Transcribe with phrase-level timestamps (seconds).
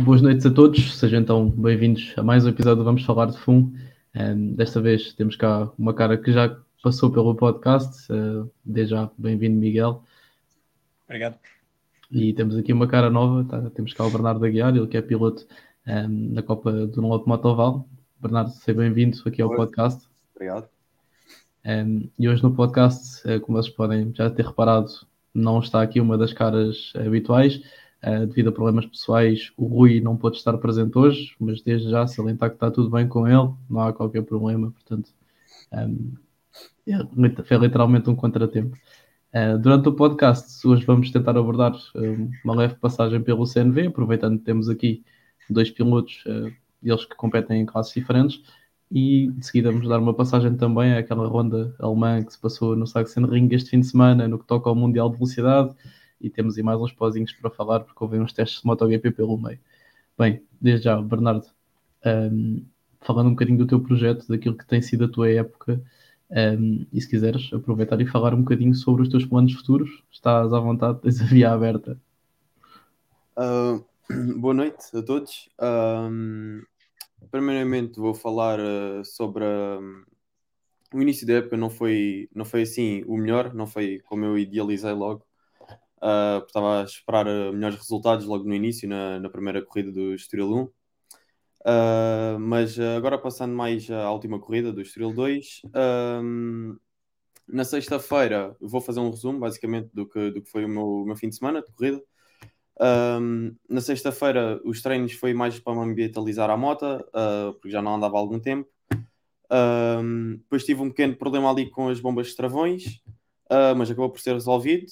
[0.00, 3.38] Boas noites a todos, sejam então bem-vindos a mais um episódio do Vamos Falar de
[3.38, 3.72] FUM.
[4.14, 9.10] Um, desta vez temos cá uma cara que já passou pelo podcast, uh, desde já
[9.18, 10.02] bem-vindo Miguel.
[11.04, 11.38] Obrigado.
[12.10, 13.70] E temos aqui uma cara nova, tá?
[13.70, 15.46] temos cá o Bernardo Aguiar, ele que é piloto
[15.86, 17.86] um, na Copa do Norte Motoval.
[18.20, 19.56] Bernardo, seja bem-vindo aqui ao Oi.
[19.56, 20.08] podcast.
[20.34, 20.68] Obrigado.
[21.64, 24.90] Um, e hoje no podcast, uh, como vocês podem já ter reparado,
[25.34, 27.62] não está aqui uma das caras habituais,
[28.04, 32.04] Uh, devido a problemas pessoais, o Rui não pôde estar presente hoje, mas desde já
[32.04, 35.10] salientar que está tudo bem com ele, não há qualquer problema, portanto,
[35.72, 36.12] um,
[36.86, 38.76] é, foi literalmente um contratempo.
[39.32, 44.36] Uh, durante o podcast, hoje vamos tentar abordar um, uma leve passagem pelo CNV, aproveitando
[44.38, 45.04] que temos aqui
[45.48, 48.42] dois pilotos, uh, eles que competem em classes diferentes,
[48.90, 52.86] e de seguida vamos dar uma passagem também àquela ronda alemã que se passou no
[52.86, 55.74] Sachsenring este fim de semana, no que toca ao Mundial de Velocidade
[56.22, 59.36] e temos aí mais uns pozinhos para falar, porque houve uns testes de MotoGP pelo
[59.36, 59.58] meio.
[60.18, 61.46] Bem, desde já, Bernardo,
[62.06, 62.64] um,
[63.00, 65.82] falando um bocadinho do teu projeto, daquilo que tem sido a tua época,
[66.30, 70.52] um, e se quiseres aproveitar e falar um bocadinho sobre os teus planos futuros, estás
[70.52, 72.00] à vontade, tens a via aberta.
[73.36, 73.84] Uh,
[74.38, 75.48] boa noite a todos.
[75.60, 76.62] Um,
[77.30, 80.04] primeiramente vou falar uh, sobre uh,
[80.92, 84.38] o início da época não foi, não foi assim o melhor, não foi como eu
[84.38, 85.24] idealizei logo.
[86.02, 90.14] Uh, estava a esperar uh, melhores resultados logo no início, na, na primeira corrida do
[90.14, 90.62] Estoril 1.
[90.64, 90.72] Uh,
[91.64, 95.62] ah, mas agora passando mais à última corrida do Estoril 2,
[97.46, 101.16] na sexta-feira vou fazer um resumo basicamente do que, do que foi o meu, meu
[101.16, 102.02] fim de semana de corrida.
[103.68, 107.94] Na sexta-feira os treinos foi mais para me ambientalizar à moto, uh, porque já não
[107.94, 108.68] andava há algum tempo.
[109.52, 113.02] Um, depois tive um pequeno problema ali com as bombas de travões,
[113.50, 114.86] uh, mas acabou por ser resolvido.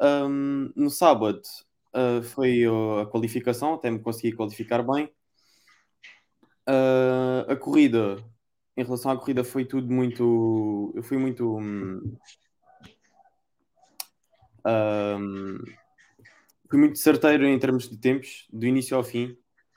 [0.00, 1.42] Um, no sábado
[1.94, 5.10] uh, foi a qualificação, até me consegui qualificar bem.
[6.68, 8.22] Uh, a corrida,
[8.76, 10.92] em relação à corrida, foi tudo muito.
[10.94, 11.58] Eu fui muito.
[11.58, 12.16] Um,
[14.66, 15.58] um,
[16.68, 19.36] fui muito certeiro em termos de tempos, do início ao fim.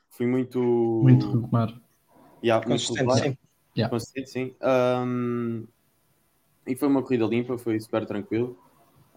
[0.09, 0.59] Fui muito.
[0.61, 1.73] Muito regular.
[2.43, 3.37] Yeah, consistente, muito sim.
[3.77, 3.89] Yeah.
[3.89, 4.55] Consistente, sim.
[4.61, 5.65] Um,
[6.67, 8.59] e foi uma corrida limpa, foi super tranquilo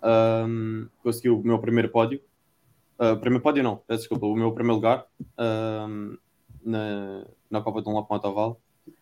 [0.05, 2.21] um, conseguiu o meu primeiro pódio.
[2.99, 5.07] Uh, primeiro pódio não, peço desculpa, o meu primeiro lugar
[5.39, 6.17] um,
[6.65, 8.61] na, na Copa de um Lopo Motoval.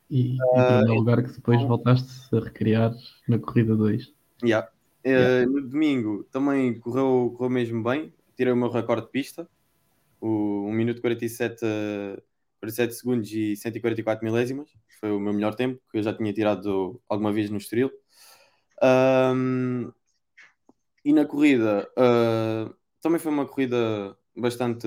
[0.08, 2.94] E, o uh, primeiro lugar que depois então- voltaste a recriar
[3.28, 4.12] na corrida 2.
[4.42, 4.68] Yeah.
[5.04, 5.46] Uh, yeah.
[5.46, 9.48] No domingo também correu, correu mesmo bem, tirei o meu recorde de pista,
[10.20, 11.60] o 1 minuto 47,
[12.60, 14.70] 47 segundos e 144 milésimas,
[15.00, 17.90] foi o meu melhor tempo, que eu já tinha tirado alguma vez no Estoril.
[18.82, 19.90] Um,
[21.04, 24.86] e na corrida, uh, também foi uma corrida bastante,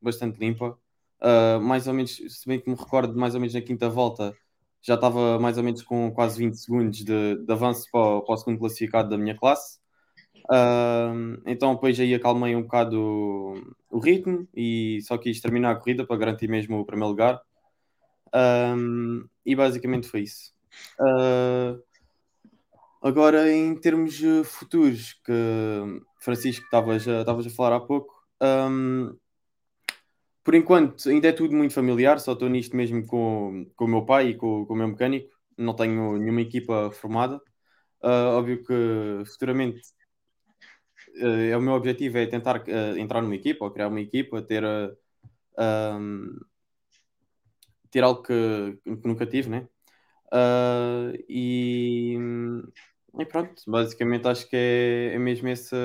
[0.00, 0.78] bastante limpa.
[1.20, 4.34] Uh, mais ou menos, se bem que me recordo, mais ou menos na quinta volta,
[4.80, 8.36] já estava mais ou menos com quase 20 segundos de, de avanço para, para, o
[8.36, 9.78] segundo classificado da minha classe.
[10.50, 15.76] Uh, então depois aí acalmei um bocado o, o, ritmo e só quis terminar a
[15.76, 17.40] corrida para garantir mesmo o primeiro lugar.
[19.46, 20.52] e basicamente foi isso.
[21.00, 21.80] Uh,
[23.02, 25.32] Agora, em termos futuros, que
[26.20, 29.16] Francisco estavas a, a falar há pouco, um,
[30.44, 34.04] por enquanto ainda é tudo muito familiar, só estou nisto mesmo com, com o meu
[34.04, 37.40] pai e com, com o meu mecânico, não tenho nenhuma equipa formada.
[38.02, 39.80] Uh, óbvio que futuramente
[41.20, 44.42] uh, é o meu objetivo é tentar uh, entrar numa equipa ou criar uma equipa,
[44.42, 46.40] ter, um,
[47.90, 49.68] ter algo que, que nunca tive, né?
[51.28, 52.16] e
[53.18, 55.76] e pronto, basicamente acho que é, é, mesmo esse,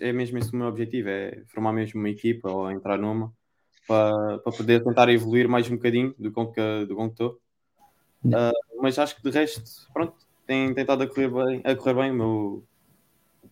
[0.00, 3.32] é mesmo esse o meu objetivo, é formar mesmo uma equipa ou entrar numa
[3.86, 7.40] para, para poder tentar evoluir mais um bocadinho do com que, do com que estou.
[8.24, 9.62] Uh, mas acho que de resto,
[9.92, 10.14] pronto,
[10.46, 12.64] tem tentado a correr bem, a correr bem o meu,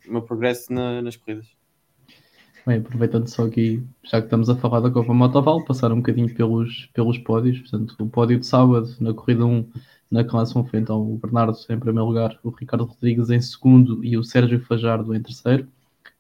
[0.09, 1.47] o meu progresso na, nas corridas.
[2.67, 6.35] Bem, aproveitando só aqui, já que estamos a falar da Copa Motoval, passar um bocadinho
[6.35, 7.59] pelos, pelos pódios.
[7.59, 9.71] Portanto, o pódio de sábado na corrida 1
[10.15, 14.05] na classe 1 foi então o Bernardo em primeiro lugar, o Ricardo Rodrigues em segundo
[14.05, 15.67] e o Sérgio Fajardo em terceiro.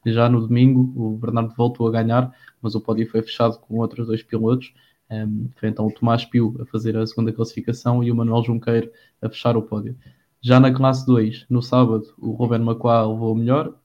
[0.05, 4.08] Já no domingo, o Bernardo voltou a ganhar, mas o pódio foi fechado com outros
[4.08, 4.75] dois pilotos.
[5.08, 8.91] Um, foi então o Tomás Pio a fazer a segunda classificação e o Manuel Junqueiro
[9.23, 9.97] a fechar o pódio.
[10.40, 13.79] Já na classe 2, no sábado, o Ruben Macuá levou o melhor.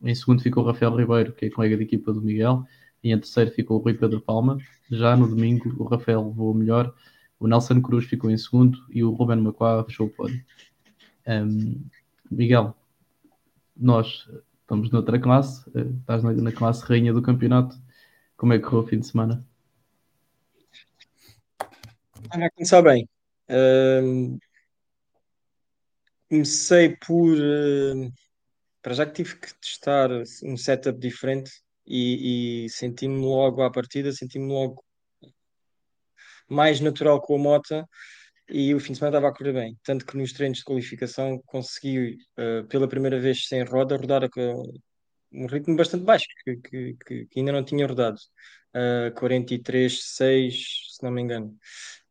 [0.00, 2.64] Em segundo ficou o Rafael Ribeiro, que é colega de equipa do Miguel.
[3.02, 4.58] E em terceiro ficou o Rui Pedro Palma.
[4.88, 6.94] Já no domingo, o Rafael levou o melhor
[7.38, 10.44] o Nelson Cruz ficou em segundo e o Ruben Macquá fechou o pódio.
[11.26, 11.84] Um,
[12.30, 12.74] Miguel,
[13.76, 14.28] nós
[14.60, 17.76] estamos noutra classe, uh, estás na, na, classe rainha do campeonato.
[18.36, 19.46] como é que correu o fim de semana?
[22.22, 23.08] Estava a começar bem.
[26.28, 27.36] Comecei por.
[27.36, 28.12] Uh,
[28.82, 30.10] para já que tive que testar
[30.44, 31.50] um setup diferente
[31.84, 34.84] e, e senti-me logo à partida, senti-me logo
[36.48, 37.88] mais natural com a moto
[38.48, 39.76] e o fim de semana estava a correr bem.
[39.82, 44.28] Tanto que nos treinos de qualificação consegui, uh, pela primeira vez sem roda, rodar a,
[45.32, 48.18] um ritmo bastante baixo, que, que, que, que ainda não tinha rodado.
[48.74, 51.56] Uh, 43, 6, se não me engano.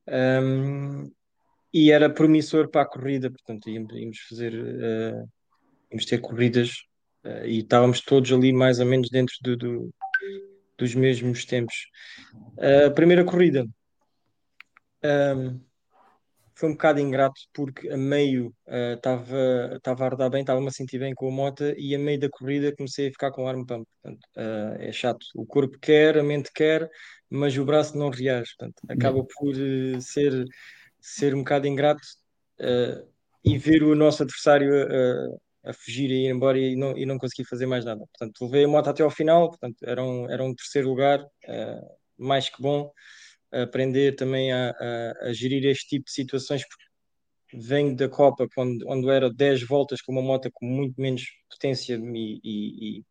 [0.07, 1.11] Um,
[1.73, 5.29] e era promissor para a corrida, portanto, íamos, íamos fazer, uh,
[5.91, 6.71] íamos ter corridas
[7.23, 9.93] uh, e estávamos todos ali mais ou menos dentro do, do
[10.77, 11.87] dos mesmos tempos.
[12.87, 13.65] A primeira corrida.
[15.05, 15.59] Um,
[16.57, 18.55] foi um bocado ingrato porque a meio
[18.95, 22.17] estava uh, a rodar bem, estava-me a sentir bem com a moto e a meio
[22.17, 23.85] da corrida comecei a ficar com o arm pump.
[24.01, 25.25] Portanto, uh, é chato.
[25.35, 26.89] O corpo quer, a mente quer,
[27.29, 28.55] mas o braço não reage.
[28.57, 30.45] Portanto, acaba por uh, ser,
[31.01, 32.01] ser um bocado ingrato
[33.43, 34.71] e ver o nosso adversário
[35.65, 37.99] a fugir e ir embora e não, e não conseguir fazer mais nada.
[37.99, 41.23] Portanto, levei a moto até ao final, portanto, era um, era um terceiro lugar,
[42.17, 42.89] mais que bom
[43.63, 46.85] aprender também a, a, a, gerir este tipo de situações, porque
[47.53, 51.95] venho da Copa quando, onde era 10 voltas com uma moto com muito menos potência
[51.95, 53.03] e, e, e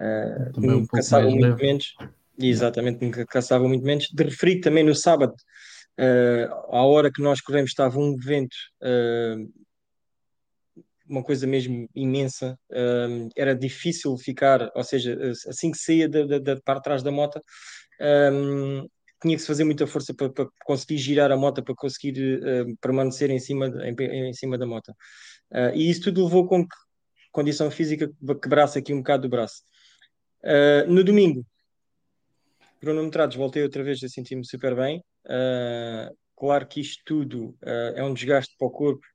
[0.00, 1.62] uh, me um caçava muito leve.
[1.62, 1.94] menos.
[2.38, 4.08] Exatamente, me caçava muito menos.
[4.12, 5.34] De referir também no sábado,
[5.98, 9.52] uh, à hora que nós corremos, estava um vento, uh,
[11.08, 12.58] uma coisa mesmo imensa.
[12.70, 15.16] Uh, era difícil ficar, ou seja,
[15.48, 17.40] assim que saía da, da, da parte de trás da moto,
[18.32, 18.88] um,
[19.24, 22.76] tinha que se fazer muita força para, para conseguir girar a moto, para conseguir uh,
[22.76, 24.90] permanecer em cima, em, em cima da moto.
[25.50, 26.76] Uh, e isso tudo levou com que
[27.32, 28.10] condição física
[28.40, 29.62] quebrasse aqui um bocado do braço.
[30.42, 31.44] Uh, no domingo,
[32.80, 35.02] cronometrados, voltei outra vez a sentir-me super bem.
[36.36, 39.06] claro que isto tudo é um desgaste para o corpo,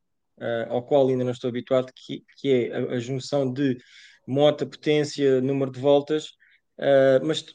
[0.69, 3.77] ao qual ainda não estou habituado, que, que é a, a junção de
[4.27, 6.31] moto, potência, número de voltas,
[7.23, 7.45] mas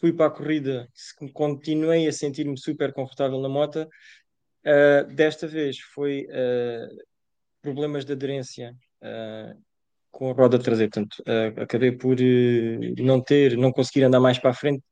[0.00, 0.88] fui para a corrida,
[1.32, 3.88] continuei a sentir-me super confortável na moto.
[4.64, 6.96] Uh, desta vez foi uh,
[7.62, 9.58] problemas de aderência uh,
[10.10, 11.22] com a roda traseira, portanto,
[11.60, 12.16] acabei por
[12.98, 14.82] não ter, não conseguir andar mais para a frente.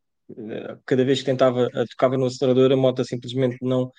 [0.85, 3.91] cada vez que tentava, tocava no acelerador, a moto simplesmente não,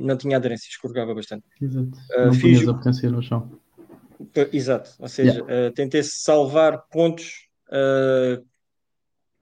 [0.00, 1.44] não tinha aderência, escorregava bastante.
[1.60, 1.90] Exato.
[2.16, 2.66] não fiz...
[2.66, 3.60] a no chão.
[4.52, 5.72] Exato, ou seja, yeah.
[5.72, 7.46] tentei salvar pontos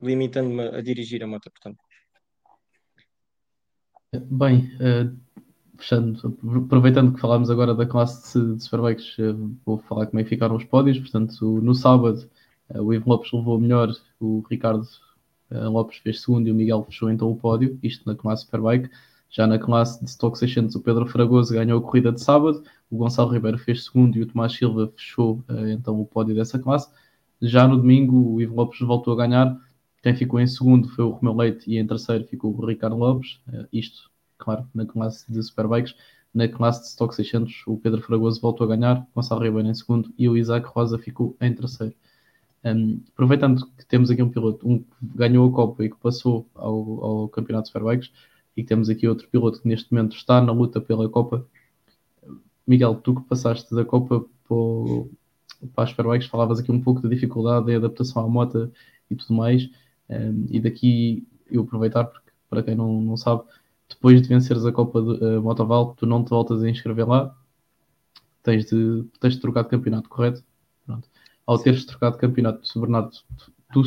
[0.02, 1.78] limitando-me a dirigir a moto, portanto.
[4.14, 5.16] Bem, uh,
[5.78, 10.22] fechando, aproveitando que falámos agora da classe de, de Superbikes, uh, vou falar como é
[10.22, 10.98] que ficaram os pódios.
[10.98, 12.28] Portanto, no sábado,
[12.68, 13.90] uh, o Ivo Lopes levou melhor,
[14.20, 14.86] o Ricardo
[15.50, 18.90] Lopes fez segundo e o Miguel fechou então o pódio, isto na classe Superbike.
[19.30, 22.98] Já na classe de Stock 600, o Pedro Fragoso ganhou a corrida de sábado, o
[22.98, 26.90] Gonçalo Ribeiro fez segundo e o Tomás Silva fechou então o pódio dessa classe.
[27.40, 29.58] Já no domingo, o Ivo Lopes voltou a ganhar,
[30.02, 33.40] quem ficou em segundo foi o Romeu Leite e em terceiro ficou o Ricardo Lopes.
[33.48, 35.94] Uh, isto, claro, na classe de Superbikes.
[36.34, 40.12] Na classe de Stock 600, o Pedro Fragoso voltou a ganhar, Gonçalo Ribeiro em segundo
[40.18, 41.94] e o Isaac Rosa ficou em terceiro.
[42.64, 46.48] Um, aproveitando que temos aqui um piloto, um que ganhou a Copa e que passou
[46.54, 48.10] ao, ao Campeonato de Superbikes,
[48.56, 51.46] e que temos aqui outro piloto que neste momento está na luta pela Copa.
[52.66, 54.24] Miguel, tu que passaste da Copa
[55.74, 58.72] para as Superbikes, falavas aqui um pouco da dificuldade da adaptação à moto
[59.10, 59.68] e tudo mais.
[60.12, 63.42] Um, e daqui eu aproveitar, porque para quem não, não sabe,
[63.88, 67.34] depois de venceres a Copa de uh, Motoval, tu não te voltas a inscrever lá,
[68.42, 70.44] tens de, tens de trocar de campeonato, correto?
[70.84, 71.08] Pronto.
[71.46, 73.10] Ao teres trocado de campeonato, Bernardo,
[73.72, 73.82] tu,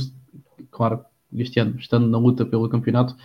[0.72, 3.16] claro, este ano, estando na luta pelo campeonato,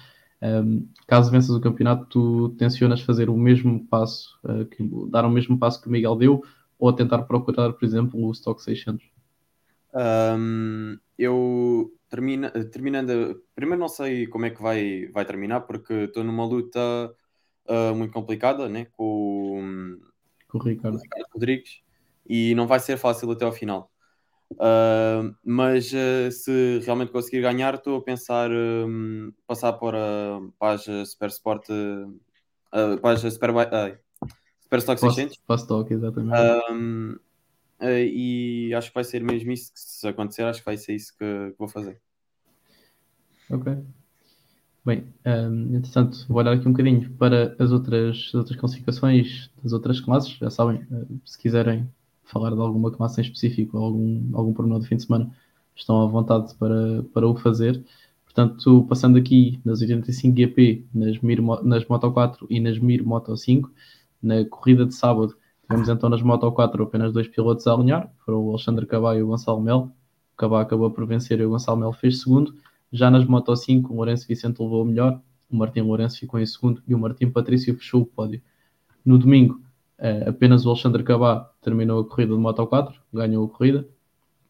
[0.43, 5.31] um, caso venças o campeonato, tu tensionas fazer o mesmo passo, uh, que, dar o
[5.31, 6.43] mesmo passo que o Miguel deu,
[6.79, 9.05] ou tentar procurar, por exemplo, o Stock 600?
[9.95, 13.43] Um, eu termina, terminando.
[13.55, 16.81] Primeiro, não sei como é que vai, vai terminar, porque estou numa luta
[17.69, 19.99] uh, muito complicada né, com,
[20.49, 20.99] com o Ricardo.
[20.99, 21.81] Ricardo Rodrigues
[22.29, 23.91] e não vai ser fácil até ao final.
[24.53, 31.09] Uh, mas uh, se realmente conseguir ganhar, estou a pensar um, passar para, para as
[31.09, 31.67] Super Sport,
[33.01, 33.53] para as Super,
[34.61, 35.37] Super Stock 600.
[35.47, 36.73] Para Stock, exatamente.
[36.73, 37.30] Um, Uh,
[37.83, 41.13] e acho que vai ser mesmo isso que se acontecer, acho que vai ser isso
[41.17, 42.01] que, que vou fazer.
[43.51, 43.77] Ok.
[44.85, 49.51] Bem, um, ehm, entretanto, vou olhar aqui um bocadinho para as outras, as outras classificações
[49.63, 50.31] das outras classes.
[50.33, 51.89] Já sabem, uh, se quiserem
[52.25, 55.31] falar de alguma classe em específico, algum, algum pormenor do fim de semana,
[55.75, 57.85] estão à vontade para, para o fazer.
[58.25, 63.37] Portanto, passando aqui nas 85 GP, nas, Mir, nas Moto 4 e nas Mir Moto
[63.37, 63.71] 5,
[64.23, 65.37] na corrida de sábado,
[65.71, 69.23] tivemos então nas Moto 4 apenas dois pilotos a alinhar, foram o Alexandre Cabá e
[69.23, 69.93] o Gonçalo Mel.
[70.33, 72.53] O Cabá acabou por vencer e o Gonçalo Mel fez segundo.
[72.93, 76.47] Já nas Moto 5, o Lourenço Vicente levou o melhor, o Martim Lourenço ficou em
[76.47, 78.43] segundo e o Martim Patrício fechou o pódio.
[79.05, 79.61] No domingo,
[79.97, 83.87] eh, apenas o Alexandre Cabá terminou a corrida de Moto 4, ganhou a corrida.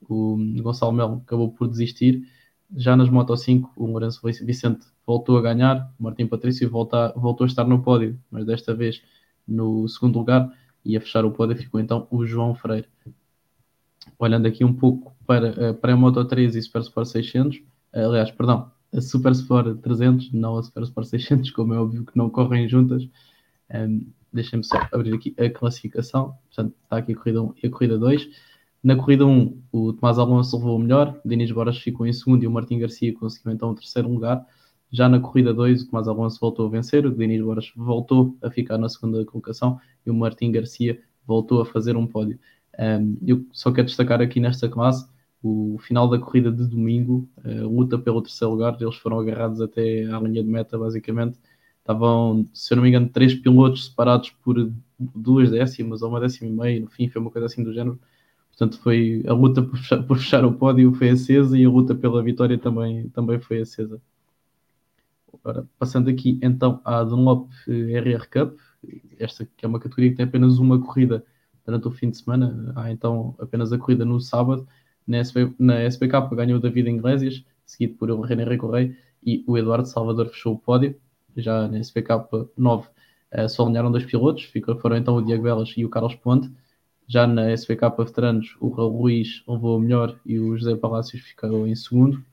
[0.08, 2.26] O Gonçalo Mel acabou por desistir
[2.74, 7.46] já nas Moto 5, o Lourenço Vicente voltou a ganhar, o Martim Patrício voltou a
[7.46, 9.02] estar no pódio, mas desta vez
[9.46, 10.50] no segundo lugar,
[10.84, 12.88] e a fechar o pódio ficou então o João Freire.
[14.18, 18.70] Olhando aqui um pouco para, para a Moto 3 e Super Sport 600, aliás, perdão,
[18.92, 22.68] a Super Sport 300, não a Super Sport 600, como é óbvio que não correm
[22.68, 23.08] juntas.
[23.72, 26.34] Um, Deixem-me só abrir aqui a classificação.
[26.46, 28.28] Portanto, está aqui a corrida 1 e a corrida 2.
[28.82, 32.46] Na corrida 1, o Tomás Alonso levou o melhor, Denis Boras ficou em segundo e
[32.46, 34.46] o Martim Garcia conseguiu então o terceiro lugar.
[34.90, 38.50] Já na corrida 2, o Tomás Alonso voltou a vencer, o Denis Boras voltou a
[38.50, 42.38] ficar na segunda colocação e o Martim Garcia voltou a fazer um pódio.
[42.78, 45.08] Um, eu só quero destacar aqui nesta classe
[45.42, 50.04] o final da corrida de domingo, a luta pelo terceiro lugar, eles foram agarrados até
[50.04, 51.38] à linha de meta, basicamente.
[51.78, 56.50] Estavam, se eu não me engano, três pilotos separados por duas décimas ou uma décima
[56.50, 57.98] e meia, no fim foi uma coisa assim do género
[58.60, 61.94] Portanto, foi a luta por fechar, por fechar, o pódio foi acesa e a luta
[61.94, 64.00] pela vitória também, também foi acesa.
[65.78, 68.58] Passando aqui então à Dunlop RR Cup,
[69.18, 71.24] esta que é uma categoria que tem apenas uma corrida
[71.64, 74.66] durante o fim de semana, há então apenas a corrida no sábado.
[75.06, 79.56] Na, SP, na SPK ganhou o David Iglesias, seguido por o René Correia e o
[79.56, 80.96] Eduardo Salvador fechou o pódio.
[81.36, 82.88] Já na SPK 9
[83.34, 86.50] uh, só alinharam dois pilotos, foram então o Diego Belas e o Carlos Ponte.
[87.06, 91.66] Já na SVK Veteranos, o Raul Ruiz levou a melhor e o José Palácios ficou
[91.66, 92.24] em segundo.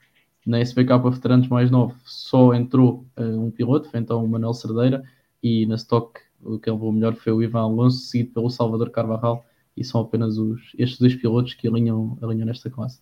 [0.47, 5.03] Na SVK Veteranos mais novo, só entrou uh, um piloto, foi então o Manuel Cerdeira,
[5.43, 9.45] e na Stock, o que levou melhor foi o Ivan Alonso, seguido pelo Salvador Carvajal,
[9.75, 13.01] e são apenas os, estes dois pilotos que alinham, alinham nesta classe.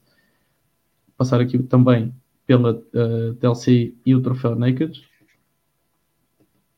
[1.15, 2.11] Passar aqui também
[2.47, 5.07] pela uh, eh, TLC e o Troféu Naked.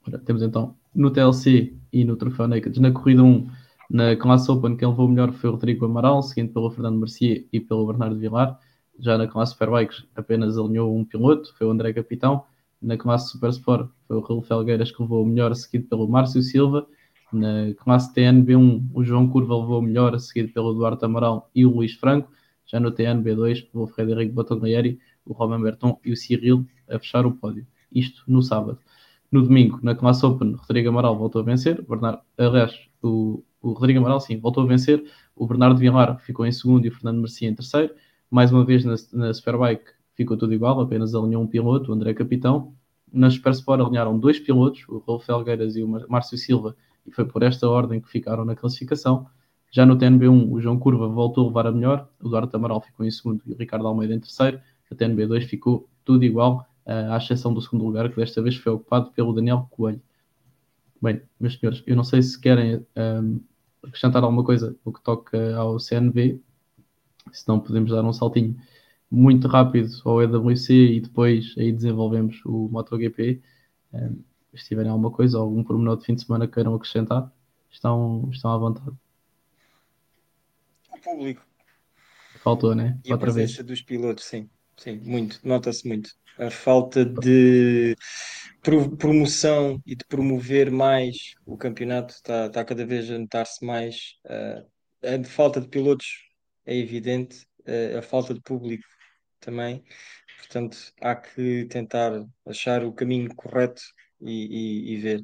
[0.06, 3.50] Ora, temos então no TLC e no Troféu Naked, na corrida 1,
[3.90, 7.60] na classe Open, quem levou melhor foi o Rodrigo Amaral, seguido pelo Fernando Mercier e
[7.62, 8.60] pelo Bernardo Vilar.
[9.00, 12.44] Já na classe Superbikes apenas alinhou um piloto, foi o André Capitão.
[12.82, 16.42] Na classe Super Sport foi o Raul Felgueiras que levou o melhor, seguido pelo Márcio
[16.42, 16.88] Silva.
[17.32, 21.72] Na classe TNB1, o João Curva levou o melhor, seguido pelo Eduardo Amaral e o
[21.72, 22.32] Luís Franco.
[22.66, 27.32] Já no TNB2, o Frederico Botoglieri, o Roman Berton e o Cyril a fechar o
[27.32, 27.66] pódio.
[27.92, 28.80] Isto no sábado.
[29.32, 31.82] No domingo, na classe Open, Rodrigo Amaral voltou a vencer.
[31.82, 35.04] Bernardo, aliás, o o Rodrigo Amaral, sim, voltou a vencer.
[35.36, 37.94] O Bernardo Villar ficou em segundo e o Fernando Mercia em terceiro.
[38.30, 42.14] Mais uma vez na, na Superbike ficou tudo igual, apenas alinhou um piloto, o André
[42.14, 42.74] Capitão.
[43.12, 47.26] Na Super Sport alinharam dois pilotos, o Rolf Felgueiras e o Márcio Silva, e foi
[47.26, 49.28] por esta ordem que ficaram na classificação.
[49.72, 53.06] Já no TNB1, o João Curva voltou a levar a melhor, o Duarte Amaral ficou
[53.06, 54.60] em segundo e o Ricardo Almeida em terceiro.
[54.90, 58.72] A TNB2 ficou tudo igual, uh, à exceção do segundo lugar, que desta vez foi
[58.74, 60.02] ocupado pelo Daniel Coelho.
[61.02, 63.40] Bem, meus senhores, eu não sei se querem um,
[63.84, 66.42] acrescentar alguma coisa no que toca ao CNV,
[67.34, 68.56] se não podemos dar um saltinho
[69.10, 73.42] muito rápido ao EWC e depois aí desenvolvemos o MotoGP.
[73.94, 74.24] Um,
[74.56, 77.32] se tiverem alguma coisa, algum pormenor de fim de semana que queiram acrescentar,
[77.70, 78.96] estão, estão à vontade.
[80.92, 81.46] O público.
[82.40, 83.00] Faltou, né?
[83.06, 83.68] E Outra a presença vez.
[83.68, 84.50] dos pilotos, sim.
[84.78, 85.40] Sim, muito.
[85.44, 86.12] Nota-se muito.
[86.38, 87.96] A falta de
[88.98, 94.16] promoção e de promover mais o campeonato está, está cada vez a notar-se mais.
[94.26, 94.66] Uh,
[95.04, 96.27] a falta de pilotos
[96.68, 98.84] é evidente, uh, a falta de público
[99.40, 99.84] também.
[100.38, 103.82] Portanto, há que tentar achar o caminho correto
[104.22, 105.24] e, e, e ver.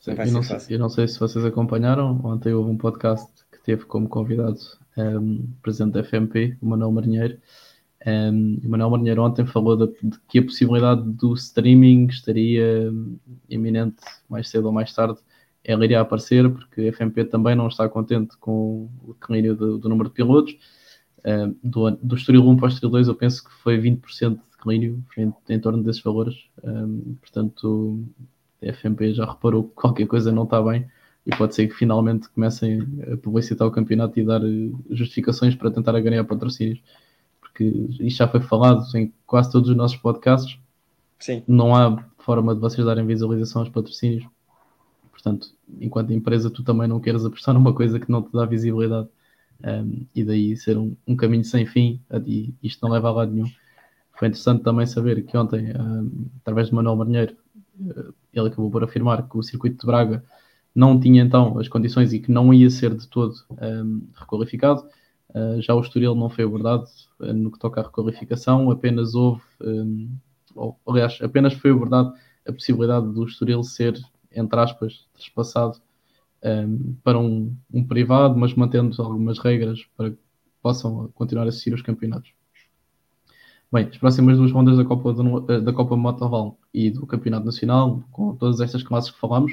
[0.00, 2.18] Sim, eu, não sei, eu, não sei, se vocês acompanharam.
[2.24, 4.58] Ontem houve um podcast que teve como convidado
[4.96, 7.38] um, ehm, o presidente da FMP, o Manuel Marinheiro
[8.06, 12.92] um, o Manuel Marinheiro ontem falou de, de, que a possibilidade do streaming estaria
[13.48, 15.18] iminente mais cedo ou mais tarde.
[15.64, 19.88] Ela iria aparecer porque a FMP também não está contente com o declínio do, do
[19.88, 20.56] número de pilotos.
[21.24, 24.40] Um, do, do Estoril 1 para o Estoril 2 eu penso que foi 20% de
[24.56, 26.36] declínio, em, em, torno desses valores.
[26.62, 28.04] Um, portanto,
[28.62, 30.86] a FMP já reparou que qualquer coisa não está bem
[31.26, 32.80] e pode ser que finalmente comecem
[33.12, 34.40] a publicitar o campeonato e dar
[34.90, 36.80] justificações para tentar ganhar patrocínios
[37.58, 40.58] porque isto já foi falado em quase todos os nossos podcasts.
[41.18, 41.42] Sim.
[41.46, 44.24] Não há forma de vocês darem visualização aos patrocínios.
[45.18, 45.48] Portanto,
[45.80, 49.08] enquanto empresa, tu também não queres apostar numa coisa que não te dá visibilidade.
[49.64, 53.32] um, e daí ser um, um, caminho sem fim e isto não leva a lado
[53.32, 53.48] nenhum.
[54.16, 57.36] Foi interessante também saber que ontem, um, através de Manuel Marinheiro,
[57.80, 60.22] uh, ele acabou por afirmar que o circuito de Braga
[60.72, 63.34] não tinha então as condições e que não ia ser de todo
[64.14, 64.84] requalificado.
[65.34, 66.84] Uh, já o Estoril não foi abordado
[67.18, 70.08] uh, no que toca à requalificação, apenas houve, um,
[70.54, 72.14] ou, aliás, apenas foi abordado
[72.46, 74.00] a possibilidade do Estoril ser,
[74.32, 75.80] entre aspas, trespassado
[76.44, 80.18] um, para um, um, privado, mas mantendo algumas regras para que
[80.62, 82.32] possam continuar a assistir os campeonatos.
[83.70, 88.02] Bem, as próximas duas rondas da Copa, do, da Copa Motoval e do Campeonato Nacional,
[88.10, 89.52] com todas estas classes que falamos,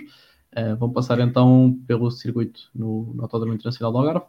[0.56, 4.26] uh, vão passar então pelo circuito no, no Autódromo Internacional do Algarve,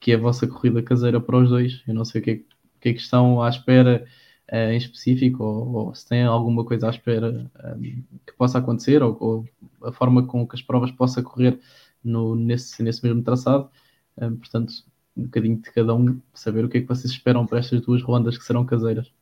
[0.00, 1.82] que é a vossa corrida caseira para os dois.
[1.86, 4.04] Eu não sei o que é, o que, é que estão à espera
[4.52, 9.02] uh, em específico, ou, ou, se tem alguma coisa à espera um, que possa acontecer,
[9.02, 11.60] ou, ou, a forma com que as provas possam correr
[12.02, 13.70] no, nesse, nesse mesmo traçado.
[14.16, 14.72] Um, portanto,
[15.16, 18.02] um bocadinho de cada um, saber o que é que vocês esperam para estas duas
[18.02, 19.12] rondas que serão caseiras.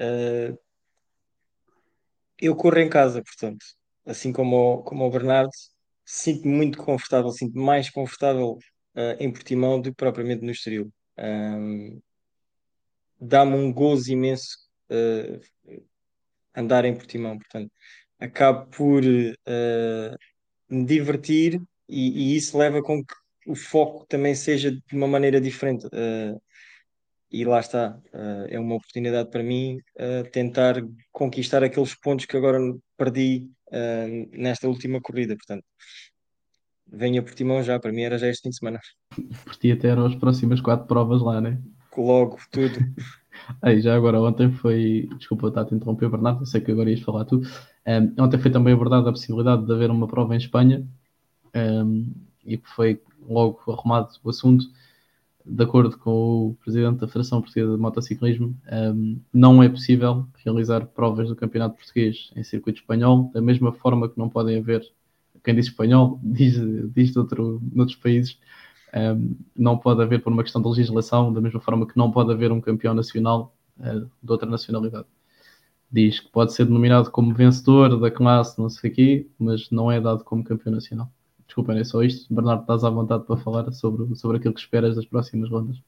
[0.00, 0.56] Uh,
[2.40, 3.64] eu corro em casa, portanto,
[4.06, 5.50] assim como o, como o Bernardo,
[6.04, 8.58] sinto-me muito confortável, sinto-me mais confortável
[8.96, 10.92] uh, em Portimão do que propriamente no Estoril.
[11.18, 12.00] Um,
[13.20, 14.56] Dá-me um gozo imenso
[14.90, 15.40] uh,
[16.54, 17.70] andar em Portimão, portanto,
[18.18, 20.16] acabo por uh,
[20.68, 23.14] me divertir e, e, isso leva com que
[23.46, 25.86] o foco também seja de uma maneira diferente.
[25.86, 26.40] Uh,
[27.30, 28.00] e lá está,
[28.48, 29.78] é uma oportunidade para mim
[30.32, 30.76] tentar
[31.12, 32.58] conquistar aqueles pontos que agora
[32.96, 33.50] perdi
[34.32, 35.36] nesta última corrida.
[35.36, 35.62] Portanto,
[36.90, 38.80] venha por Timão já, para mim era já este fim de semana.
[39.44, 41.60] Por ti até eram as próximas quatro provas lá, né?
[41.98, 42.78] Logo, tudo.
[43.60, 45.08] Aí, já agora, ontem foi.
[45.18, 47.42] Desculpa estar a te interromper, Bernardo, sei que agora ias falar tu.
[47.86, 50.86] Um, ontem foi também abordada a possibilidade de haver uma prova em Espanha
[51.54, 52.12] um,
[52.44, 54.66] e que foi logo arrumado o assunto,
[55.44, 60.86] de acordo com o presidente da Federação Portuguesa de Motociclismo, um, não é possível realizar
[60.86, 64.82] provas do Campeonato Português em circuito espanhol, da mesma forma que não podem haver,
[65.42, 66.54] quem diz espanhol, diz,
[66.92, 68.38] diz de outro, noutros países,
[69.56, 72.50] não pode haver por uma questão de legislação, da mesma forma que não pode haver
[72.52, 75.06] um campeão nacional uh, de outra nacionalidade.
[75.90, 80.00] Diz que pode ser denominado como vencedor da classe, não sei o mas não é
[80.00, 81.10] dado como campeão nacional.
[81.46, 82.32] Desculpem, é só isto.
[82.32, 85.82] Bernardo, estás à vontade para falar sobre, sobre aquilo que esperas das próximas rondas.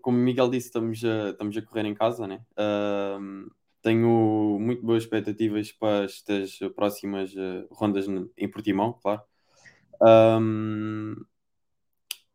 [0.00, 2.40] Como Miguel disse, estamos a, estamos a correr em casa, né?
[2.52, 3.48] Uh,
[3.80, 8.06] tenho muito boas expectativas para estas próximas uh, rondas
[8.36, 9.22] em Portimão, claro.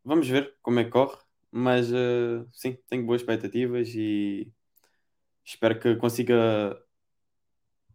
[0.07, 1.17] Vamos ver como é que corre,
[1.51, 4.51] mas uh, sim, tenho boas expectativas e
[5.43, 6.77] espero que consiga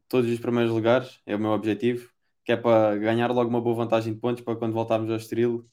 [0.09, 2.13] todos os primeiros lugares, é o meu objetivo
[2.45, 5.65] que é para ganhar logo uma boa vantagem de pontos para quando voltarmos ao Estoril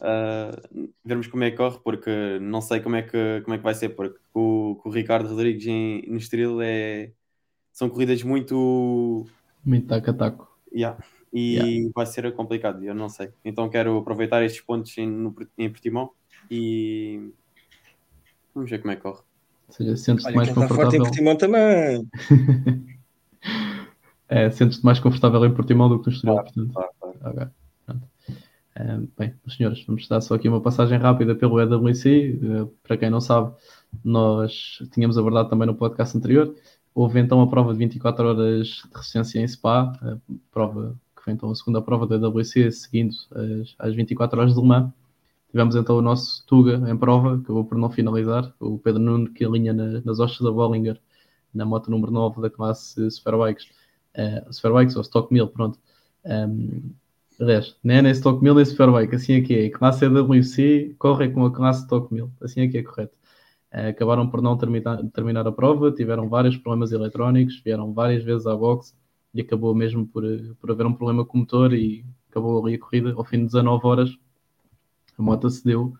[0.00, 3.64] uh, vermos como é que corre, porque não sei como é que, como é que
[3.64, 7.12] vai ser, porque o, o Ricardo Rodrigues em, no Estoril é,
[7.72, 9.26] são corridas muito...
[9.64, 10.48] Muito taco-taco.
[10.72, 11.02] Yeah.
[11.32, 11.90] E yeah.
[11.94, 13.30] vai ser complicado, eu não sei.
[13.44, 16.10] Então quero aproveitar estes pontos em, no, em Portimão
[16.50, 17.30] e
[18.54, 19.22] vamos ver como é que corre.
[19.68, 20.82] Ou seja, sentes-te mais confortável.
[20.84, 22.08] Forte em Portimão também.
[24.28, 26.72] é, sentes-te mais confortável em Portimão do que no Estoril, portanto.
[26.72, 27.36] Claro, claro.
[27.36, 27.46] Okay.
[28.74, 32.40] Um, bem, senhores, vamos dar só aqui uma passagem rápida pelo EWC.
[32.42, 33.54] Uh, para quem não sabe,
[34.04, 36.54] nós tínhamos abordado também no podcast anterior.
[36.94, 40.18] Houve então a prova de 24 horas de resistência em Spa, a
[40.50, 44.60] prova que foi então a segunda prova da EWC, seguindo as, as 24 horas de
[44.60, 44.92] Le Mans.
[45.50, 48.52] Tivemos então o nosso Tuga em prova, acabou por não finalizar.
[48.58, 51.00] O Pedro Nuno que alinha na, nas hostas da Bollinger,
[51.54, 53.66] na moto número 9 da classe Superbikes
[54.16, 55.78] uh, Superbikes ou Stock 1000, pronto.
[56.24, 56.90] Um,
[57.40, 59.66] aliás, nem é Stock 1000 nem Superbike, assim é que é.
[59.66, 63.16] A classe EWC corre com a classe Stock 1000, assim é que é correto.
[63.72, 68.46] Uh, acabaram por não terminar, terminar a prova, tiveram vários problemas eletrónicos, vieram várias vezes
[68.46, 68.94] à box
[69.34, 70.24] e acabou mesmo por,
[70.60, 73.12] por haver um problema com o motor e acabou ali a corrida.
[73.14, 74.18] Ao fim de 19 horas,
[75.18, 75.94] a moto cedeu.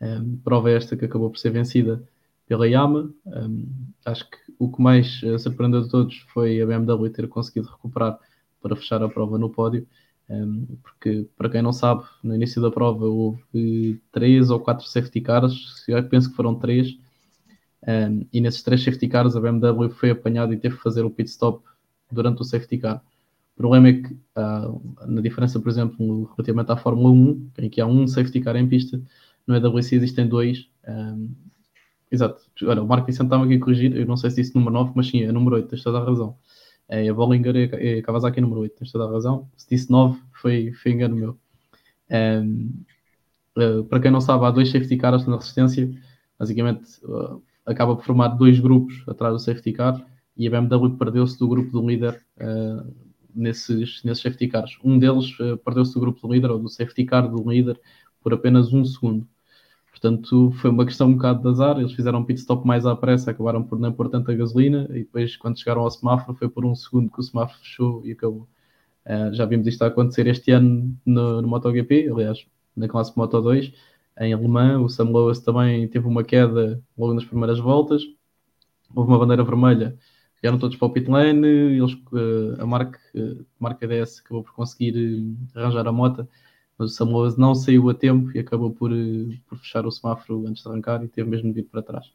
[0.00, 2.02] Um, prova esta que acabou por ser vencida
[2.46, 3.12] pela Yama.
[3.26, 3.66] Um,
[4.04, 8.18] acho que o que mais uh, surpreendeu de todos foi a BMW ter conseguido recuperar
[8.60, 9.86] para fechar a prova no pódio,
[10.28, 15.20] um, porque para quem não sabe, no início da prova houve três ou quatro safety
[15.20, 16.96] cars, eu penso que foram três,
[17.86, 21.10] um, e nesses três safety cars a BMW foi apanhada e teve que fazer o
[21.10, 21.62] pit stop
[22.10, 23.02] durante o safety car.
[23.54, 27.80] O problema é que, uh, na diferença, por exemplo, relativamente à Fórmula 1, em que
[27.80, 29.00] há um safety car em pista,
[29.46, 31.30] no EWC existem dois, um,
[32.10, 32.42] Exato.
[32.62, 34.92] Olha, o Marco Vicente estava aqui a corrigir, eu não sei se disse número 9,
[34.94, 36.36] mas sim, é número 8, tens toda a razão.
[36.88, 39.48] É, a Bollinger é, é Kawasaki número 8, tens toda a razão.
[39.56, 41.38] Se disse 9, foi, foi engano meu.
[42.10, 42.84] Um,
[43.56, 45.88] Uh, para quem não sabe, há dois safety cars na resistência,
[46.36, 50.04] basicamente uh, acaba por formar dois grupos atrás do safety car
[50.36, 52.92] e a BMW perdeu-se do grupo do líder uh,
[53.34, 54.78] nesses, nesses safety cars.
[54.82, 55.30] Um deles
[55.64, 57.80] perdeu-se do grupo do líder ou do safety car do líder
[58.20, 59.26] por apenas um segundo.
[59.94, 61.78] Portanto, foi uma questão um bocado de azar.
[61.78, 65.00] Eles fizeram um pit stop mais à pressa, acabaram por não pôr tanta gasolina e
[65.00, 68.48] depois, quando chegaram ao semáforo, foi por um segundo que o semáforo fechou e acabou.
[69.06, 72.44] Uh, já vimos isto acontecer este ano no, no MotoGP, aliás,
[72.74, 73.72] na classe Moto 2,
[74.20, 74.80] em Alemã.
[74.80, 78.02] O Sam Lewis também teve uma queda logo nas primeiras voltas.
[78.94, 79.96] Houve uma bandeira vermelha,
[80.44, 81.80] vieram todos para o pit lane.
[82.58, 84.94] A marca, uh, marca DS acabou por conseguir
[85.54, 86.28] arranjar a moto
[86.78, 90.46] mas o Samuel não saiu a tempo e acabou por, eh, por fechar o semáforo
[90.46, 92.06] antes de arrancar e teve mesmo de ir para trás.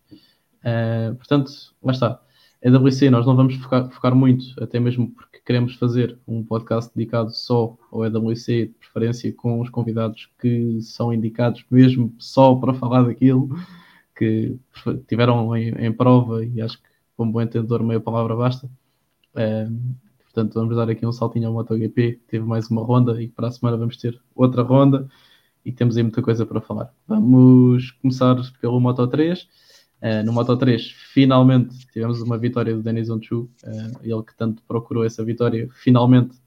[0.62, 2.22] Uh, portanto, lá está.
[2.63, 6.92] A WC nós não vamos focar, focar, muito, até mesmo porque queremos fazer um podcast
[6.94, 12.74] dedicado só ao EWC, de preferência com os convidados que são indicados mesmo só para
[12.74, 13.50] falar daquilo,
[14.13, 14.60] que
[15.08, 16.88] tiveram em, em prova e acho que,
[17.19, 18.65] como bom entendedor, meia palavra basta.
[19.36, 19.99] Uh,
[20.32, 22.21] Portanto, vamos dar aqui um saltinho ao MotoGP.
[22.27, 25.10] Teve mais uma ronda e para a semana vamos ter outra ronda
[25.65, 26.93] e temos aí muita coisa para falar.
[27.08, 29.41] Vamos começar pelo Moto 3.
[29.41, 29.47] Uh,
[30.01, 34.63] eh, no Moto 3, finalmente tivemos uma vitória do Denis Onchu, uh, ele que tanto
[34.63, 35.67] procurou essa vitória.
[35.73, 36.38] Finalmente,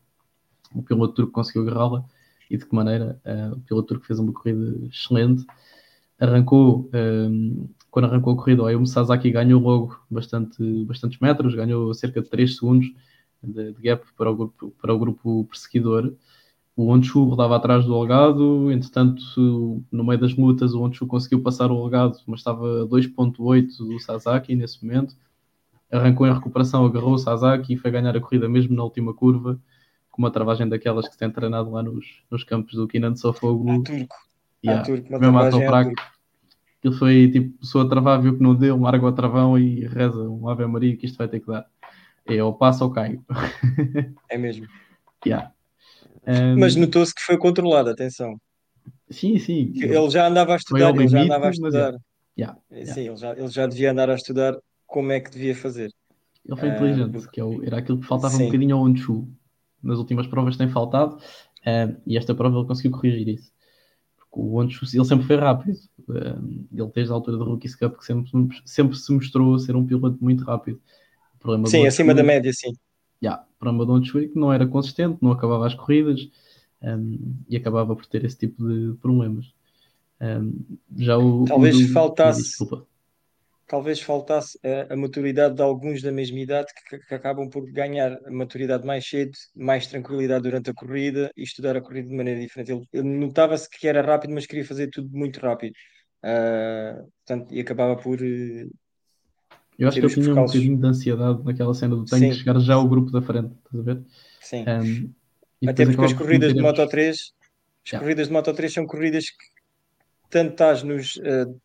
[0.74, 2.04] o piloto turco conseguiu agarrá-la
[2.48, 3.20] e de que maneira?
[3.26, 5.44] Uh, o piloto turco fez uma corrida excelente.
[6.18, 6.88] Arrancou,
[7.92, 12.28] quando arrancou a corrida, o Ayumi Sasaki ganhou logo bastante, bastantes metros, ganhou cerca de
[12.31, 12.90] 3 segundos
[13.42, 16.14] de, de gap para o grupo, para o grupo perseguidor.
[16.74, 21.70] O Onshu rodava atrás do Algado, entretanto, no meio das lutas, o Onshu conseguiu passar
[21.70, 25.14] o Algado, mas estava 2.8 do Sasaki nesse momento.
[25.90, 29.61] Arrancou em recuperação, agarrou o Sasaki e foi ganhar a corrida mesmo na última curva,
[30.11, 33.20] com uma travagem daquelas que se tem treinado lá nos, nos campos do Kinan de
[33.20, 33.70] Sofogo.
[33.70, 34.16] Ah, turco.
[34.64, 34.81] Yeah.
[34.81, 35.94] Ah, turco, mesmo travagem
[36.83, 40.49] Aquilo foi tipo, pessoa travar, viu que não deu, larga o travão e reza um
[40.49, 41.64] Ave Maria que isto vai ter que dar.
[42.27, 43.21] É ou passa ou cai.
[44.29, 44.66] É mesmo.
[45.25, 45.53] yeah.
[46.27, 46.59] um...
[46.59, 48.37] Mas notou-se que foi controlado, atenção.
[49.09, 49.73] Sim, sim.
[49.77, 51.95] Ele já andava a estudar, ele limite, já andava a estudar.
[52.37, 52.59] Yeah.
[52.85, 55.92] Sim, Ele, já, ele já devia andar a estudar como é que devia fazer.
[56.45, 58.42] Ele foi inteligente, uh, que é era aquilo que faltava sim.
[58.42, 59.29] um bocadinho ao Onshu.
[59.81, 63.53] Nas últimas provas tem faltado, uh, e esta prova ele conseguiu corrigir isso.
[64.33, 65.79] O Onshu, ele sempre foi rápido.
[66.09, 68.31] Ele desde a altura do Rookies Cup que sempre,
[68.64, 70.81] sempre se mostrou ser um piloto muito rápido
[71.42, 72.73] problema sim, acima da média, sim.
[73.23, 76.29] Yeah, o problema do Ontsui que não era consistente, não acabava as corridas
[76.83, 79.53] um, e acabava por ter esse tipo de problemas.
[80.21, 80.59] Um,
[80.97, 82.87] já o, talvez o, faltasse desculpa.
[83.66, 88.18] Talvez faltasse a, a, maturidade de alguns da mesma idade que, que, acabam por ganhar
[88.27, 92.40] a maturidade mais cedo, mais tranquilidade durante a corrida e estudar a corrida de maneira
[92.40, 92.72] diferente.
[92.72, 95.75] Ele, ele notava-se que era rápido, mas queria fazer tudo muito rápido.
[96.22, 98.20] Uh, portanto, e acabava por,
[99.79, 102.59] eu acho que eu tinha um bocadinho de ansiedade naquela cena do tenho que chegar
[102.61, 104.03] já ao grupo da frente, estás a ver?
[104.40, 104.64] Sim.
[105.62, 108.01] Um, Até porque as corridas de Moto 3, as yeah.
[108.01, 109.44] corridas de Moto 3 são corridas que
[110.31, 111.61] tanto estás nos uh,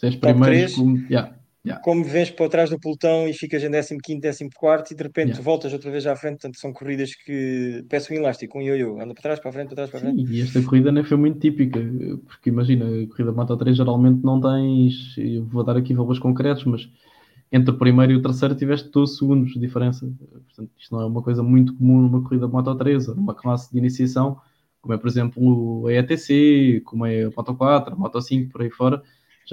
[0.00, 1.82] top primeiros 3, como, yeah, yeah.
[1.82, 5.42] como vens para trás do pelotão e ficas em 15, 14 e de repente yeah.
[5.42, 9.14] voltas outra vez à frente, portanto são corridas que peço um elástico, um ioiô, anda
[9.14, 10.26] para trás, para a frente, para trás, para a frente.
[10.26, 11.80] Sim, e esta corrida nem foi muito típica,
[12.26, 15.14] porque imagina, a corrida Moto 3 geralmente não tens,
[15.48, 16.88] vou dar aqui valores concretos, mas
[17.52, 20.10] entre o primeiro e o terceiro tiveste 12 segundos de diferença.
[20.46, 23.78] Portanto, isto não é uma coisa muito comum numa corrida Moto 3, numa classe de
[23.78, 24.38] iniciação,
[24.80, 28.62] como é, por exemplo, a ETC, como é a Moto 4, a Moto 5, por
[28.62, 29.02] aí fora.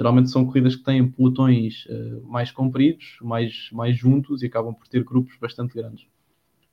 [0.00, 4.88] Geralmente são corridas que têm pelotões uh, mais compridos, mais, mais juntos e acabam por
[4.88, 6.06] ter grupos bastante grandes.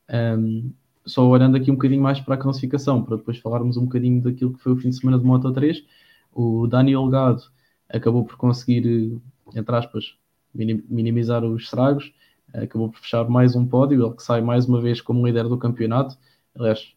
[0.09, 0.71] Um,
[1.05, 4.53] só olhando aqui um bocadinho mais para a classificação, para depois falarmos um bocadinho daquilo
[4.53, 5.83] que foi o fim de semana de Moto 3,
[6.31, 7.43] o Daniel Gado
[7.89, 9.19] acabou por conseguir,
[9.53, 10.15] entre aspas,
[10.53, 12.13] minimizar os estragos,
[12.53, 15.49] eh, acabou por fechar mais um pódio, ele que sai mais uma vez como líder
[15.49, 16.17] do campeonato.
[16.55, 16.93] Aliás,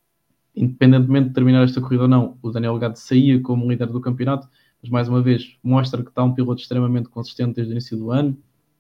[0.55, 4.49] independentemente de terminar esta corrida ou não, o Daniel Gado saía como líder do campeonato,
[4.83, 8.11] mas mais uma vez mostra que está um piloto extremamente consistente desde o início do
[8.11, 8.37] ano.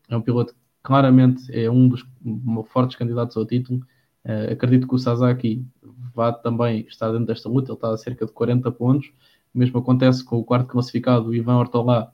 [0.08, 2.04] É um piloto que claramente é um dos
[2.72, 3.80] fortes candidatos ao título.
[4.24, 5.64] Uh, acredito que o Sasaki
[6.14, 9.12] vá também estar dentro desta luta, ele está a cerca de 40 pontos.
[9.54, 12.12] O mesmo acontece com o quarto classificado, o Ivan Ortolá.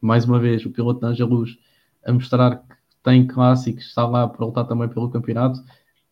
[0.00, 1.58] Mais uma vez, o piloto de Angelus
[2.04, 5.60] a mostrar que tem clássicos, está lá para lutar também pelo campeonato.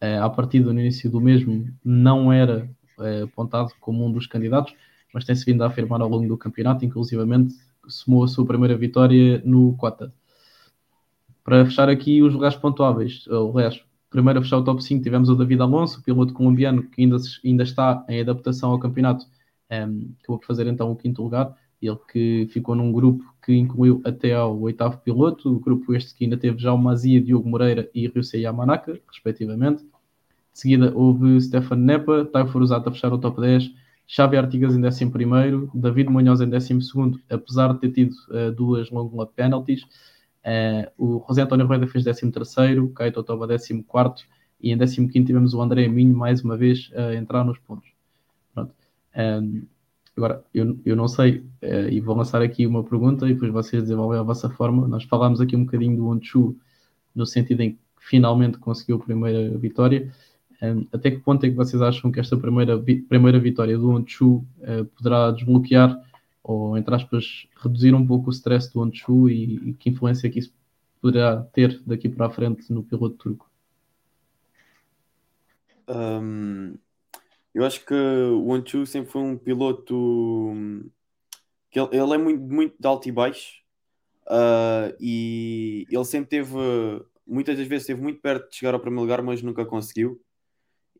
[0.02, 4.74] Uh, a partir do início do mesmo, não era uh, apontado como um dos candidatos,
[5.12, 7.54] mas tem-se vindo a afirmar ao longo do campeonato, inclusivamente
[7.86, 10.12] somou a sua primeira vitória no Quata.
[11.44, 15.34] Para fechar aqui os lugares pontuáveis, aliás, primeiro a fechar o top 5 tivemos o
[15.34, 19.26] David Alonso, piloto colombiano que ainda, ainda está em adaptação ao campeonato,
[19.70, 21.56] um, acabou por fazer então o quinto lugar.
[21.80, 26.24] Ele que ficou num grupo que incluiu até ao oitavo piloto, o grupo este que
[26.24, 29.82] ainda teve já o Mazia, Diogo Moreira e Ryusei Yamanaka, respectivamente.
[29.82, 33.72] De seguida houve Stefan Nepa, Tai Furusata a fechar o top 10,
[34.06, 35.10] Xavi Artigas em 11
[35.74, 36.78] David Munhoz em 12
[37.30, 39.82] apesar de ter tido uh, duas long lap penalties.
[40.44, 43.84] Uh, o José António Rueda fez 13 terceiro, Kaito Toba 14
[44.60, 47.90] e em 15 tivemos o André Minho mais uma vez a entrar nos pontos.
[49.14, 49.66] Um,
[50.16, 53.82] Agora, eu, eu não sei, uh, e vou lançar aqui uma pergunta e depois vocês
[53.82, 54.86] desenvolvem a vossa forma.
[54.86, 56.54] Nós falámos aqui um bocadinho do Onchu,
[57.14, 60.12] no sentido em que finalmente conseguiu a primeira vitória.
[60.92, 64.84] Até que ponto é que vocês acham que esta primeira, primeira vitória do Onchu uh,
[64.96, 66.00] poderá desbloquear
[66.42, 70.38] ou, entre aspas, reduzir um pouco o stress do Onchu e, e que influência que
[70.38, 70.54] isso
[71.00, 73.50] poderá ter daqui para a frente no piloto turco?
[75.88, 76.76] Um,
[77.52, 80.34] eu acho que o Anchu sempre foi um piloto
[81.70, 83.62] que ele, ele é muito, muito de alto e baixo
[84.28, 86.54] uh, e ele sempre teve,
[87.26, 90.20] muitas das vezes esteve muito perto de chegar ao primeiro lugar, mas nunca conseguiu.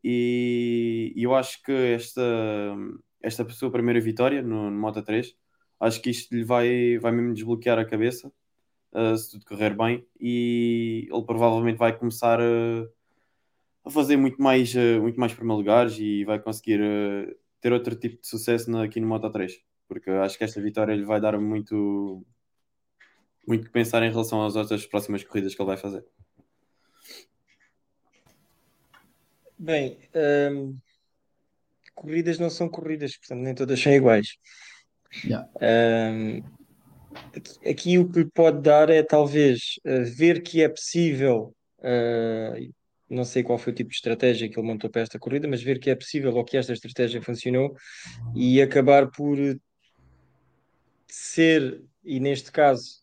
[0.03, 2.21] E, eu acho que esta,
[3.21, 5.35] esta sua primeira vitória no, no Moto 3,
[5.79, 8.31] acho que isto lhe vai, vai mesmo desbloquear a cabeça,
[8.93, 12.43] uh, se tudo correr bem, e ele provavelmente vai começar a
[13.83, 17.95] a fazer muito mais, uh, muito mais primeiro lugares e vai conseguir uh, ter outro
[17.95, 19.59] tipo de sucesso na, aqui no Moto 3.
[19.87, 22.25] Porque acho que esta vitória lhe vai dar muito,
[23.47, 26.05] muito que pensar em relação às outras próximas corridas que ele vai fazer.
[29.57, 29.97] Bem,
[30.51, 30.77] um,
[31.95, 34.37] corridas não são corridas, portanto nem todas são iguais.
[35.23, 35.47] Yeah.
[35.61, 36.43] Um,
[37.69, 42.73] aqui, o que pode dar é talvez uh, ver que é possível uh,
[43.13, 45.61] não sei qual foi o tipo de estratégia que ele montou para esta corrida, mas
[45.61, 47.75] ver que é possível ou que esta estratégia funcionou
[48.35, 49.37] e acabar por
[51.07, 53.01] ser, e neste caso,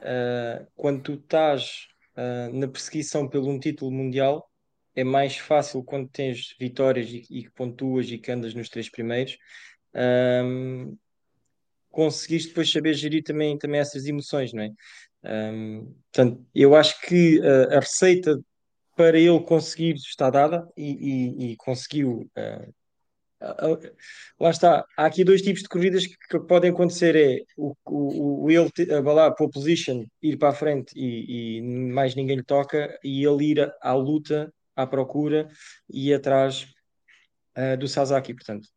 [0.00, 4.50] uh, quando tu estás uh, na perseguição pelo um título mundial,
[4.94, 8.90] é mais fácil quando tens vitórias e, e que pontuas e que andas nos três
[8.90, 9.38] primeiros.
[9.94, 10.96] Um,
[11.90, 14.70] conseguiste depois saber gerir também, também essas emoções, não é?
[15.24, 18.40] Um, portanto, eu acho que a, a receita
[18.96, 22.30] para ele conseguir está dada e, e, e conseguiu.
[22.36, 22.72] Uh,
[24.38, 24.84] lá está.
[24.96, 28.70] Há aqui dois tipos de corridas que, que podem acontecer: é o, o, o ele
[28.96, 33.44] abalar pole position, ir para a frente e, e, mais ninguém lhe toca, e ele
[33.52, 35.48] ir à luta, à procura
[35.88, 36.66] e atrás
[37.56, 38.34] uh, do Sasaki.
[38.34, 38.68] Portanto,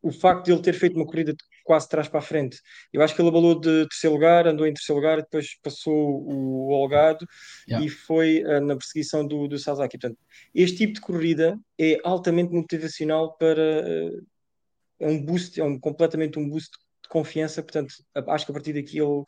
[0.00, 2.58] o facto de ele ter feito uma corrida de quase trás para a frente.
[2.90, 6.70] Eu acho que ele abalou de terceiro lugar, andou em terceiro lugar, depois passou o
[6.70, 7.26] Olgado
[7.68, 7.84] yeah.
[7.84, 9.98] e foi uh, na perseguição do, do Sasaki.
[9.98, 10.18] Portanto,
[10.54, 13.84] este tipo de corrida é altamente motivacional para.
[13.86, 14.26] Uh,
[15.00, 16.70] é um boost, é um, completamente um boost
[17.02, 17.62] de confiança.
[17.62, 19.24] Portanto, acho que a partir daqui ele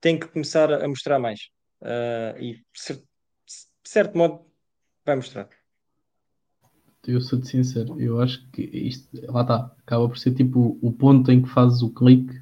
[0.00, 1.40] tem que começar a, mostrar mais.
[1.82, 2.62] Uh, e,
[3.90, 4.46] de certo modo,
[5.04, 5.48] vai mostrar
[7.08, 11.32] eu sou-te sincero, eu acho que isto, lá está, acaba por ser tipo o ponto
[11.32, 12.36] em que fazes o clique.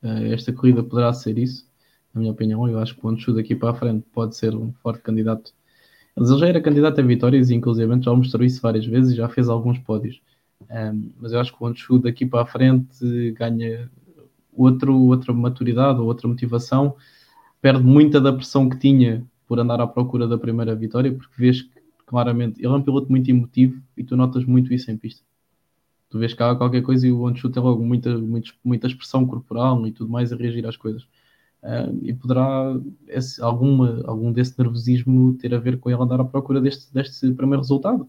[0.00, 1.66] Uh, esta corrida poderá ser isso,
[2.12, 2.68] na minha opinião.
[2.68, 5.52] Eu acho que o Onchu daqui para a frente pode ser um forte candidato.
[6.16, 9.28] Ele já era candidato a vitórias e, inclusive, já mostrou isso várias vezes e já
[9.28, 10.22] fez alguns pódios.
[10.70, 13.90] Um, mas eu acho que o Onchu daqui para a frente ganha
[14.52, 16.94] outro, outra maturidade ou outra motivação,
[17.60, 21.62] perde muita da pressão que tinha por andar à procura da primeira vitória, porque vês
[21.62, 22.60] que claramente.
[22.60, 25.22] Ele é um piloto muito emotivo e tu notas muito isso em pista.
[26.08, 29.26] Tu vês que há qualquer coisa e o Onchu tem logo muita, muita, muita expressão
[29.26, 31.02] corporal e tudo mais a reagir às coisas.
[31.62, 32.78] Uh, e poderá
[33.08, 37.32] esse, alguma, algum desse nervosismo ter a ver com ele andar à procura deste, deste
[37.32, 38.06] primeiro resultado.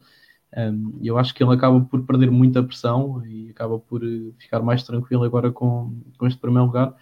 [0.55, 4.61] Um, eu acho que ele acaba por perder muita pressão e acaba por eh, ficar
[4.61, 6.95] mais tranquilo agora com, com este primeiro lugar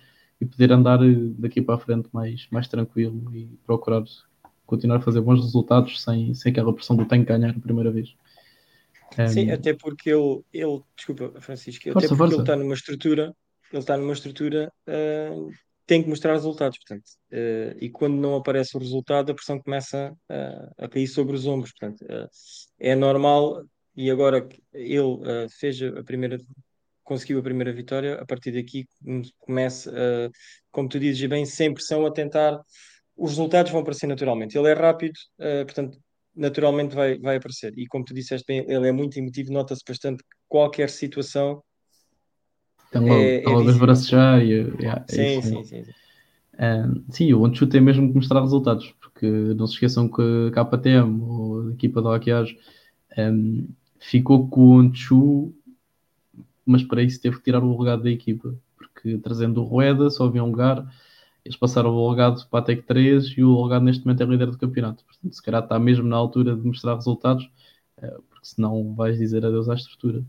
[0.43, 4.03] e poder andar eh, daqui para a frente mais, mais tranquilo e procurar
[4.65, 7.91] continuar a fazer bons resultados sem, sem aquela pressão do tenho que ganhar a primeira
[7.91, 8.15] vez.
[9.29, 12.34] Sim, um, até porque ele, ele desculpa, Francisco, força, até porque força.
[12.34, 13.36] ele está numa estrutura,
[13.71, 15.51] ele está numa estrutura, uh,
[15.86, 20.12] tem que mostrar resultados, portanto, uh, e quando não aparece o resultado, a pressão começa
[20.12, 22.03] uh, a cair sobre os ombros, portanto,
[22.79, 23.63] é normal,
[23.95, 26.38] e agora que ele fez a primeira,
[27.03, 28.85] conseguiu a primeira vitória, a partir daqui
[29.39, 29.91] começa,
[30.71, 32.59] como tu dizes bem, sem pressão a tentar
[33.15, 34.57] os resultados vão aparecer naturalmente.
[34.57, 35.97] Ele é rápido, uh, portanto,
[36.35, 37.73] naturalmente vai, vai aparecer.
[37.77, 41.63] E como tu disseste bem, ele é muito emotivo, nota-se bastante que qualquer situação.
[42.93, 45.91] Logo, é, é os braços já e, yeah, sim, é sim, sim, sim.
[46.59, 50.21] Um, sim, o OneShoot tem mesmo que mostrar resultados, porque não se esqueçam que
[50.55, 52.55] a KTM, ou a equipa da Okiage,
[53.17, 53.67] um,
[53.99, 55.55] ficou com o OneShoot
[56.65, 60.26] mas para isso teve que tirar o legado da equipa, porque trazendo o Rueda só
[60.26, 60.86] havia um lugar,
[61.43, 64.52] eles passaram o legado para a Tech 3 e o legado neste momento é líder
[64.52, 65.04] do campeonato.
[65.04, 67.49] Portanto, se calhar está mesmo na altura de mostrar resultados,
[67.97, 70.23] eh, porque senão vais dizer adeus à estrutura.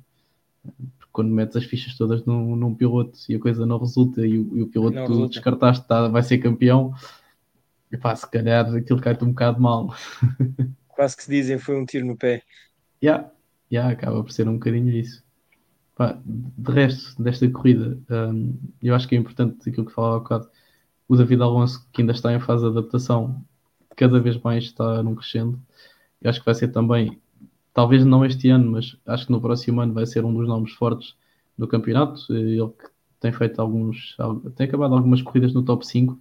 [0.62, 4.38] Porque quando metes as fichas todas num, num piloto e a coisa não resulta e
[4.38, 6.92] o, e o piloto que tu descartaste tá, vai ser campeão,
[7.92, 9.94] epá, se calhar aquilo cai-te um bocado mal.
[10.88, 12.42] Quase que se dizem foi um tiro no pé.
[13.02, 13.30] Yeah,
[13.70, 15.23] yeah, acaba por ser um bocadinho isso.
[15.94, 20.18] Pá, de resto, desta corrida, um, eu acho que é importante aquilo que falava há
[20.18, 20.50] bocado.
[21.08, 23.44] O David Alonso, que ainda está em fase de adaptação,
[23.96, 25.60] cada vez mais está num crescendo.
[26.20, 27.20] Eu acho que vai ser também,
[27.72, 30.72] talvez não este ano, mas acho que no próximo ano vai ser um dos nomes
[30.72, 31.14] fortes
[31.56, 32.20] do campeonato.
[32.32, 34.16] Ele que tem feito alguns,
[34.56, 36.18] tem acabado algumas corridas no top 5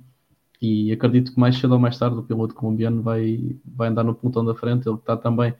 [0.61, 4.15] e acredito que mais cedo ou mais tarde o piloto colombiano vai, vai andar no
[4.15, 4.87] pelotão da frente.
[4.87, 5.53] Ele está também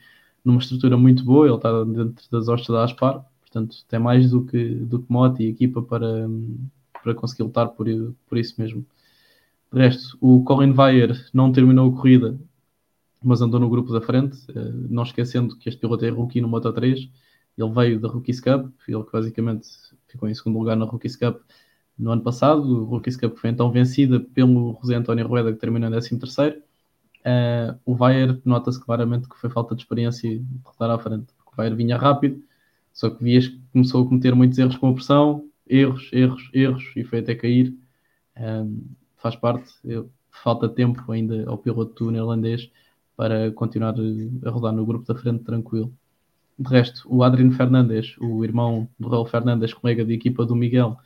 [0.46, 4.44] numa estrutura muito boa, ele está dentro das hostes da Aspar, portanto tem mais do
[4.44, 6.28] que, do que moto e equipa para,
[7.04, 7.86] para conseguir lutar por,
[8.28, 8.84] por isso mesmo.
[9.72, 12.38] De resto, o Colin Weyer não terminou a corrida,
[13.22, 16.48] mas andou no grupo da frente, eh, não esquecendo que este piloto é rookie no
[16.48, 17.10] Moto 3,
[17.58, 19.68] ele veio da Rookies Cup, ele que basicamente
[20.08, 21.42] ficou em segundo lugar na Rookies Cup
[21.98, 25.88] no ano passado, o Rookies Cup foi então vencida pelo José António Rueda, que terminou
[25.88, 26.62] em 13 terceiro,
[27.26, 31.52] Uh, o Bayer nota-se claramente que foi falta de experiência de rodar à frente, porque
[31.54, 32.44] o Bayer vinha rápido,
[32.94, 36.84] só que vias que começou a cometer muitos erros com a pressão, erros, erros, erros,
[36.96, 37.76] e foi até cair.
[38.38, 38.84] Um,
[39.18, 39.72] faz parte,
[40.30, 42.70] falta tempo ainda ao piloto neerlandês
[43.16, 43.96] para continuar
[44.46, 45.94] a rodar no grupo da frente tranquilo.
[46.58, 50.98] De resto, o Adriano Fernandes, o irmão do Raul Fernandes, colega de equipa do Miguel,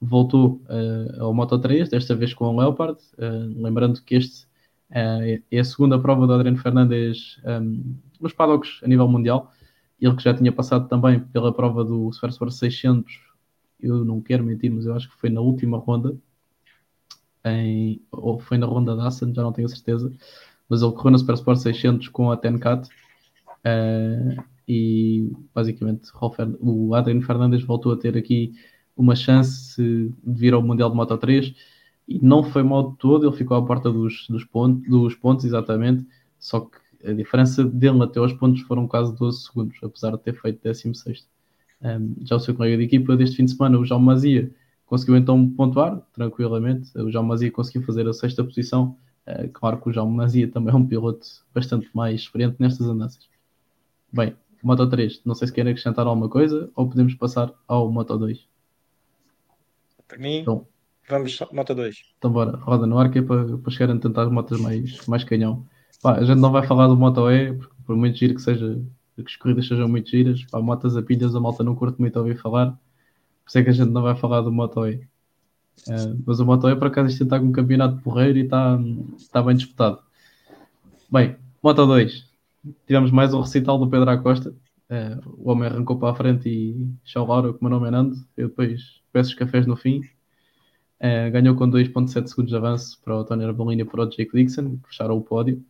[0.00, 4.46] voltou uh, ao Moto 3, desta vez com o Leopard, uh, lembrando que este
[4.90, 9.52] Uh, é a segunda prova do Adriano Fernandes um, nos paddocks a nível mundial.
[10.00, 13.20] Ele que já tinha passado também pela prova do Super Sport 600,
[13.80, 16.16] eu não quero mentir, mas eu acho que foi na última ronda,
[17.44, 20.12] em, ou foi na ronda da Assen, já não tenho certeza,
[20.68, 26.10] mas ele correu no Super Sport 600 com a Tencat uh, e basicamente
[26.60, 28.52] o Adriano Fernandes voltou a ter aqui
[28.96, 31.54] uma chance de vir ao Mundial de Moto 3
[32.08, 35.44] e não foi mal de todo, ele ficou à porta dos, dos, pontos, dos pontos,
[35.44, 36.06] exatamente,
[36.38, 40.40] só que a diferença dele até aos pontos foram quase 12 segundos, apesar de ter
[40.40, 41.26] feito 16.
[41.82, 44.50] Um, já o seu colega de equipa deste fim de semana, o João Mazia,
[44.86, 46.96] conseguiu então pontuar tranquilamente.
[46.98, 48.96] O João Mazia conseguiu fazer a sexta posição.
[49.26, 53.28] Uh, claro que o João Mazia também é um piloto bastante mais experiente nestas andanças.
[54.12, 58.16] Bem, Moto 3, não sei se querem acrescentar alguma coisa ou podemos passar ao Moto
[58.16, 58.48] 2.
[60.08, 60.66] Para mim, então,
[61.08, 61.96] Vamos, moto 2.
[62.18, 65.06] Então bora, roda no ar que é para, para chegar a tentar as motas mais,
[65.06, 65.64] mais canhão.
[66.02, 68.80] Pá, a gente não vai falar do Moto E, por muito giro que seja,
[69.14, 72.18] que as corridas sejam muito giras, pá, motas a pilhas a malta não curte muito
[72.18, 74.96] ouvir falar, por isso é que a gente não vai falar do Moto E.
[75.88, 78.78] Uh, mas o Moto E por acaso está com um campeonato porreiro e está,
[79.16, 80.00] está bem disputado.
[81.10, 82.26] Bem, Moto 2.
[82.86, 84.54] Tivemos mais um recital do Pedro Acosta.
[84.90, 88.16] Uh, o homem arrancou para a frente e tchau Laura, como não me nando.
[88.36, 90.02] Eu depois peço os cafés no fim
[90.98, 94.30] Uh, ganhou com 2.7 segundos de avanço para o Tony Arbolino e para o Jake
[94.32, 95.62] Dixon, que fecharam o pódio.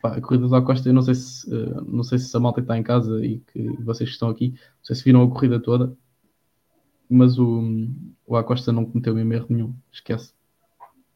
[0.00, 2.60] Pá, a corrida do Acosta, eu não sei, se, uh, não sei se a malta
[2.60, 5.60] está em casa e que vocês que estão aqui, não sei se viram a corrida
[5.60, 5.94] toda,
[7.08, 7.62] mas o,
[8.26, 10.32] o Acosta não cometeu mesmo erro nenhum, esquece.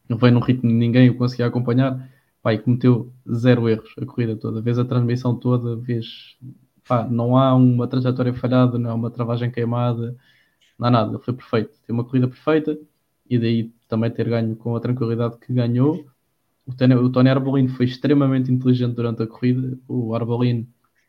[0.09, 2.11] Não veio num ritmo de ninguém, eu consegui acompanhar,
[2.43, 4.61] pá, e cometeu zero erros a corrida toda.
[4.61, 6.37] Vês a transmissão toda, vês,
[6.87, 10.15] pá, não há uma trajetória falhada, não há uma travagem queimada,
[10.79, 11.71] não há nada, foi perfeito.
[11.87, 12.79] Tem uma corrida perfeita,
[13.29, 16.05] e daí também ter ganho com a tranquilidade que ganhou.
[16.67, 19.79] O Tony, o Tony Arbolino foi extremamente inteligente durante a corrida.
[19.87, 20.67] O Arbolino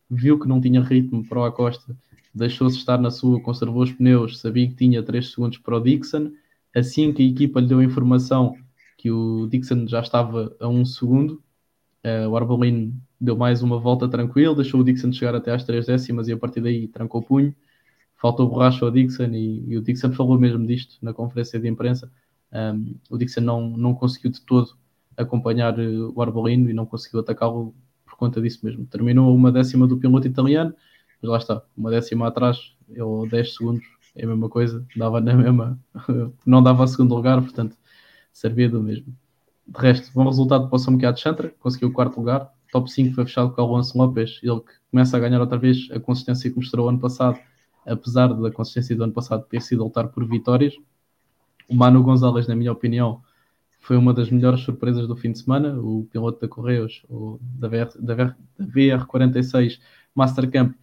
[0.10, 1.98] viu que não tinha ritmo para o Acosta,
[2.34, 6.32] deixou-se estar na sua, conservou os pneus, sabia que tinha 3 segundos para o Dixon.
[6.76, 8.56] Assim que a equipa lhe deu a informação
[8.98, 11.42] que o Dixon já estava a 1 um segundo,
[12.04, 15.86] uh, o Arbolino deu mais uma volta tranquilo, deixou o Dixon chegar até às 3
[15.86, 17.56] décimas e a partir daí trancou o punho
[18.26, 22.12] faltou borracha ao Dixon e, e, o Dixon falou mesmo disto na conferência de imprensa.
[22.52, 24.76] Um, o Dixon não, não conseguiu de todo
[25.18, 27.74] acompanhar eh, o Arbolino e não conseguiu atacá-lo
[28.06, 28.86] por conta disso mesmo.
[28.86, 30.74] Terminou uma décima do piloto italiano,
[31.22, 33.86] mas lá está, uma décima atrás, ou 10 segundos,
[34.16, 35.80] é a mesma coisa, dava na mesma,
[36.46, 37.76] não dava a segundo lugar, portanto,
[38.32, 39.14] servia do mesmo.
[39.68, 43.16] De resto, bom resultado para o São de Chantra, conseguiu o quarto lugar, top 5
[43.16, 46.50] foi fechado com o Alonso Lopes, ele que começa a ganhar outra vez a consistência
[46.50, 47.40] que mostrou ano passado,
[47.86, 50.74] apesar da consistência do ano passado ter sido lutar por vitórias.
[51.68, 53.22] O Manu Gonzalez, na minha opinião,
[53.86, 55.80] foi uma das melhores surpresas do fim de semana.
[55.80, 59.80] O piloto da Correios, o, da, VR, da, VR, da VR46
[60.14, 60.76] Mastercamp,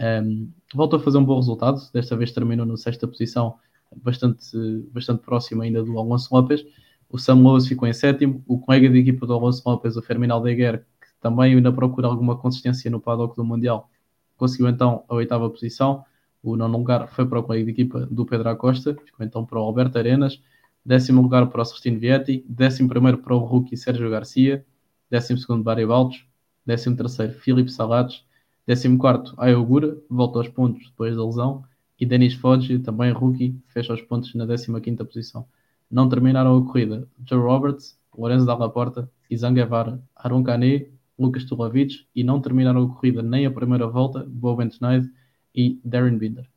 [0.00, 3.56] Um, voltou a fazer um bom resultado, desta vez terminou na sexta posição,
[4.02, 4.56] bastante,
[4.92, 6.64] bastante próximo ainda do Alonso Lopes.
[7.10, 10.30] O Sam Lewis ficou em sétimo, o colega de equipa do Alonso Lopes, o Fermin
[10.30, 13.90] Aldeguer, que também ainda procura alguma consistência no paddock do Mundial,
[14.38, 16.02] conseguiu então a oitava posição.
[16.42, 19.58] O nono lugar foi para o colega de equipa do Pedro Acosta, ficou então para
[19.58, 20.40] o Alberto Arenas.
[20.84, 24.64] Décimo lugar para o Celestino Vietti, décimo primeiro para o rookie Sérgio Garcia,
[25.10, 26.24] décimo segundo Barry Baltos,
[26.64, 28.26] décimo terceiro Filipe Salados,
[28.66, 31.64] décimo quarto Ayogura, volta aos pontos depois da lesão,
[31.98, 35.46] e Denis Foggi, também rookie, fecha os pontos na décima quinta posição.
[35.90, 42.06] Não terminaram a corrida Joe Roberts, Lorenzo Dalla Porta, Izan Guevara, Aaron Canet, Lucas Tulovic
[42.14, 45.10] e não terminaram a corrida nem a primeira volta Boben Schneid
[45.54, 46.49] e Darren Binder.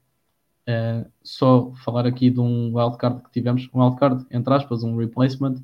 [0.68, 5.56] Uh, só falar aqui de um wildcard que tivemos, um wildcard, entre aspas, um replacement.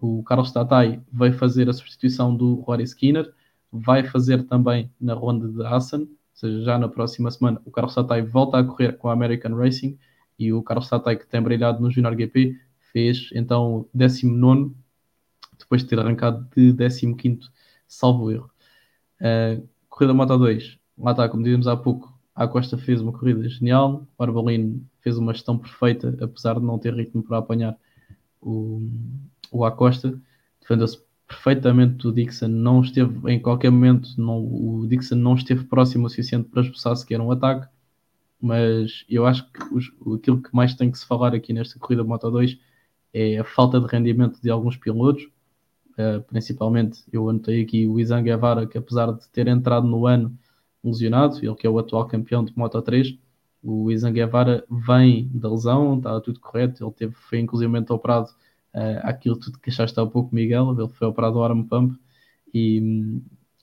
[0.00, 3.32] O Carlos Tatai veio fazer a substituição do Rory Skinner,
[3.70, 7.94] vai fazer também na ronda de Assen, ou seja, já na próxima semana o Carlos
[7.94, 9.98] Tatai volta a correr com a American Racing
[10.38, 12.56] e o Carlos Tatai que tem brilhado no Junior GP
[12.92, 14.74] fez então 19
[15.58, 17.50] depois de ter arrancado de 15
[17.86, 18.50] salvo erro.
[19.20, 23.48] Uh, corrida Moto 2, lá está, como dizemos há pouco, a Costa fez uma corrida
[23.48, 27.76] genial, o Arbolino fez uma gestão perfeita, apesar de não ter ritmo para apanhar
[28.40, 28.80] o,
[29.50, 30.16] o Acosta,
[30.60, 36.06] defendeu-se perfeitamente do Dixon, não esteve em qualquer momento, não, o Dixon não esteve próximo
[36.06, 37.66] o suficiente para expulsar sequer um ataque,
[38.40, 42.04] mas eu acho que os, aquilo que mais tem que se falar aqui nesta corrida
[42.04, 42.56] Moto 2
[43.14, 45.24] é a falta de rendimento de alguns pilotos,
[45.94, 50.38] uh, principalmente eu anotei aqui o Izan Guevara, que apesar de ter entrado no ano
[50.82, 53.18] lesionado, ele que é o atual campeão de Moto 3.
[53.62, 56.84] O Izan Guevara vem da lesão, está tudo correto.
[56.84, 58.30] Ele teve, foi inclusive operado
[58.74, 60.74] uh, aquilo tudo que achaste há pouco, Miguel.
[60.78, 61.98] Ele foi operado ao arm pump
[62.54, 63.22] e um,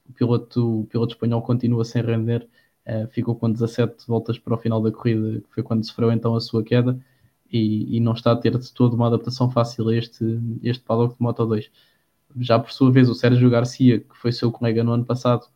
[0.10, 2.48] o, piloto, o piloto espanhol continua sem render.
[2.86, 6.36] Uh, ficou com 17 voltas para o final da corrida, que foi quando sofreu então
[6.36, 7.00] a sua queda.
[7.52, 11.16] E, e, não está a ter de toda uma adaptação fácil a este, este paddock
[11.16, 11.72] de Moto 2.
[12.40, 15.48] Já por sua vez, o Sérgio Garcia, que foi seu colega no ano passado,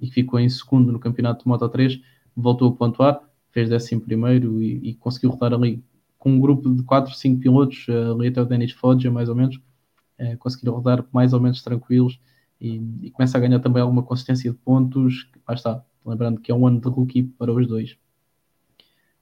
[0.00, 2.00] e ficou em segundo no campeonato de Moto 3,
[2.36, 3.20] voltou a pontuar,
[3.50, 5.82] fez décimo primeiro e, e conseguiu rodar ali
[6.18, 9.34] com um grupo de 4, 5 pilotos, uh, ali até o Denis Foggia mais ou
[9.34, 12.20] menos, uh, conseguiram rodar mais ou menos tranquilos
[12.60, 16.54] e, e, começa a ganhar também alguma consistência de pontos, lá está, lembrando que é
[16.54, 17.96] um ano de rookie para os dois.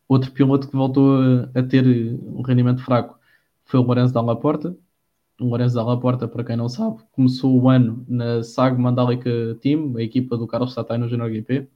[0.09, 3.19] Outro piloto que voltou a, a ter um rendimento fraco
[3.65, 4.77] foi o Lourenço da Laporta,
[5.41, 9.31] o Lourenço da Porta, para quem não sabe, começou o ano na SAG Mandalika
[9.61, 11.69] Team, a equipa do Carlos Satai no Junior GP.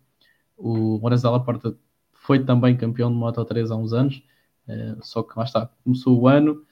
[0.57, 1.77] O Lourenço da Porta
[2.13, 4.23] foi também campeão de Moto 3 há uns anos,
[4.67, 6.63] é, só que lá está, começou o ano,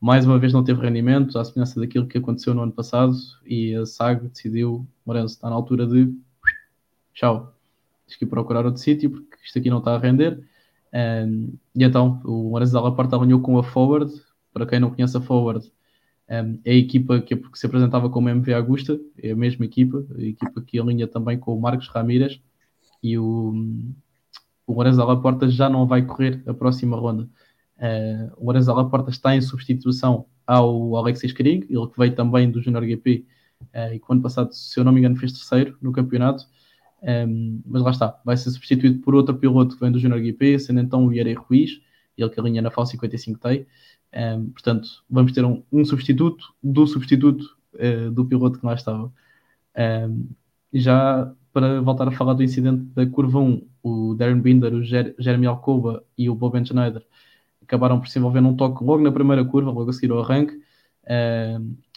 [0.00, 3.14] mais uma vez não teve rendimento, à semelhança daquilo que aconteceu no ano passado,
[3.44, 6.12] e a SAG decidiu, Lourenço está na altura de
[7.14, 7.54] tchau,
[8.06, 10.42] tens que ir procurar outro sítio, porque isto aqui não está a render.
[10.92, 14.12] Um, e então, o Lourenço da Porta alinhou com a Forward,
[14.52, 15.70] para quem não conhece a Forward,
[16.28, 20.60] é a equipa que, se apresentava como MV Augusta, é a mesma equipa, a equipa
[20.60, 22.40] que alinha também com o Marcos Ramírez
[23.02, 23.54] e o,
[24.66, 27.28] o Lourenço Laporta já não vai correr a próxima ronda.
[27.76, 32.60] Uh, o Lourenço Laporta está em substituição ao Alexis Krieg, ele que veio também do
[32.60, 33.24] Junior GP
[33.74, 36.44] uh, e que ano passado, se eu não me engano, fez terceiro no campeonato.
[37.02, 40.58] Um, mas lá está, vai ser substituído por outro piloto que vem do Junior GP,
[40.58, 41.80] sendo então o Vieira Ruiz,
[42.16, 43.66] ele que alinha na FAL 55 T.
[44.16, 49.12] Um, portanto, vamos ter um, um substituto do substituto uh, do piloto que lá estava.
[49.76, 50.28] Um,
[50.72, 55.14] já para voltar a falar do incidente da curva 1, o Darren Binder, o Jer
[55.18, 57.06] Jeremy Alcoba e o Bob Schneider
[57.62, 60.58] acabaram por se envolver num toque logo na primeira curva, logo a seguir ao arranque.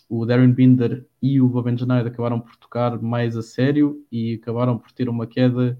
[0.09, 4.77] o Darren Binder e o Bob Schneider acabaram por tocar mais a sério e acabaram
[4.77, 5.79] por ter uma queda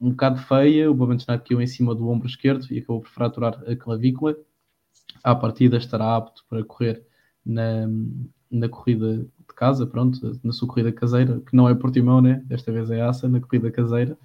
[0.00, 0.90] um bocado feia.
[0.90, 4.36] O Bob Schneider caiu em cima do ombro esquerdo e acabou por fraturar a clavícula
[5.22, 7.02] à partida estará apto para correr
[7.44, 7.86] na,
[8.50, 12.42] na corrida de casa, pronto, na sua corrida caseira, que não é Portimão, né?
[12.46, 14.16] desta vez é ASA, na corrida caseira.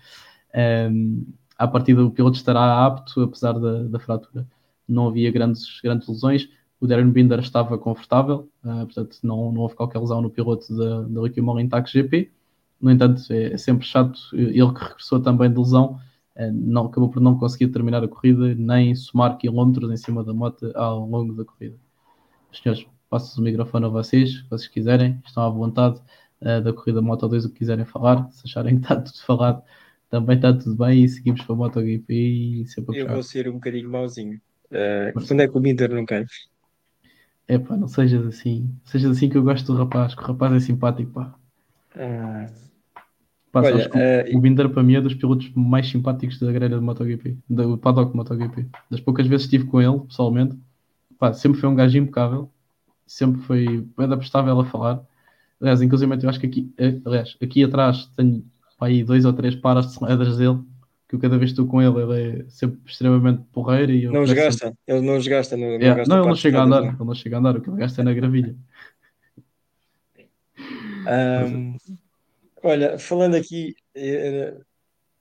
[0.92, 1.26] Um,
[1.58, 4.48] à partida o piloto estará apto, apesar da, da fratura.
[4.88, 6.50] Não havia grandes, grandes lesões.
[6.80, 11.02] O Darren Binder estava confortável, uh, portanto não, não houve qualquer lesão no piloto da,
[11.04, 12.32] da Ricky Molin GP.
[12.82, 16.00] No entanto, é, é sempre chato, ele que regressou também de lesão,
[16.36, 20.72] não, acabou por não conseguir terminar a corrida nem somar quilómetros em cima da moto
[20.76, 21.78] ao longo da corrida.
[22.52, 26.02] Senhores, passo o microfone a vocês, se vocês quiserem, estão à vontade
[26.42, 29.64] uh, da corrida Moto 2, o que quiserem falar, se acharem que está tudo falado,
[30.10, 33.54] também está tudo bem e seguimos para a MotoGP e sempre Eu vou ser um
[33.54, 34.40] bocadinho mauzinho.
[34.72, 36.26] Uh, quando é que o Minder não cai?
[37.48, 38.74] É pá, não sejas assim.
[38.86, 41.36] Sejas assim que eu gosto do rapaz, que o rapaz é simpático, pá.
[41.96, 42.50] Ah,
[43.54, 46.84] Pá, Olha, que o- Binder para mim é dos pilotos mais simpáticos da grelha de
[46.84, 48.66] MotoGP, do paddock MotoGP.
[48.90, 50.58] Das poucas vezes que estive com ele, pessoalmente,
[51.20, 52.50] pá, sempre foi um gajo impecável,
[53.06, 55.02] sempre foi bem prestável a falar.
[55.62, 58.44] Aliás, inclusive eu acho que aqui, eh, aliás, aqui atrás tenho
[58.80, 60.58] pá, aí dois ou três paras de slides dele,
[61.08, 64.34] que eu cada vez estou com ele, ele é sempre extremamente porreiro e não os
[64.34, 65.56] gasta, sempre- ele não os gasta.
[65.56, 67.56] Não, não Yeah, gasta Não, ele não chega a andar, ele não chega a andar,
[67.56, 68.56] o que ele gasta é na gravilha.
[71.06, 71.76] Ahm,
[72.64, 74.56] olha, falando aqui, eh,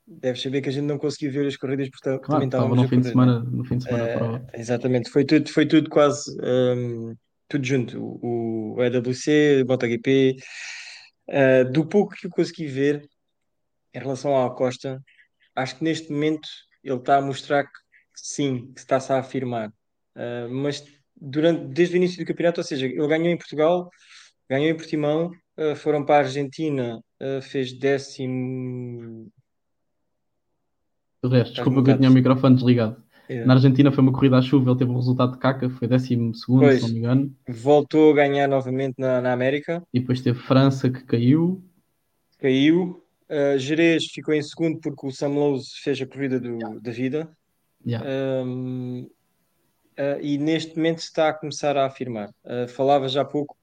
[0.06, 2.64] deves saber que a gente não conseguiu ver as corridas porque ta- Claro, também estava
[2.64, 4.42] estávamos no fim de semana, no fim de semana.
[4.54, 7.14] Eh, exatamente, foi tudo, foi tudo quase ahm,
[7.48, 8.02] tudo junto.
[8.02, 10.36] O, o EWC, o MotoGP,
[11.28, 13.08] eh, do pouco que eu consegui ver
[13.94, 15.02] em relação ao Costa,
[15.54, 16.48] acho que neste momento
[16.82, 17.70] ele está a mostrar que
[18.14, 19.68] sim, que está-se a afirmar.
[20.16, 20.84] Uh, mas
[21.16, 23.88] durante, desde o início do campeonato, ou seja, ele ganhou em Portugal,
[24.48, 29.30] ganhou em Portimão, uh, foram para a Argentina, uh, fez décimo.
[31.24, 33.02] Estás desculpa que eu tinha o microfone desligado.
[33.28, 35.86] eh, Na Argentina foi uma corrida à chuva, ele teve um resultado de caca, foi
[35.86, 36.80] 12 segundo, Pois.
[36.80, 37.36] se não me engano.
[37.48, 41.62] voltou a ganhar novamente na, na América, E depois teve França que caiu.
[42.38, 42.98] caiu.
[43.30, 47.30] Uh, Jerez ficou em segundo porque o Sam Lowe fez a corrida do, da vida.
[47.86, 48.06] Yeah.
[48.44, 49.08] Um,
[49.98, 52.30] uh, e neste momento está a começar a afirmar.
[52.44, 53.56] Uh, falava já há pouco.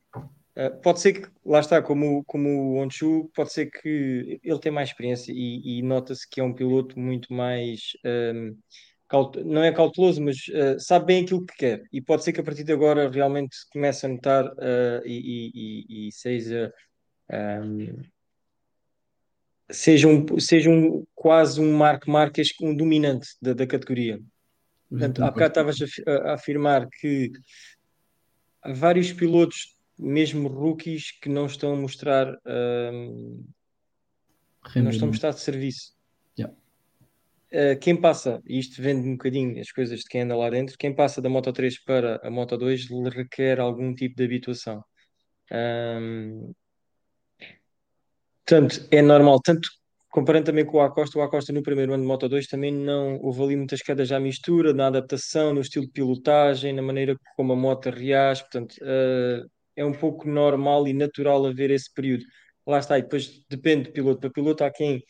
[0.58, 4.72] Uh, pode ser que, lá está, como, como o Honshu, pode ser que ele tem
[4.72, 7.92] mais experiência e, e nota-se que é um piloto muito mais.
[8.06, 8.56] um,
[9.08, 11.84] caut- não é cauteloso, mas uh, sabe bem aquilo que quer.
[11.92, 16.08] E pode ser que a partir de agora realmente comece a notar uh, e, e-
[16.08, 16.72] e- seja.
[17.32, 18.02] um,
[19.72, 24.20] seja, um, seja um, quase um Marc Marques, um dominante da, da categoria.
[24.90, 27.32] Portanto, há bocado estavas a, a- a afirmar que
[28.64, 32.28] há vários pilotos, mesmo rookies, que não estão a mostrar,
[34.76, 35.94] não estão a mostrar de serviço.
[36.38, 36.56] Yeah.
[37.52, 40.78] Uh, quem passa, e isto vende um bocadinho as coisas de quem anda lá dentro,
[40.78, 44.84] quem passa da Moto 3 para a Moto 2 lhe requer algum tipo de habituação.
[45.52, 46.54] Hum,
[48.46, 49.68] portanto, é normal, tanto
[50.12, 53.20] comparando também com o Acosta, o Acosta no primeiro ano de Moto 2 também não
[53.20, 57.54] houve ali muitas quedas à mistura, na adaptação, no estilo de pilotagem, na maneira como
[57.54, 62.24] a moto reage, portanto, uh, é um pouco normal e natural haver esse período.
[62.66, 65.04] Lá está, e depois depende de piloto para piloto, há quem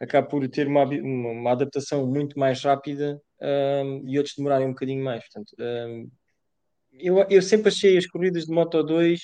[0.00, 4.72] acaba por ter uma, uma, uma adaptação muito mais rápida um, e outros demorarem um
[4.72, 5.22] bocadinho mais.
[5.24, 6.10] Portanto, um,
[6.92, 9.20] eu, eu sempre achei as corridas de Moto 2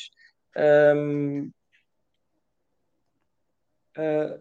[0.97, 1.51] um,
[3.97, 4.41] uh,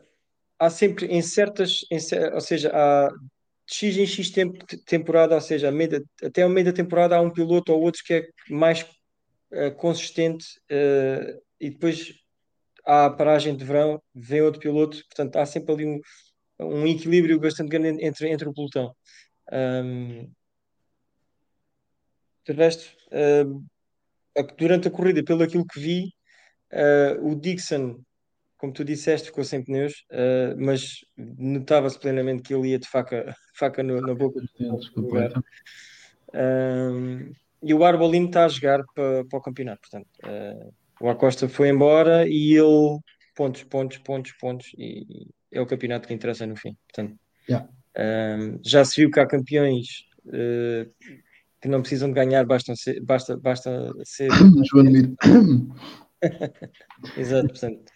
[0.58, 2.00] há sempre em certas, em,
[2.34, 6.66] ou seja, há de X em X tempo, temporada, ou seja, meio até ao meio
[6.66, 8.84] da temporada há um piloto ou outro que é mais
[9.52, 12.14] uh, consistente uh, e depois
[12.86, 16.00] há a paragem de verão, vem outro piloto, portanto há sempre ali um,
[16.60, 18.96] um equilíbrio bastante grande entre, entre o pelotão.
[19.52, 20.32] Um,
[22.46, 22.90] de resto,
[24.58, 26.12] durante a corrida, pelo aquilo que vi,
[27.22, 28.04] o Dixon
[28.60, 33.34] como tu disseste, ficou sem pneus, uh, mas notava-se plenamente que ele ia de faca,
[33.56, 35.32] faca no, na boca do lugar.
[36.34, 37.32] Um,
[37.62, 41.70] e o Arbolino está a jogar para, para o campeonato, portanto, uh, o Acosta foi
[41.70, 43.00] embora e ele
[43.36, 46.76] pontos, pontos, pontos, pontos, e, e é o campeonato que interessa no fim.
[46.88, 47.18] Portanto,
[47.50, 47.68] Yeah.
[47.98, 50.88] um, já se viu que há campeões uh,
[51.60, 54.30] que não precisam de ganhar, basta ser, basta, basta ser.
[57.18, 57.92] Exato, portanto.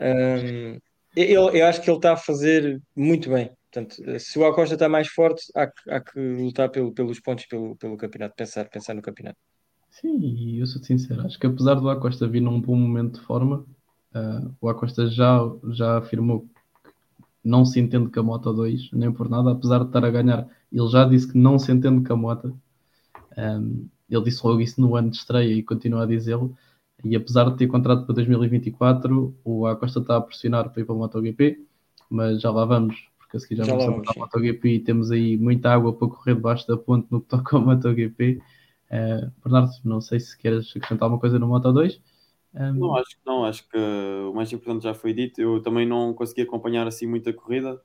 [0.00, 0.78] Um,
[1.16, 3.50] eu, eu acho que ele está a fazer muito bem.
[3.70, 7.46] Portanto, se o Acosta está mais forte, há, que- há que lutar pelo, pelos pontos
[7.46, 9.38] pelo, pelo campeonato, pensar, pensar no campeonato.
[9.90, 13.26] Sim, e eu sou sincero, acho que apesar do Acosta vir num bom momento de
[13.26, 13.66] forma,
[14.14, 15.40] uh, o Acosta já,
[15.72, 16.48] já afirmou que
[17.44, 20.48] não se entende com a Moto 2, nem por nada, apesar de estar a ganhar,
[20.72, 22.60] ele já disse que não se entende com a Moto.
[23.38, 26.56] Um, ele disse logo isso no ano de estreia e continua a dizê-lo.
[27.04, 30.94] E apesar de ter contrato para 2024, o Acosta está a pressionar para ir para
[30.94, 31.64] a MotoGP,
[32.10, 35.36] mas já lá vamos, porque a seguir já, Já vamos a MotoGP e temos aí
[35.36, 38.40] muita água para correr debaixo da ponte no que toca ao MotoGP.
[38.90, 42.00] Uh, Bernardo, não sei se queres acrescentar alguma coisa no Moto 2.
[42.54, 45.40] Um, Não, acho que não, acho que o mais importante já foi dito.
[45.40, 47.78] Eu também não consegui acompanhar assim muita corrida.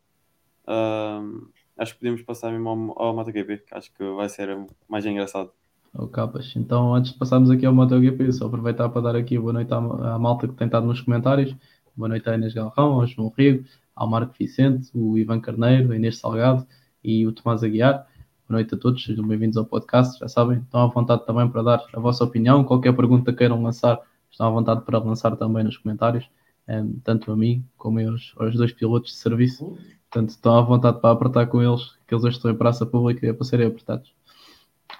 [0.65, 5.05] Um, acho que podemos passar mesmo ao, ao MotoGP, que acho que vai ser mais
[5.05, 5.51] engraçado.
[5.93, 6.53] Oh, capas.
[6.55, 9.77] Então, antes de passarmos aqui ao MotoGP, só aproveitar para dar aqui boa noite à,
[9.77, 11.53] à malta que tem estado nos comentários.
[11.95, 13.65] Boa noite à Inês Galrão, ao João Rigo,
[13.95, 16.65] ao Marco Vicente, o Ivan Carneiro, a Inês Salgado
[17.03, 18.07] e o Tomás Aguiar.
[18.47, 21.63] Boa noite a todos, sejam bem-vindos ao podcast, já sabem, estão à vontade também para
[21.63, 25.77] dar a vossa opinião, qualquer pergunta queiram lançar, estão à vontade para lançar também nos
[25.77, 26.27] comentários
[26.67, 29.77] um, tanto a mim como aos, aos dois pilotos de serviço.
[30.09, 33.25] Portanto, estão à vontade para apertar com eles, que eles hoje estão em praça pública
[33.25, 34.13] e é para serem apertados.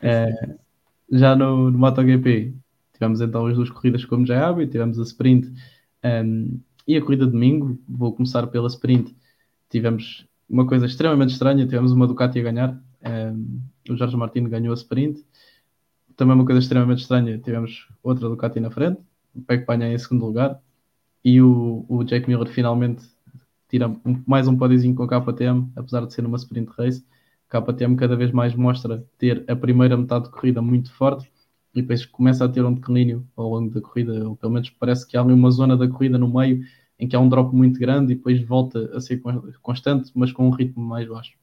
[0.02, 0.58] Uh,
[1.12, 2.54] já no, no MotoGP,
[2.94, 5.54] tivemos então as duas corridas como já é hábito, tivemos a sprint
[6.04, 7.78] um, e a corrida de domingo.
[7.88, 9.16] Vou começar pela sprint.
[9.70, 12.82] Tivemos uma coisa extremamente estranha, tivemos uma Ducati a ganhar.
[13.06, 13.60] Um,
[13.90, 15.26] o Jorge Martins ganhou a sprint.
[16.16, 19.02] Também uma coisa extremamente estranha, tivemos outra Ducati na frente,
[19.34, 20.62] o Peck Panha em segundo lugar
[21.26, 23.04] e o, o Jake Miller finalmente
[23.68, 27.04] tira um, mais um pódiozinho com a KTM, apesar de ser uma sprint race.
[27.50, 31.32] A KTM cada vez mais mostra ter a primeira metade de corrida muito forte
[31.74, 35.08] e depois começa a ter um declínio ao longo da corrida, ou pelo menos parece
[35.08, 36.64] que há ali uma zona da corrida no meio
[37.00, 39.22] em que há um drop muito grande e depois volta a ser
[39.62, 41.34] constante, mas com um ritmo mais baixo.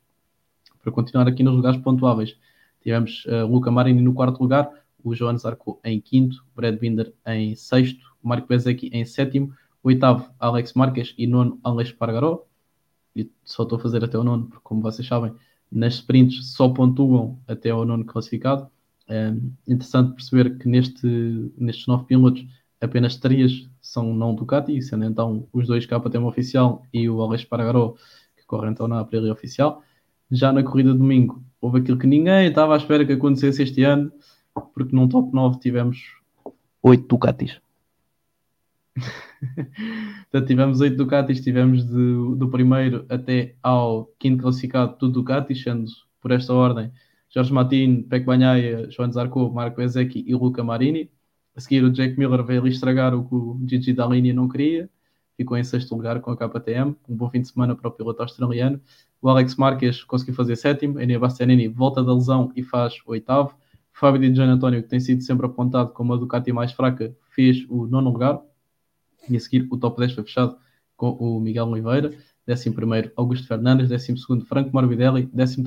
[0.81, 2.37] Para continuar aqui nos lugares pontuáveis,
[2.81, 4.71] tivemos uh, Luca Marini no quarto lugar,
[5.03, 9.53] o João Zarco em quinto, Brad Binder em sexto, Marco Bezecchi em sétimo,
[9.83, 12.45] oitavo Alex Marques e nono Alex Pargaró.
[13.15, 15.35] E só estou a fazer até o nono, porque como vocês sabem,
[15.71, 18.71] nas sprints só pontuam até ao nono classificado.
[19.11, 19.35] É
[19.67, 22.47] interessante perceber que neste, nestes nove pilotos
[22.81, 27.97] apenas três são não Ducati, sendo então os dois KTM oficial e o Alex Pargaró,
[28.37, 29.83] que corre então na Aprilia oficial.
[30.31, 33.83] Já na corrida de domingo, houve aquilo que ninguém estava à espera que acontecesse este
[33.83, 34.13] ano,
[34.73, 35.99] porque num top 9 tivemos
[36.81, 37.61] oito Ducatis.
[40.31, 45.87] Portanto, tivemos oito Ducatis, tivemos de, do primeiro até ao quinto classificado tudo Ducatis, sendo
[46.21, 46.93] por esta ordem
[47.33, 51.11] Jorge Martin, Peck Banhaia, João Zarco, Marco Ezeki e Luca Marini.
[51.55, 54.91] A seguir, o Jake Miller veio ali estragar o que o Gigi Dallini não queria.
[55.37, 56.97] Ficou em sexto lugar com a KTM.
[57.09, 58.81] Um bom fim de semana para o piloto australiano.
[59.23, 61.01] O Alex Marques conseguiu fazer sétimo.
[61.01, 63.55] Enia Bastianini volta da lesão e faz oitavo.
[63.93, 67.65] Fábio Di Gian António, que tem sido sempre apontado como a Ducati mais fraca, fez
[67.69, 68.41] o nono lugar.
[69.29, 70.57] E a seguir, o top 10 foi fechado
[70.97, 72.11] com o Miguel Oliveira.
[72.49, 73.89] 11 Augusto Fernandes.
[73.89, 75.27] 12 Franco Morbidelli.
[75.27, 75.63] 13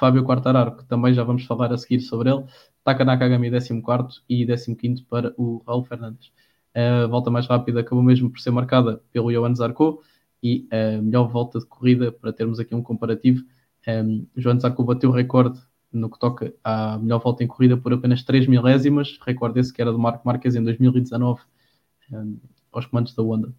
[0.00, 2.46] Fábio Quartararo, que também já vamos falar a seguir sobre ele,
[2.82, 6.32] Taka Nakagami 14 e 15 para o Raul Fernandes.
[6.74, 10.02] A volta mais rápida acabou mesmo por ser marcada pelo Johan Zarco
[10.42, 13.44] e a melhor volta de corrida, para termos aqui um comparativo,
[13.86, 15.60] um, Johan Zarco bateu o recorde
[15.92, 19.82] no que toca à melhor volta em corrida por apenas 3 milésimas, recorde esse que
[19.82, 21.42] era do Marco Marques em 2019,
[22.10, 22.38] um,
[22.72, 23.52] aos comandos da Honda.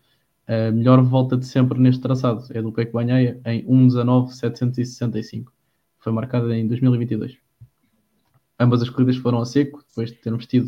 [0.48, 5.52] A melhor volta de sempre neste traçado é do Peco Banhaia em 1.19.765
[6.02, 7.38] foi marcada em 2022.
[8.60, 10.68] Ambas as corridas foram a seco, depois de termos tido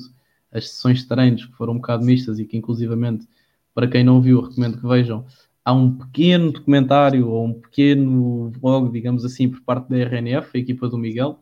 [0.52, 3.28] as sessões de treinos que foram um bocado mistas e que, inclusivamente,
[3.74, 5.26] para quem não viu, recomendo que vejam.
[5.66, 10.60] Há um pequeno documentário ou um pequeno vlog, digamos assim, por parte da RNF, a
[10.60, 11.40] equipa do Miguel,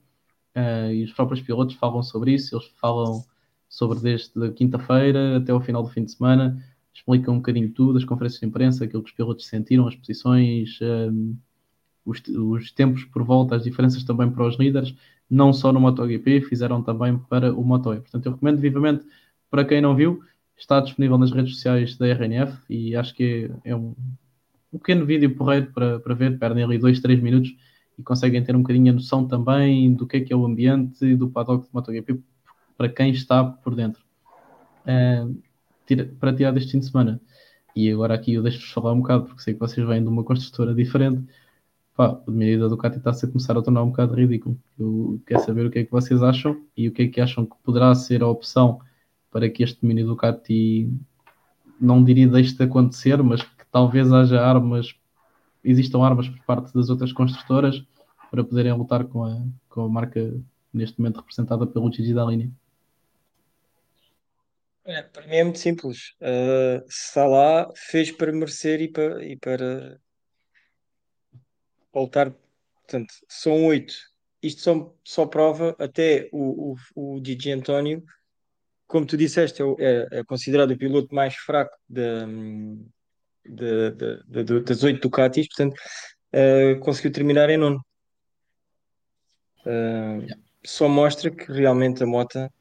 [0.55, 2.55] uh, e os próprios pilotos falam sobre isso.
[2.55, 3.23] Eles falam
[3.67, 6.63] sobre desde a quinta-feira até ao final do fim de semana,
[6.93, 10.79] explicam um bocadinho tudo, as conferências de imprensa, aquilo que os pilotos sentiram, as posições.
[10.79, 11.35] Uh,
[12.05, 14.95] os, os, tempos por volta, as diferenças também para os líderes,
[15.29, 17.99] não só no MotoGP, fizeram também para o Moto E.
[17.99, 19.05] Portanto, eu recomendo vivamente
[19.49, 20.21] para quem não viu,
[20.57, 23.95] está disponível nas redes sociais da RNF e acho que é, é um,
[24.71, 27.55] um, pequeno vídeo porreiro para, para ver, perdem ali 2, 3 minutos
[27.97, 31.03] e conseguem ter um bocadinho a noção também do que é que é o ambiente
[31.05, 32.19] e do paddock de MotoGP
[32.77, 34.03] para quem está por dentro.
[34.85, 35.41] Uh,
[35.85, 37.21] tira, para tirar deste fim de semana.
[37.75, 40.23] E agora aqui eu deixo-vos falar um bocado, porque sei que vocês vêm de uma
[40.23, 41.23] construtora diferente
[41.95, 44.57] pá, o domínio da Ducati está-se a começar a tornar um bocado ridículo.
[44.79, 47.45] Eu quero saber o que é que vocês acham e o que é que acham
[47.45, 48.79] que poderá ser a opção
[49.29, 50.91] para que este domínio Ducati,
[51.79, 54.93] não diria deixe de acontecer, mas que talvez haja armas,
[55.63, 57.83] existam armas por parte das outras construtoras
[58.29, 60.33] para poderem lutar com a, com a marca
[60.73, 62.53] neste momento representada pelo Gigi Dallini.
[64.83, 66.15] É, para mim é muito simples.
[66.21, 69.99] Uh, está lá, fez para merecer e para, e para
[71.93, 72.33] voltar,
[72.75, 73.93] portanto, são oito.
[74.41, 78.03] Isto só, só prova até o, o, o Gigi António,
[78.87, 82.25] como tu disseste, é, é, é considerado o piloto mais fraco de,
[83.45, 85.75] de, de, de das oito Ducatis, portanto,
[86.33, 87.79] uh, conseguiu terminar em nono.
[89.65, 90.35] Uh, yeah.
[90.63, 92.51] Só mostra que realmente a Mota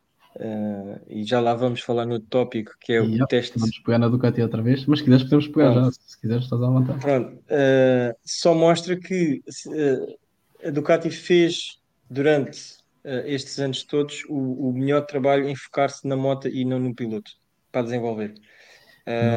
[0.41, 3.59] Uh, e já lá vamos falar no tópico que é o teste.
[3.59, 5.85] Vamos pegar na Ducati outra vez, mas se quiseres podemos pegar Pronto.
[5.85, 6.99] já, se quiseres estás à vontade.
[6.99, 11.79] Pronto, uh, só mostra que uh, a Ducati fez
[12.09, 12.81] durante
[13.25, 17.33] estes anos todos o, o melhor trabalho em focar-se na moto e não no piloto
[17.73, 18.35] para desenvolver.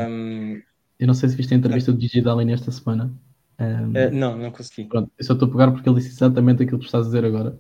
[0.10, 0.62] Um,
[0.99, 3.14] eu não sei se viste a entrevista do Gigi Dali nesta semana.
[3.60, 4.86] Um, não, não consegui.
[4.89, 7.24] Pronto, eu só estou a pegar porque ele disse exatamente aquilo que estás a dizer
[7.24, 7.58] agora.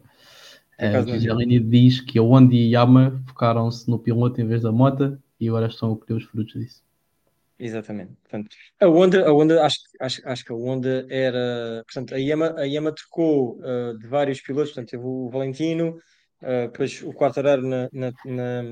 [0.79, 4.61] Uh, o Gigelini diz que a Honda e a Yama focaram-se no piloto em vez
[4.61, 6.83] da moto e agora estão a colher os frutos disso.
[7.59, 8.11] Exatamente.
[8.23, 11.83] Portanto, a Honda, a Honda acho, acho, acho que a Honda era.
[11.85, 15.99] Portanto, a Yama, a Yama trocou uh, de vários pilotos, portanto, teve o Valentino,
[16.41, 18.63] uh, depois o Quartararo na, na, na,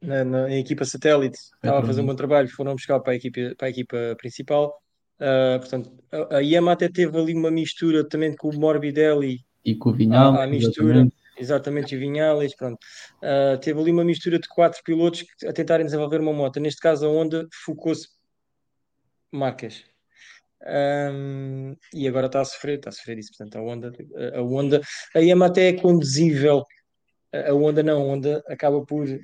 [0.00, 3.54] na, na equipa satélite, estava a fazer um bom trabalho, foram buscar para a equipa,
[3.56, 4.74] para a equipa principal.
[5.20, 9.74] Uh, portanto, a, a Yama até teve ali uma mistura também com o Morbidelli e
[9.76, 11.00] com o Vinhal, a, a mistura.
[11.00, 12.78] Exatamente exatamente, e Vinhales, pronto.
[13.22, 16.60] Uh, teve ali uma mistura de quatro pilotos a tentarem desenvolver uma moto.
[16.60, 18.08] Neste caso, a Honda focou-se
[19.32, 19.84] marcas.
[20.60, 23.30] Um, e agora está a sofrer, está a sofrer isso.
[23.36, 23.92] Portanto, a Honda,
[24.34, 24.82] a Honda,
[25.14, 26.64] a Yamaha até é conduzível.
[27.32, 29.20] A Honda não, a Honda acaba por é,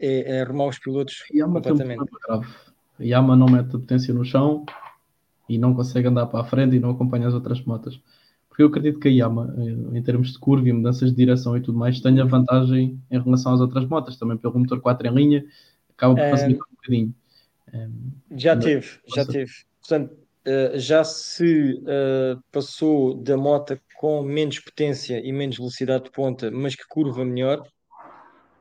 [0.00, 2.02] é arrumar os pilotos a completamente.
[2.28, 2.40] Um.
[3.00, 4.64] A Yamaha não mete a potência no chão
[5.48, 8.00] e não consegue andar para a frente e não acompanha as outras motas
[8.54, 9.52] porque eu acredito que a Yama,
[9.92, 13.52] em termos de curva e mudanças de direção e tudo mais, tenha vantagem em relação
[13.52, 15.44] às outras motas, também pelo motor 4 em linha,
[15.90, 17.14] acaba por facilitar um, bocadinho.
[18.36, 19.50] já teve, já teve.
[19.80, 20.12] Portanto,
[20.46, 21.82] uh, já se
[22.52, 27.66] passou da moto com menos potência e menos velocidade de ponta, mas que curva melhor,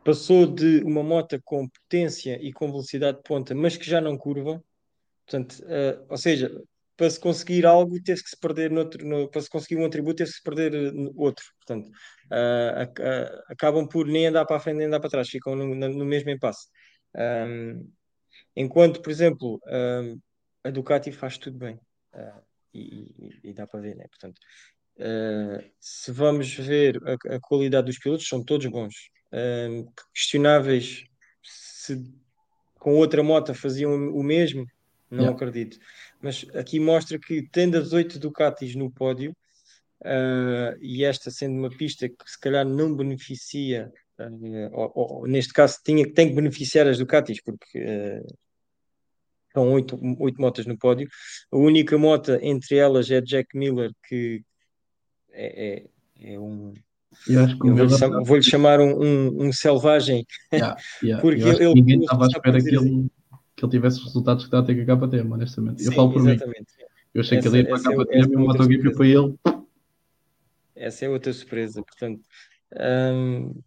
[0.04, 4.18] passou de uma moto com potência e com velocidade de ponta, mas que já não
[4.18, 4.60] curva.
[5.28, 5.64] Portanto,
[6.10, 6.52] ou seja,
[6.96, 10.18] para se conseguir algo, teve que se perder noutro, no, para se conseguir um atributo,
[10.18, 11.44] teve que se perder eh, outro.
[11.58, 15.56] Portanto, uh, uh, acabam por nem andar para a frente nem andar para trás, ficam
[15.56, 16.68] no, no mesmo impasse.
[17.16, 17.92] Um,
[18.56, 20.20] enquanto, por exemplo, um,
[20.64, 21.80] a Ducati faz tudo bem.
[22.14, 22.42] Uh,
[22.74, 24.06] e, e, e, dá para ver, né?
[24.08, 24.40] Portanto,
[25.80, 29.12] se vamos ver a, a, qualidade dos pilotos, são todos bons.
[30.12, 31.04] questionáveis
[31.44, 32.04] se
[32.80, 34.66] com outra moto faziam o mesmo,
[35.10, 35.36] não yeah.
[35.36, 35.78] acredito
[36.24, 39.36] mas aqui mostra que tendo as oito Ducatis no pódio,
[40.02, 45.52] uh, e esta sendo uma pista que se calhar não beneficia, uh, ou, ou, neste
[45.52, 48.38] caso tinha, tem que beneficiar as Ducatis, porque uh,
[49.52, 51.10] são oito, oito motas no pódio.
[51.52, 54.42] A única moto entre elas é Jack Miller, que
[55.34, 55.84] é,
[56.22, 56.74] é, é um.
[57.28, 61.22] Eu, eu vou-lhe chamar, um, um, um selvagem, yeah, yeah.
[61.22, 63.08] porque ele, ninguém estava à espera que ele
[63.64, 65.82] que ele tivesse os resultados que está a ter com a KTM, honestamente.
[65.82, 66.78] Sim, eu falo por exatamente.
[66.78, 66.86] mim.
[67.14, 69.36] Eu achei essa, que ele ia para a KTM é, e o MotoGP para ele.
[70.76, 72.22] Essa é outra surpresa, portanto.
[72.76, 73.62] Hum,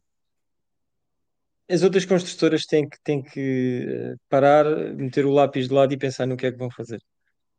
[1.68, 5.96] as outras construtoras têm que, têm que eh, parar, meter o lápis de lado e
[5.96, 7.02] pensar no que é que vão fazer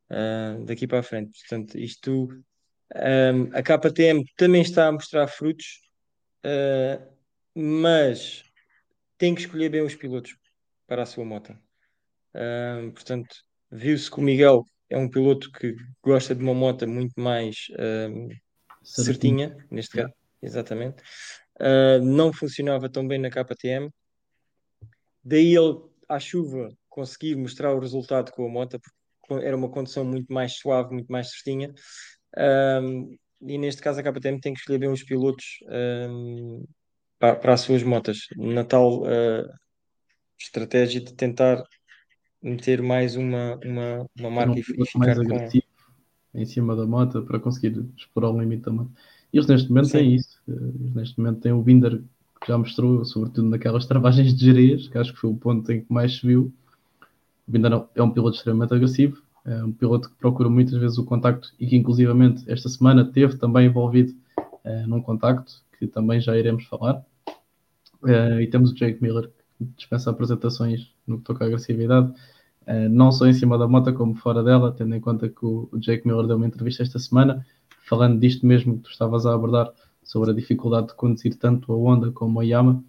[0.10, 1.38] uh, daqui para a frente.
[1.40, 2.30] Portanto, isto
[2.96, 5.82] um, a KTM também está a mostrar frutos,
[6.46, 7.06] uh,
[7.54, 8.46] mas
[9.18, 10.38] tem que escolher bem os pilotos
[10.86, 11.58] para a sua moto
[12.94, 13.36] portanto,
[13.72, 17.68] viu-se que o Miguel é um piloto que gosta de uma moto muito mais
[18.84, 21.04] certinha, neste caso, exatamente.
[21.60, 23.90] Uh, não funcionava tão bem na KTM.
[25.24, 30.06] Daí ele, à chuva, conseguir mostrar o resultado com a moto, porque era uma condição
[30.06, 31.74] muito mais suave, muito mais certinha.
[32.82, 35.60] Um, e neste caso a KTM tem que escolher bem os pilotos
[36.10, 36.66] um,
[37.20, 39.48] para, para, as suas motas, na tal uh,
[40.40, 41.64] estratégia de tentar
[42.42, 45.64] meter mais uma, uma, uma marca um e, ficar mais agressivo
[46.32, 46.40] com...
[46.40, 48.92] em cima da moto para conseguir explorar o limite da moto.
[49.34, 49.98] Eles neste momento Sim.
[49.98, 50.42] têm isso.
[50.48, 52.02] Eles neste momento têm o Binder
[52.40, 55.82] que já mostrou, sobretudo naquelas travagens de Jerez, que acho que foi o ponto em
[55.82, 56.54] que mais se viu.
[57.48, 61.06] O Binder é um piloto extremamente agressivo, é um piloto que procura muitas vezes o
[61.06, 64.14] contacto e que inclusivamente esta semana teve também envolvido
[64.64, 67.04] é, num contacto, que também já iremos falar.
[68.06, 72.12] É, e temos o Jake Miller, que dispensa apresentações no que toca à agressividade,
[72.68, 75.70] uh, não só em cima da moto como fora dela, tendo em conta que o,
[75.80, 77.46] Jake Miller deu uma entrevista esta semana,
[77.88, 79.72] falando disto mesmo que tu estavas a abordar,
[80.04, 82.84] sobre a dificuldade de conduzir tanto a Honda como a Yama.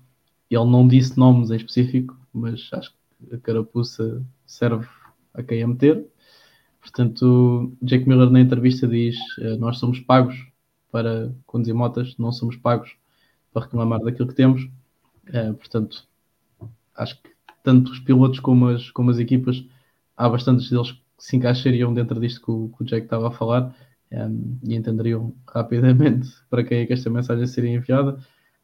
[0.48, 4.86] Ele não disse nomes em específico, mas acho que a carapuça serve
[5.34, 6.06] a quem a meter.
[6.80, 10.48] Portanto, Jake Miller na entrevista diz: eh, Nós somos pagos
[10.90, 12.96] para conduzir motas, não somos pagos
[13.52, 14.62] para reclamar daquilo que temos.
[15.28, 16.08] Uh, portanto,
[16.96, 17.30] acho que
[17.68, 19.62] tanto os pilotos como as, como as equipas,
[20.16, 23.30] há bastantes deles que se encaixariam dentro disto que o, que o Jake estava a
[23.30, 23.76] falar
[24.10, 28.18] um, e entenderiam rapidamente para quem é que esta mensagem seria enviada.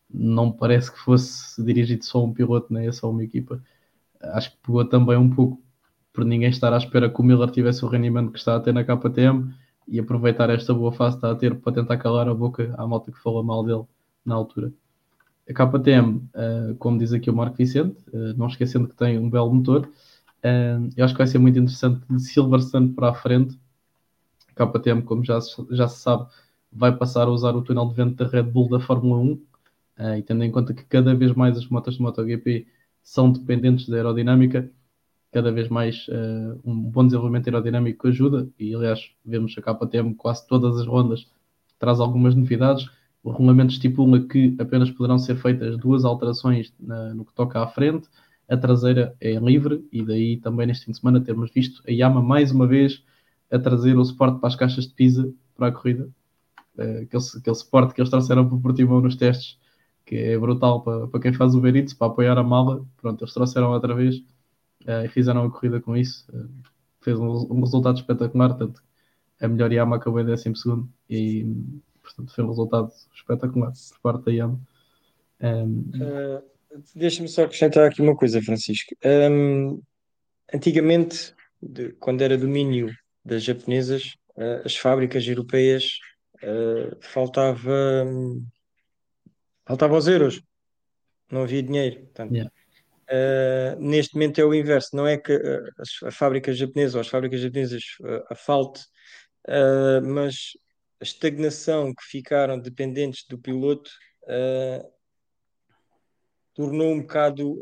[0.09, 3.62] Não parece que fosse dirigido só a um piloto, nem a só uma equipa.
[4.22, 5.62] Acho que pegou também um pouco
[6.11, 8.72] por ninguém estar à espera que o Miller tivesse o rendimento que está a ter
[8.72, 9.52] na KTM
[9.86, 12.86] e aproveitar esta boa fase que está a ter para tentar calar a boca à
[12.86, 13.84] malta que falou mal dele
[14.24, 14.72] na altura.
[15.49, 19.18] A KTM, uh, eh, como diz aqui o Marco Vicente, uh, não esquecendo que tem
[19.18, 23.14] um belo motor, uh, eu acho que vai ser muito interessante de Silverstone para a
[23.14, 23.59] frente.
[24.57, 25.38] A KTM, como já,
[25.70, 26.26] já se sabe,
[26.72, 29.42] vai passar a usar o túnel de vento da Red Bull da Fórmula 1,
[30.18, 32.66] e tendo em conta que cada vez mais as motos de MotoGP
[33.03, 34.70] são dependentes da aerodinâmica,
[35.30, 40.47] cada vez mais uh, um bom desenvolvimento aerodinâmico ajuda, e aliás, vemos a KTM quase
[40.47, 41.28] todas as rondas
[41.84, 42.88] traz algumas novidades.
[43.24, 47.66] O regulamento estipula que apenas poderão ser feitas duas alterações na, no que toca à
[47.66, 48.06] frente,
[48.46, 52.20] a traseira é livre, e daí também neste fim de semana termos visto a Yama
[52.20, 53.02] mais uma vez
[53.50, 56.10] a trazer o suporte para as caixas de pisa para a corrida.
[56.76, 59.58] Uh, aquele, aquele suporte que eles trouxeram para o Portimão nos testes,
[60.04, 62.84] que é brutal para, para quem faz o Beritz, para apoiar a mala.
[62.98, 66.26] Pronto, eles trouxeram outra vez uh, e fizeram a corrida com isso.
[66.30, 66.50] Uh,
[67.00, 68.82] fez um, um, resultado espetacular, tanto
[69.40, 71.46] a melhor Yama acabou em 12 segundo e
[72.05, 74.61] portanto foi um resultado espetacular por parte da Yama.
[75.40, 76.55] Um, uh,
[76.94, 78.94] Deixa-me só acrescentar aqui uma coisa, Francisco.
[79.05, 79.80] Um,
[80.52, 82.90] antigamente, de, quando era domínio
[83.24, 85.98] das japonesas, uh, as fábricas europeias
[86.42, 88.44] uh, faltava, um,
[89.66, 90.42] faltava os euros,
[91.30, 92.00] não havia dinheiro.
[92.00, 92.50] Portanto, yeah.
[93.05, 97.00] Uh, neste momento é o inverso, não é que uh, as, a fábrica japonesa ou
[97.02, 98.82] as fábricas japonesas uh, a falte,
[100.02, 100.57] mas
[101.05, 103.90] a estagnação que ficaram dependentes do piloto
[106.55, 107.61] tornou um bocado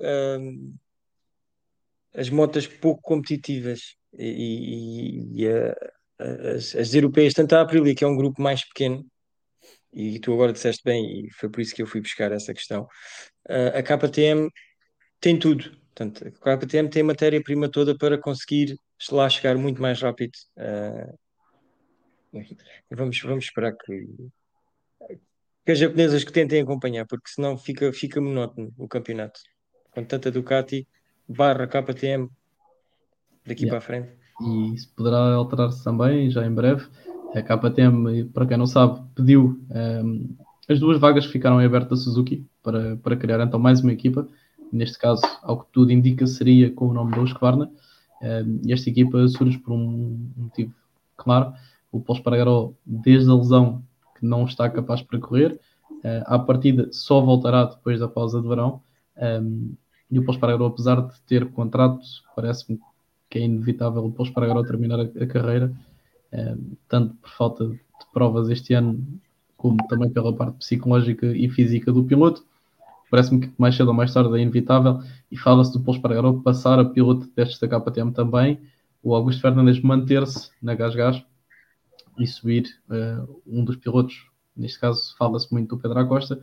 [2.14, 5.48] as motas pouco competitivas e, e, e
[6.54, 9.04] as, as, europeias, tanto a Aprilia, que é um grupo mais pequeno,
[9.92, 12.86] e tu agora disseste bem, e foi por isso que eu fui buscar essa questão,
[13.48, 14.48] a KTM
[15.20, 15.76] tem tudo.
[15.94, 18.76] Portanto, a KTM tem a matéria-prima toda para conseguir
[19.10, 20.32] lá chegar muito mais rápido.
[20.56, 21.18] Uh,
[22.90, 24.06] vamos, vamos esperar que,
[25.64, 29.40] que as japonesas que tentem acompanhar, porque senão fica, fica monótono o campeonato.
[29.90, 30.86] Com tanta Ducati,
[31.28, 32.28] barra KTM,
[33.46, 33.68] daqui yeah.
[33.68, 34.16] para a frente.
[34.40, 36.86] E isso poderá alterar-se também, já em breve.
[37.34, 40.36] A KTM, para quem não sabe, pediu um,
[40.68, 44.28] as duas vagas que ficaram abertas a Suzuki para, para criar então mais uma equipa
[44.72, 47.70] neste caso, ao que tudo indica, seria com o nome de Husqvarna.
[48.64, 50.74] E esta equipa surge por um motivo
[51.16, 51.52] claro.
[51.92, 53.82] O Paulo Espargaró, desde a lesão,
[54.18, 58.48] que não está capaz para correr, uh, à partida só voltará depois da pausa de
[58.48, 58.82] verão.
[59.16, 59.74] Um,
[60.10, 62.00] e o Paulo Espargaró, apesar de ter contrato,
[62.34, 62.80] parece-me
[63.28, 65.72] que é inevitável o Paulo Espargaró terminar a, a carreira,
[66.32, 67.78] um, tanto por falta de
[68.12, 69.06] provas este ano,
[69.56, 72.44] como também pela parte psicológica e física do piloto.
[73.10, 75.00] Parece-me que mais cedo ou mais tarde é inevitável.
[75.30, 78.58] E fala-se do Paulo Espargaró passar a piloto de testes da KTM também,
[79.02, 80.94] o Augusto Fernandes manter-se na Gás
[82.18, 84.26] e subir uh, um dos pilotos.
[84.56, 86.40] Neste caso, fala-se muito do Pedro Acosta.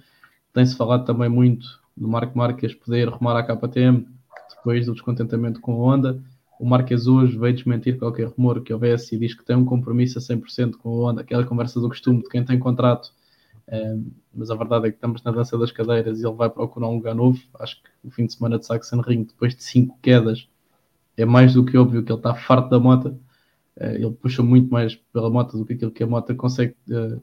[0.54, 4.08] Tem-se falado também muito do Marco Marques poder arrumar a KTM
[4.56, 6.24] depois do descontentamento com a Honda.
[6.60, 10.18] O Marques hoje veio desmentir qualquer rumor que houvesse e diz que tem um compromisso
[10.18, 13.12] a 100% com a Honda, aquela conversa do costume de quem tem contrato
[14.34, 16.96] mas a verdade é que estamos na dança das cadeiras e ele vai procurar um
[16.96, 17.40] lugar novo.
[17.60, 20.48] Acho que o fim de semana de Sachsenring, depois de cinco quedas,
[21.18, 23.20] é mais do que óbvio que ele está farto da moto.
[23.80, 27.22] Uh, ele puxa muito mais pela moto do que aquilo que a moto consegue, uh,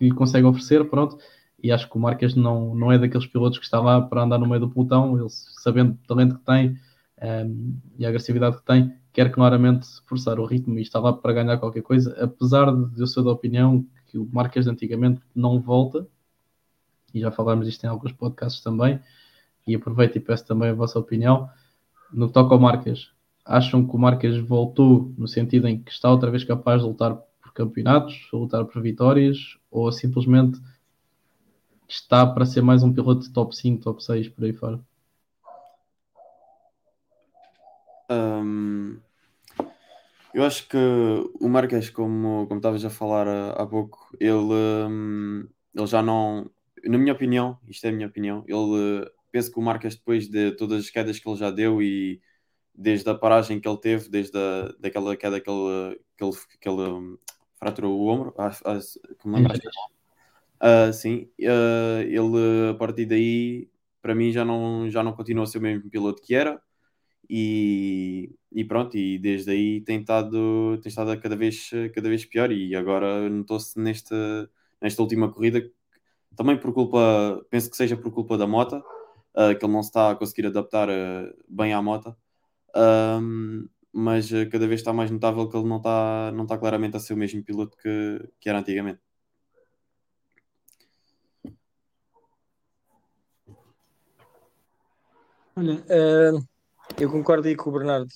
[0.00, 0.88] lhe consegue oferecer.
[0.88, 1.18] Pronto.
[1.62, 4.38] E acho que o Marques não, não é daqueles pilotos que está lá para andar
[4.38, 5.18] no meio do pelotão.
[5.18, 6.78] Ele, sabendo o talento que tem
[7.20, 11.32] um, e a agressividade que tem, quer claramente forçar o ritmo e está lá para
[11.32, 12.16] ganhar qualquer coisa.
[12.22, 16.06] Apesar de eu ser da opinião que o Marques de antigamente não volta,
[17.12, 19.00] e já falámos disto em alguns podcasts também,
[19.66, 21.48] e aproveito e peço também a vossa opinião.
[22.12, 23.10] No que toca ao Marques,
[23.48, 27.16] acham que o Marques voltou no sentido em que está outra vez capaz de lutar
[27.40, 30.60] por campeonatos, lutar por vitórias, ou simplesmente
[31.88, 34.78] está para ser mais um piloto de top 5, top 6 por aí fora?
[38.10, 38.98] Um,
[40.34, 40.76] eu acho que
[41.40, 44.52] o Marques, como, como estavas a falar há, pouco, ele,
[45.74, 46.50] ele já não,
[46.84, 50.52] na minha opinião, isto é a minha opinião, ele penso que o Marques depois de
[50.52, 52.20] todas as quedas que ele já deu e
[52.78, 56.68] desde a paragem que ele teve, desde a, daquela queda que ele, que ele, que
[56.68, 57.18] ele hum,
[57.56, 58.78] fraturou o ombro, ah, ah,
[59.18, 63.68] como lembro, uh, sim, uh, ele a partir daí
[64.00, 66.62] para mim já não, já não continua a ser o mesmo piloto que era.
[67.28, 72.50] E, e pronto, e desde aí tem estado, tem estado cada vez, cada vez pior.
[72.52, 74.48] E agora notou-se nesta,
[74.80, 75.68] nesta última corrida
[76.36, 78.76] também por culpa, penso que seja por culpa da moto,
[79.34, 80.88] uh, que ele não se está a conseguir adaptar
[81.48, 82.16] bem à moto,
[82.76, 86.96] um, mas uh, cada vez está mais notável que ele não está, não está claramente
[86.96, 89.00] a ser o mesmo piloto que, que era antigamente.
[95.56, 95.84] Olha,
[97.00, 98.08] eu concordo aí com o Bernardo.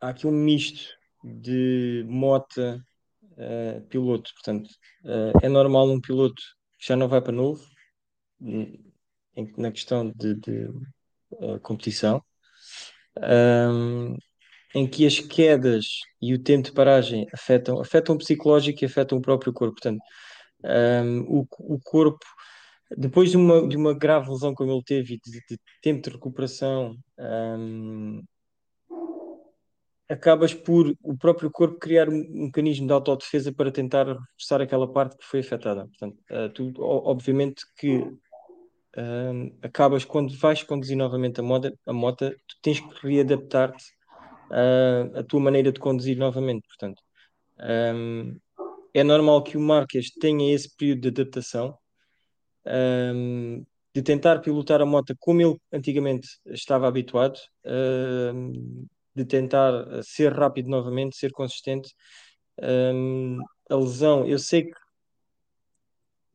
[0.00, 2.84] Há aqui um misto de mota
[3.32, 4.68] uh, piloto, portanto,
[5.04, 6.42] uh, é normal um piloto
[6.78, 7.64] que já não vai para novo
[9.56, 10.68] na questão de, de
[11.40, 12.22] uh, competição.
[13.18, 14.16] um,
[14.74, 15.86] em que as quedas
[16.20, 19.74] e o tempo de paragem afetam, afetam o psicológico e afetam o próprio corpo.
[19.74, 20.02] Portanto,
[20.62, 22.24] um, o, o corpo,
[22.96, 26.10] depois de uma, de uma grave lesão como ele teve e de, de tempo de
[26.10, 28.22] recuperação, um,
[30.08, 35.16] acabas por o próprio corpo criar um mecanismo de autodefesa para tentar reforçar aquela parte
[35.16, 35.86] que foi afetada.
[35.86, 38.04] Portanto, uh, tu, obviamente que
[39.62, 43.84] acabas quando vais conduzir novamente a moto, a moto tu tens que readaptar-te
[45.14, 46.66] à tua maneira de conduzir novamente.
[46.66, 47.02] Portanto,
[47.94, 48.38] um,
[48.94, 51.76] é normal que o Marques tenha esse período de adaptação.
[52.66, 53.64] Um,
[53.96, 57.38] de tentar pilotar a moto como ele antigamente estava habituado,
[59.14, 61.94] de tentar ser rápido novamente, ser consistente.
[63.70, 64.85] a lesão, eu sei que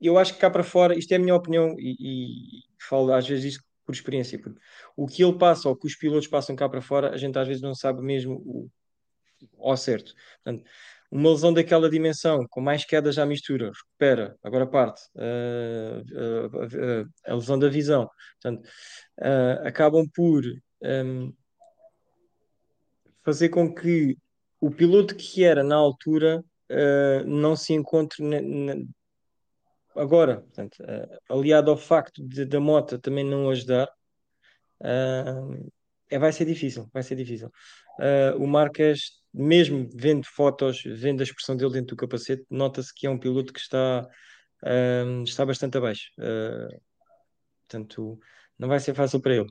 [0.07, 3.27] eu acho que cá para fora, isto é a minha opinião e, e falo às
[3.27, 4.59] vezes isto por experiência, porque
[4.95, 7.47] o que ele passa ou que os pilotos passam cá para fora, a gente às
[7.47, 8.69] vezes não sabe mesmo o,
[9.59, 10.13] ao certo.
[10.43, 10.63] Portanto,
[11.11, 17.09] uma lesão daquela dimensão, com mais quedas à mistura, recupera, agora parte, uh, uh, uh,
[17.25, 18.09] a lesão da visão.
[18.41, 18.67] Portanto,
[19.65, 20.41] acabam por
[20.81, 21.33] um,
[23.23, 24.17] fazer com que
[24.61, 26.43] o piloto que era na altura
[27.25, 28.23] não se encontre
[29.95, 30.41] agora.
[30.41, 30.77] Portanto,
[31.29, 33.89] aliado ao facto de, da moto também não ajudar,
[36.09, 37.49] é, vai ser difícil, vai ser difícil.
[38.37, 43.09] o Marques mesmo vendo fotos, vendo a expressão dele dentro do capacete, nota-se que é
[43.09, 44.07] um piloto que está,
[44.63, 46.11] uh, está bastante abaixo.
[46.19, 46.81] Uh,
[47.61, 48.19] portanto,
[48.59, 49.49] não vai ser fácil para ele,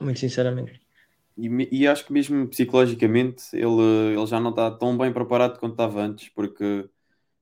[0.00, 0.80] muito sinceramente.
[1.36, 5.72] E, e, acho que mesmo psicologicamente ele, ele já não está tão bem preparado quanto
[5.72, 6.88] estava antes, porque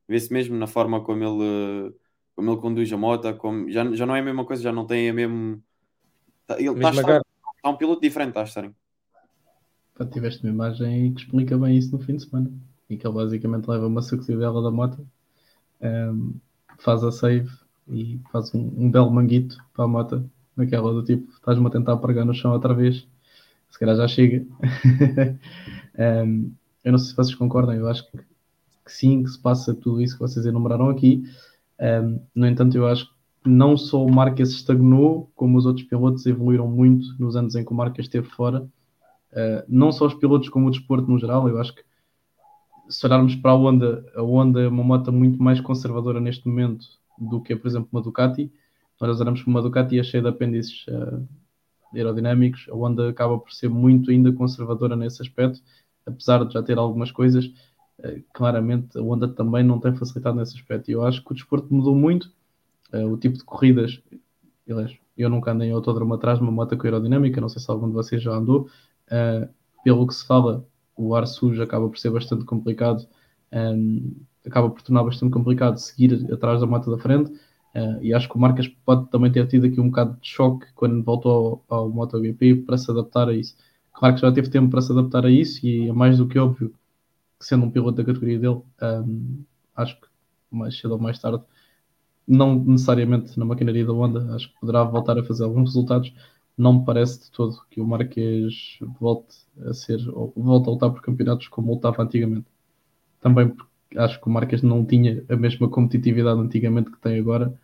[0.09, 1.95] vê-se mesmo na forma como ele,
[2.35, 4.87] como ele conduz a moto, como, já, já não é a mesma coisa, já não
[4.87, 5.63] tem a mesmo.
[6.47, 7.23] Tá, ele está, está,
[7.57, 8.71] está um piloto diferente, está a estar.
[9.95, 12.53] Pá, tiveste uma imagem que explica bem isso no fim de semana.
[12.91, 15.07] E que ele basicamente leva uma sacudidela da moto,
[15.81, 16.31] um, ehm,
[16.79, 17.51] faz a save
[17.89, 21.97] e faz um, um, belo manguito para a moto, naquela do tipo, estás-me a tentar
[21.97, 23.07] pregar no chão outra vez,
[23.71, 24.45] se calhar já chega.
[24.45, 25.39] um,
[25.97, 26.51] ehm,
[26.85, 28.19] eu não sei se vocês concordam, eu acho que,
[28.85, 31.25] que, sim, que se passa tudo isso que vocês enumeraram aqui.
[31.81, 36.25] Um, no entanto, eu acho que não só o Marques estagnou, como os outros pilotos
[36.27, 38.67] evoluíram muito nos anos em que o Marques esteve fora
[39.35, 41.49] Uh, não só os pilotos, como o desporto no geral.
[41.49, 41.83] Eu acho que
[42.89, 46.87] se olharmos para a Honda, a Honda é uma moto muito mais conservadora neste momento
[47.19, 48.53] do que, por exemplo, uma Ducati.
[49.01, 51.27] Nós olhamos para uma Ducati é cheia de apêndices uh,
[51.93, 52.67] aerodinâmicos.
[52.71, 55.61] A Honda acaba por ser muito ainda conservadora nesse aspecto,
[56.07, 57.51] apesar de já ter algumas coisas.
[57.99, 60.91] Uh, claramente, a Honda também não tem facilitado nesse aspecto.
[60.91, 62.33] E eu acho que o desporto mudou muito.
[62.93, 64.01] o tipo de corridas,
[65.17, 67.89] eu nunca andei em autódromo atrás de uma moto com aerodinâmica, não sei se algum
[67.89, 68.69] de vocês já andou,
[69.11, 69.49] Uh,
[69.85, 70.67] pelo que se fala,
[70.97, 73.07] o ar sujo acaba por ser bastante complicado,
[73.53, 74.15] um,
[74.47, 77.33] acaba por tornar bastante complicado seguir atrás da moto da frente.
[78.01, 81.03] E acho que o Marcas pode também ter tido aqui um bocado de choque quando
[81.03, 83.57] voltou ao, ao MotoGP para se adaptar a isso.
[83.93, 86.39] Claro que já teve tempo para se adaptar a isso e é mais do que
[86.39, 86.73] óbvio
[87.45, 89.45] sendo um piloto da categoria dele, um,
[89.77, 90.07] acho que
[90.51, 91.43] mais cedo ou mais tarde,
[92.27, 96.13] não necessariamente na maquinaria da Honda, acho que poderá voltar a fazer alguns resultados,
[96.57, 99.37] não me parece de todo que o Marquês volte
[99.67, 102.47] a ser, ou volte a lutar por campeonatos como lutava antigamente.
[103.21, 107.59] Também porque acho que o Marquês não tinha a mesma competitividade antigamente que tem agora,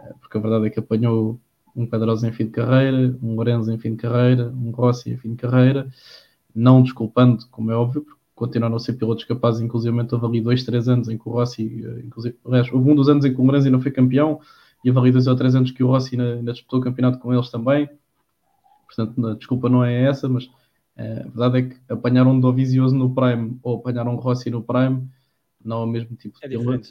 [0.00, 1.38] eh, porque a verdade é que apanhou
[1.74, 5.16] um Pedrosa em fim de carreira, um Lorenzo em fim de carreira, um Rossi em
[5.16, 5.90] fim de carreira,
[6.54, 10.64] não desculpando, como é óbvio, porque continuaram a ser pilotos capazes, inclusive houve ali dois,
[10.64, 13.40] três anos em que o Rossi, eh, inclusive, aliás, houve um dos anos em que
[13.40, 14.40] o Lorenzo não foi campeão,
[14.84, 17.18] e houve ali dois ou três anos que o Rossi ainda, ainda disputou o campeonato
[17.18, 17.88] com eles também,
[18.94, 20.50] Portanto, a desculpa não é essa, mas
[20.96, 24.62] é, a verdade é que apanhar um Dovizioso no Prime ou apanhar um Rossi no
[24.62, 25.08] Prime
[25.64, 26.88] não é o mesmo tipo de é piloto.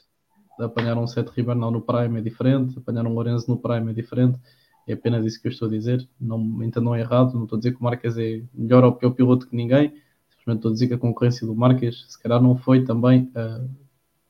[0.60, 4.40] Apanhar um Sete Ribernal no Prime é diferente, apanhar um Lourenço no Prime é diferente.
[4.88, 6.08] É apenas isso que eu estou a dizer.
[6.20, 9.48] Não entendam errado, não estou a dizer que o Marques é melhor ou pior piloto
[9.48, 9.94] que ninguém.
[10.42, 13.70] Simplesmente estou a dizer que a concorrência do Marques se calhar não foi também uh,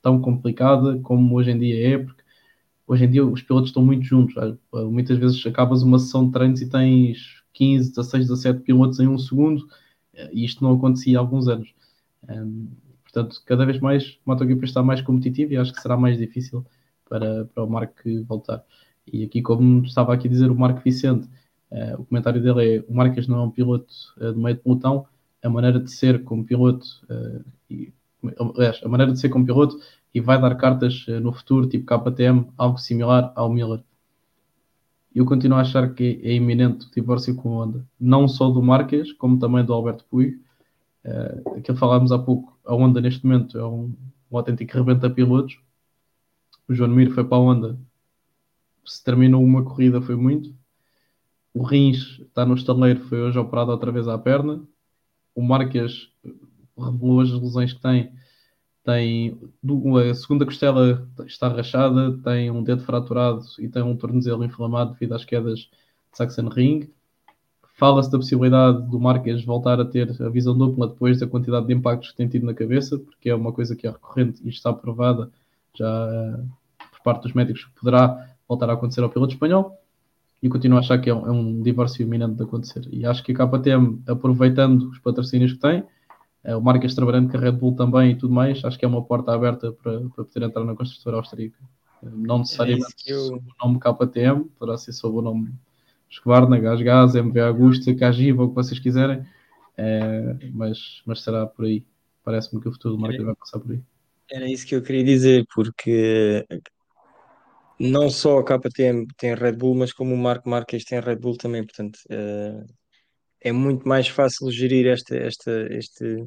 [0.02, 2.22] tão complicada como hoje em dia é, porque
[2.86, 4.34] hoje em dia os pilotos estão muito juntos.
[4.90, 9.16] Muitas vezes acabas uma sessão de treinos e tens 15, 16, 17 pilotos em um
[9.16, 9.66] segundo,
[10.12, 11.74] eh, e isto não acontecia há alguns anos.
[12.28, 12.68] Um,
[13.02, 16.64] portanto, cada vez mais o MotoGP está mais competitivo e acho que será mais difícil
[17.08, 17.94] para, para o Marco
[18.26, 18.62] voltar.
[19.06, 21.26] E aqui, como estava aqui a dizer o Marco Vicente,
[21.70, 24.62] uh, o comentário dele é: o Marques não é um piloto uh, de meio de
[24.62, 25.06] pelotão,
[25.42, 27.92] a maneira de ser como piloto, uh, e,
[28.56, 29.78] aliás, a maneira de ser como piloto
[30.14, 33.82] e vai dar cartas no futuro, tipo KTM, algo similar ao Miller.
[35.14, 38.62] eu continuo a achar que é iminente o divórcio com a Honda, não só do
[38.62, 40.40] Marques, como também do Alberto Puig.
[41.04, 43.92] Uh, aquilo falámos há pouco, a Honda neste momento é um,
[44.30, 45.58] um autêntico rebenta pilotos.
[46.68, 47.78] O João Mir foi para a Honda,
[48.84, 50.54] se terminou uma corrida foi muito.
[51.54, 54.62] O Rins está no estaleiro, foi hoje operado outra vez à perna.
[55.34, 56.10] O Marques
[56.76, 58.12] revelou as lesões que tem.
[58.84, 59.38] Tem
[60.10, 65.14] a segunda costela está rachada, tem um dedo fraturado e tem um tornozelo inflamado devido
[65.14, 65.70] às quedas de
[66.12, 66.90] Saxon Ring.
[67.74, 71.74] Fala-se da possibilidade do Marques voltar a ter a visão dupla depois da quantidade de
[71.74, 74.72] impactos que tem tido na cabeça, porque é uma coisa que é recorrente e está
[74.72, 75.30] provada
[75.74, 76.48] já uh,
[76.90, 79.81] por parte dos médicos que poderá voltar a acontecer ao piloto espanhol
[80.42, 82.82] e continuo a achar que é um, é um divórcio iminente de acontecer.
[82.90, 85.84] E acho que a KTM, aproveitando os patrocínios que tem,
[86.42, 88.88] é, o Marques trabalhando com a Red Bull também e tudo mais, acho que é
[88.88, 91.58] uma porta aberta para, para poder entrar na construtora austríaca.
[92.02, 93.20] Não necessariamente é eu...
[93.20, 95.54] sob o nome KTM, poderá ser sob o nome
[96.10, 99.24] Escobarna, Gás Gás, MV Augusta, Cagiva, o que vocês quiserem,
[99.76, 101.86] é, mas, mas será por aí.
[102.24, 103.80] Parece-me que o futuro do Marques vai passar por aí.
[104.30, 106.44] Era isso que eu queria dizer, porque
[107.82, 111.36] não só a KTM tem Red Bull, mas como o Marco Marques tem Red Bull
[111.36, 112.64] também, portanto uh,
[113.40, 116.24] é muito mais fácil gerir esta, esta, este,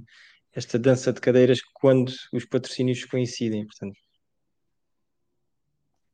[0.51, 3.95] esta dança de cadeiras quando os patrocínios coincidem, portanto.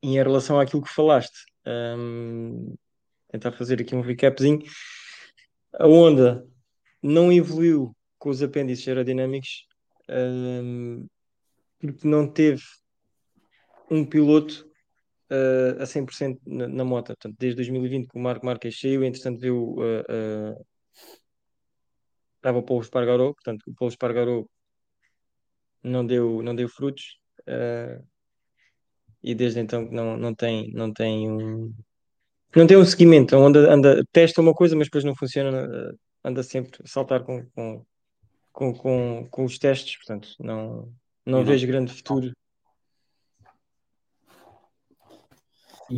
[0.04, 1.44] Em relação àquilo que falaste,
[1.98, 2.76] um,
[3.30, 4.62] tentar fazer aqui um recapzinho,
[5.74, 6.46] a Honda
[7.02, 9.66] não evoluiu com os apêndices aerodinâmicos
[10.08, 11.08] um,
[11.80, 12.62] porque não teve
[13.90, 14.71] um piloto
[15.32, 17.08] uh, a 100% na, na moto.
[17.08, 20.66] Portanto, desde 2020 que o Marco Marques saiu, entretanto viu uh, uh,
[22.36, 24.46] estava o Paulo Espargaró, portanto o Paulo Espargaró
[25.84, 28.04] não deu, não deu frutos uh,
[29.24, 31.74] e desde então não, não tem não tem um
[32.54, 36.82] não tem um seguimento, anda, anda, testa uma coisa mas depois não funciona, anda sempre
[36.84, 37.86] a saltar com, com,
[38.52, 40.92] com, com, com os testes, portanto não,
[41.26, 42.34] não, não vejo grande futuro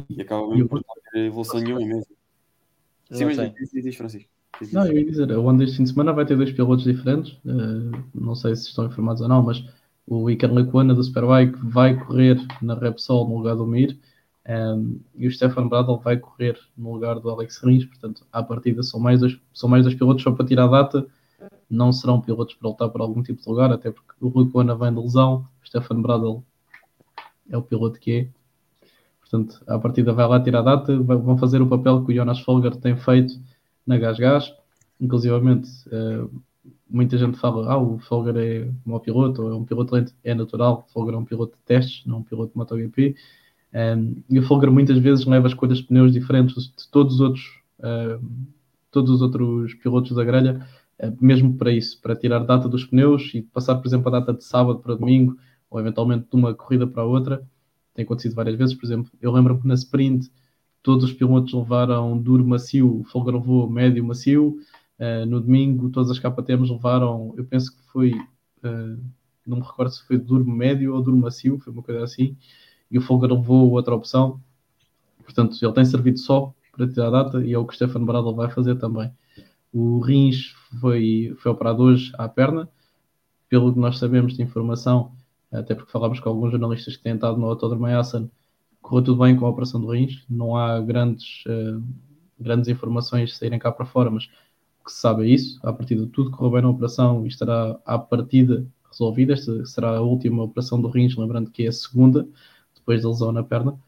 [0.10, 2.16] E acaba mesmo por não ter evolução nenhuma mesmo.
[3.12, 4.30] Sim, mas diz, diz, Francisco.
[4.72, 7.34] Não, eu ia dizer, a Honda este fim de semana vai ter dois pilotos diferentes.
[7.46, 9.64] Uh, não sei se estão informados ou não, mas
[10.08, 13.98] o Iker Lecuona do Superbike vai correr na Repsol no lugar do Mir
[14.46, 17.86] um, ehm, e o Stefan Bradl vai correr no lugar do Alex Rins.
[17.86, 21.08] Portanto, à partida são mais dois, são mais dois pilotos só para tirar a data.
[21.70, 24.94] Não serão pilotos para lutar por algum tipo de lugar, até porque o Lecuona vem
[24.94, 26.44] de lesão, o Stefan Bradl
[27.50, 28.28] é o piloto que é.
[29.34, 32.40] Portanto, a partida vai lá tirar a data, vão fazer o papel que o Jonas
[32.42, 33.34] Folger tem feito
[33.84, 34.54] na Gas Gas.
[35.02, 36.30] Inclusivamente, uh,
[36.88, 40.14] muita gente fala, ah, o Folger é um mau piloto, ou é um piloto lento.
[40.24, 43.16] É natural, o Folger é um piloto de testes, não um piloto de MotoGP.
[43.74, 47.44] Ehm, e o Folger muitas vezes leva escolhas de pneus diferentes de todos os outros,
[47.80, 48.24] uh,
[48.92, 50.64] todos os outros pilotos da grelha,
[51.02, 54.32] uh, mesmo para isso, para tirar data dos pneus e passar, por exemplo, a data
[54.32, 55.36] de sábado para domingo,
[55.72, 57.44] ou eventualmente de uma corrida para outra
[57.94, 60.32] tem acontecido várias vezes, por exemplo, eu lembro-me que na sprint
[60.82, 64.58] todos os pilotos levaram duro macio, o Folger levou médio macio,
[65.00, 69.02] uh, no domingo todas as KTMs levaram, eu penso que foi, uh,
[69.46, 72.36] não me recordo se foi duro médio ou duro macio, foi uma coisa assim,
[72.92, 74.42] e o Folger levou outra opção,
[75.24, 78.04] portanto ele tem servido só para tirar a data e é o que o Stefan
[78.04, 79.12] Bradl vai fazer também.
[79.72, 82.68] O Rins foi, foi operado hoje à perna,
[83.48, 85.12] pelo que nós sabemos de informação,
[85.54, 88.30] até porque falámos com alguns jornalistas que têm estado no Autódromo Essen,
[88.82, 91.82] correu tudo bem com a operação do rins, não há grandes, uh,
[92.40, 94.26] grandes informações saírem cá para fora, mas
[94.82, 97.30] o que se sabe é isso, a partir de tudo correu bem na operação e
[97.30, 101.72] estará à partida resolvida, esta será a última operação do rins, lembrando que é a
[101.72, 102.28] segunda,
[102.76, 103.80] depois da lesão na perna,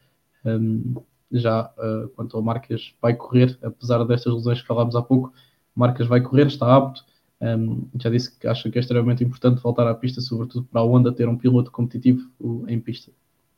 [0.44, 0.94] um,
[1.30, 5.32] já uh, quanto ao Marques vai correr, apesar destas lesões que falámos há pouco,
[5.74, 7.04] Marques vai correr, está apto,
[7.40, 10.84] um, já disse que acho que é extremamente importante voltar à pista, sobretudo para a
[10.84, 12.30] Honda ter um piloto competitivo
[12.66, 13.12] em pista.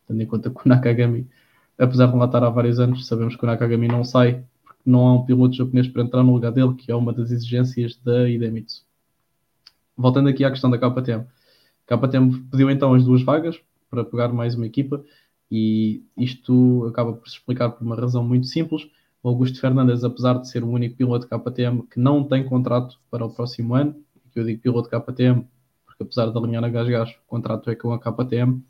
[0.06, 1.28] Tendo em conta que o Nakagami,
[1.78, 5.06] apesar de lá estar há vários anos, sabemos que o Nakagami não sai porque não
[5.06, 8.28] há um piloto japonês para entrar no lugar dele, que é uma das exigências da
[8.28, 8.84] Idemitsu.
[9.96, 11.24] Voltando aqui à questão da KTM.
[11.88, 13.60] A KTM pediu então as duas vagas
[13.90, 15.04] para pegar mais uma equipa
[15.50, 18.88] e isto acaba por se explicar por uma razão muito simples
[19.22, 23.24] o Augusto Fernandes, apesar de ser o único piloto KTM que não tem contrato para
[23.24, 23.94] o próximo ano,
[24.32, 25.46] que eu digo piloto KTM,
[25.84, 28.62] porque apesar de alinhar a gás gás, o contrato é com a KTM, uh,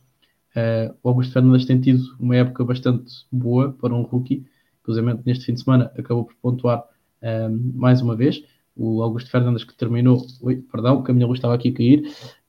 [0.54, 4.46] eh, o Augusto Fernandes tem tido uma época bastante boa para um rookie,
[4.80, 6.84] inclusive neste fim de semana acabou por pontuar
[7.20, 8.42] eh, mais uma vez.
[8.74, 12.00] O Augusto Fernandes que terminou, ui, perdão, que a minha luz estava aqui a cair,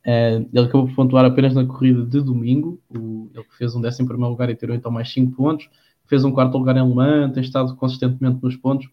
[0.06, 4.08] uh, ele acabou por pontuar apenas na corrida de domingo, o, ele fez um décimo
[4.08, 5.68] primeiro lugar e tirou então mais 5 pontos
[6.10, 8.88] fez um quarto lugar em Le Mans, tem estado consistentemente nos pontos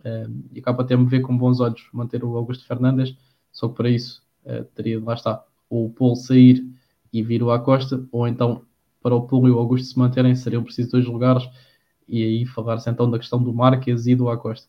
[0.00, 3.16] uh, e acaba até me ver com bons olhos manter o Augusto Fernandes,
[3.52, 6.66] só que para isso uh, teria, lá está, ou o Paul sair
[7.12, 8.62] e vir o Acosta, ou então
[9.00, 11.48] para o Paul e o Augusto se manterem seriam precisos dois lugares
[12.08, 14.68] e aí falar-se então da questão do Marques e do Acosta.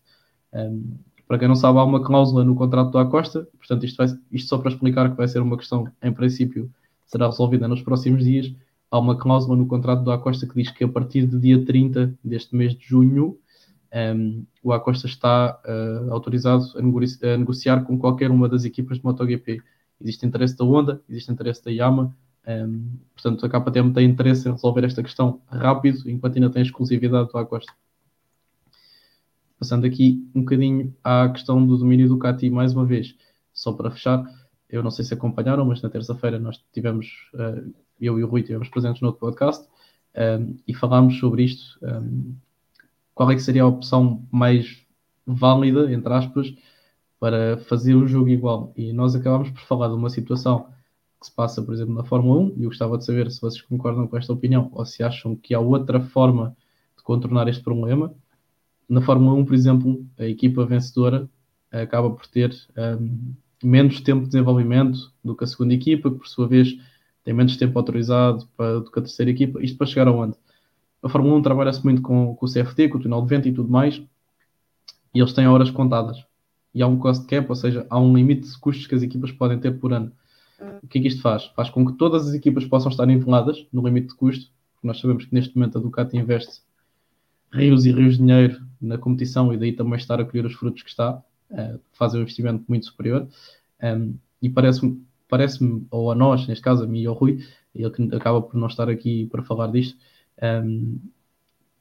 [0.53, 0.93] Um,
[1.27, 4.47] para quem não sabe, há uma cláusula no contrato do Acosta, portanto, isto, vai, isto
[4.47, 6.71] só para explicar que vai ser uma questão, em princípio,
[7.05, 8.53] será resolvida nos próximos dias.
[8.89, 12.17] Há uma cláusula no contrato do Acosta que diz que a partir do dia 30
[12.23, 13.37] deste mês de junho,
[14.15, 19.03] um, o Acosta está uh, autorizado a, a, negociar com qualquer uma das equipas de
[19.03, 19.61] MotoGP.
[19.99, 22.15] Existe interesse da Honda, existe interesse da Yama,
[22.47, 27.29] um, portanto a KTM tem interesse em resolver esta questão rápido, enquanto ainda tem exclusividade
[27.29, 27.73] do Acosta.
[29.59, 33.15] Passando aqui um bocadinho à questão do domínio do Cati mais uma vez,
[33.51, 34.23] só para fechar,
[34.69, 38.41] eu não sei se acompanharam, mas na terça-feira nós tivemos, uh, eu e o Rui
[38.41, 39.67] estivemos presentes no outro podcast
[40.15, 41.77] um, e falámos sobre isto.
[41.81, 42.35] Um,
[43.13, 44.85] qual é que seria a opção mais
[45.25, 46.53] válida, entre aspas,
[47.19, 48.73] para fazer o jogo igual?
[48.75, 50.67] E nós acabámos por falar de uma situação
[51.19, 53.61] que se passa, por exemplo, na Fórmula 1, e eu gostava de saber se vocês
[53.61, 56.55] concordam com esta opinião ou se acham que há outra forma
[56.95, 58.13] de contornar este problema.
[58.87, 61.27] Na Fórmula 1, por exemplo, a equipa vencedora
[61.71, 62.55] acaba por ter
[62.99, 63.33] um,
[63.63, 66.77] menos tempo de desenvolvimento do que a segunda equipa, que por sua vez
[67.27, 69.61] tem menos tempo autorizado para, do que a terceira equipa.
[69.61, 70.37] Isto para chegar aonde?
[71.03, 73.51] A Fórmula 1 trabalha-se muito com, com o CFT, com o túnel de vento e
[73.51, 74.01] tudo mais,
[75.13, 76.23] e eles têm horas contadas.
[76.73, 79.29] E há um cost cap, ou seja, há um limite de custos que as equipas
[79.33, 80.09] podem ter por ano.
[80.81, 81.47] O que é que isto faz?
[81.47, 84.49] Faz com que todas as equipas possam estar niveladas no limite de custo.
[84.81, 86.61] Nós sabemos que neste momento a Ducati investe
[87.51, 90.81] rios e rios de dinheiro na competição e daí também estar a colher os frutos
[90.81, 91.21] que está,
[91.51, 93.27] uh, fazem um investimento muito superior.
[93.83, 97.39] Um, e parece-me, parece-me, ou a nós, neste caso, a mim e ao Rui,
[97.73, 99.97] ele que acaba por não estar aqui para falar disto,
[100.41, 100.99] um,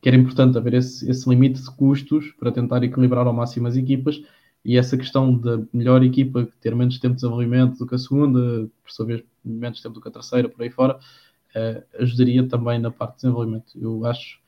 [0.01, 3.77] que era importante haver esse, esse limite de custos para tentar equilibrar ao máximo as
[3.77, 4.23] equipas
[4.65, 8.69] e essa questão da melhor equipa ter menos tempo de desenvolvimento do que a segunda,
[8.83, 10.99] por sua vez, menos tempo do que a terceira, por aí fora,
[11.55, 13.73] uh, ajudaria também na parte de desenvolvimento.
[13.77, 14.41] Eu acho,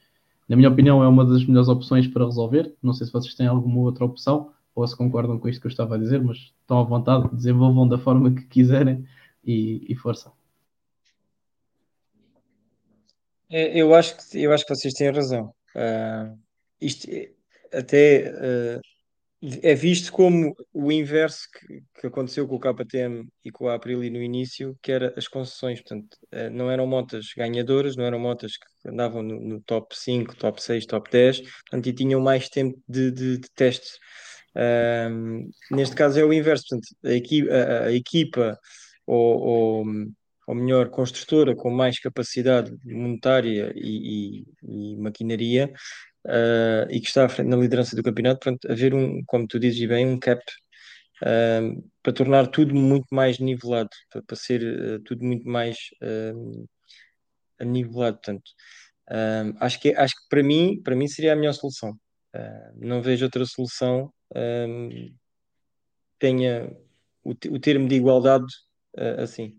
[0.48, 2.74] na minha opinião, é uma das melhores opções para resolver.
[2.82, 5.70] Não sei se vocês têm alguma outra opção ou se concordam com isto que eu
[5.70, 9.06] estava a dizer, mas estão à vontade, desenvolvam da forma que quiserem
[9.44, 10.32] e, e força.
[13.50, 15.54] É, eu acho que, eu acho que vocês têm razão.
[15.74, 16.38] Uh,
[16.80, 17.08] isto
[17.72, 18.80] até uh,
[19.62, 24.10] é visto como o inverso que, que, aconteceu com o KTM e com a Aprilia
[24.10, 25.80] no início, que era as concessões.
[25.80, 30.34] Portanto, eh, não eram motas ganhadoras, não eram motas que andavam no, no top 5,
[30.36, 33.98] top 6, top 10, portanto, e tinham mais tempo de, de, de teste.
[34.56, 38.58] Um, neste caso é o inverso, portanto, a, equipa, a, a equipa
[39.06, 39.86] ou, ou,
[40.46, 45.72] ou, melhor, construtora com mais capacidade monetária e, e, e maquinaria
[46.26, 49.86] uh, e que está frente na liderança do campeonato, portanto, haver um, como tu dizes
[49.88, 50.42] bem, um cap
[52.00, 55.76] para tornar tudo muito mais nivelado, para, para ser uh, tudo muito mais
[57.60, 58.50] nivelado, portanto.
[59.60, 61.98] acho que acho que para mim para mim seria a melhor solução
[62.76, 65.14] não vejo outra solução um,
[66.18, 66.76] tenha
[67.24, 68.46] o, o termo de igualdade
[69.18, 69.58] assim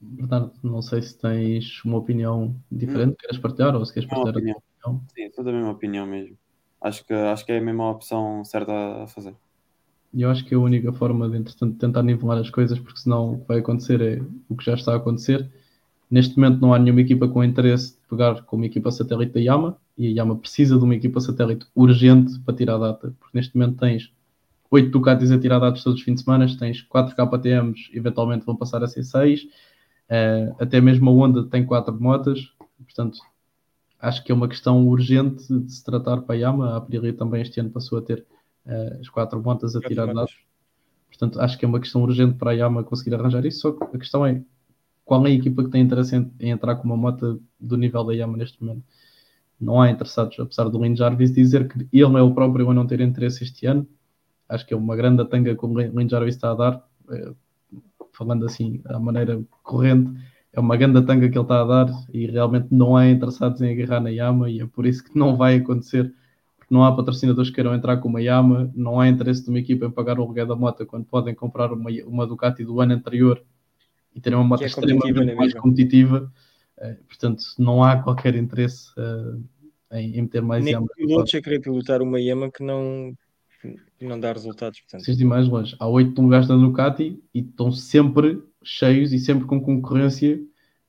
[0.00, 3.16] Bernardo, não sei se tens uma opinião diferente, hum.
[3.18, 4.56] queres partilhar ou se queres partilhar opinião.
[4.56, 5.08] a tua opinião?
[5.14, 6.38] Sim, sou da mesma opinião mesmo.
[6.80, 9.36] Acho que, acho que é a mesma opção certa a fazer.
[10.12, 13.34] E eu acho que a única forma de, entretanto, tentar nivelar as coisas, porque senão
[13.34, 15.50] o que vai acontecer é o que já está a acontecer.
[16.10, 19.76] Neste momento não há nenhuma equipa com interesse de pegar como equipa satélite da Yama,
[19.96, 23.56] e a Yama precisa de uma equipa satélite urgente para tirar a data, porque neste
[23.56, 24.12] momento tens
[24.70, 28.56] 8 Ducatis a tirar dados todos os fins de semana, tens 4 KTMs, eventualmente vão
[28.56, 29.46] passar a ser 6,
[30.10, 33.20] Uh, até mesmo a Honda tem quatro motas, portanto,
[34.00, 36.70] acho que é uma questão urgente de se tratar para a Yama.
[36.70, 38.26] A Aprilia também este ano passou a ter
[38.66, 40.36] uh, as quatro motas a tirar dados.
[41.06, 43.60] Portanto, acho que é uma questão urgente para a Yama conseguir arranjar isso.
[43.60, 44.42] Só que a questão é
[45.10, 48.04] qual é a equipa que tem interesse em, em entrar com uma moto do nível
[48.04, 48.84] da Yama neste momento.
[49.60, 52.86] Não há interessados, apesar do Lin Jarvis dizer que ele é o próprio a não
[52.86, 53.84] ter interesse este ano.
[54.48, 56.88] Acho que é uma grande tanga que o Lin Jarvis está a dar.
[57.08, 57.34] Uh,
[58.12, 60.12] falando assim à maneira corrente,
[60.52, 63.72] é uma grande tanga que ele está a dar e realmente não há interessados em
[63.72, 66.14] agarrar na Yama e é por isso que não vai acontecer,
[66.56, 69.58] porque não há patrocinadores que queiram entrar com uma Yama, não há interesse de uma
[69.58, 72.94] equipa em pagar o aluguel da moto quando podem comprar uma, uma Ducati do ano
[72.94, 73.44] anterior
[74.14, 76.32] e terem uma moto é extremamente mais competitiva,
[76.78, 79.42] uh, portanto não há qualquer interesse uh,
[79.92, 80.86] em, em ter mais Nem Yama.
[80.96, 83.14] Nem pilotos a querer pilotar uma Yama que não
[84.00, 84.80] não dá resultados.
[84.80, 85.02] Portanto.
[85.02, 85.76] Preciso ir mais longe.
[85.78, 90.40] Há oito lugares da Ducati e estão sempre cheios e sempre com concorrência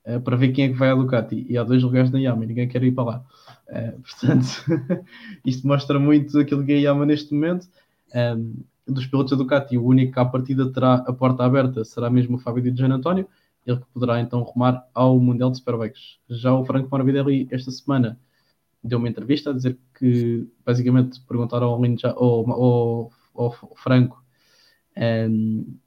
[0.06, 1.45] uh, para ver quem é que vai à Ducati.
[1.49, 3.26] E há dois lugares na Yama e ninguém quer ir para lá.
[3.68, 5.06] Uh, portanto,
[5.45, 7.68] isto mostra muito aquilo que é a Yama neste momento.
[8.14, 8.56] Um,
[8.94, 12.38] dos pilotos da Ducati, o único que à partida terá a porta aberta será mesmo
[12.38, 13.28] o Fábio de Gian António,
[13.66, 16.18] ele que poderá então rumar ao Mundial de Superbikes.
[16.30, 18.20] Já o Franco Morbidelli, esta semana,
[18.84, 21.82] deu uma entrevista a dizer que, basicamente, perguntaram ao,
[22.16, 24.22] ao, ao, ao Franco
[24.98, 25.78] um,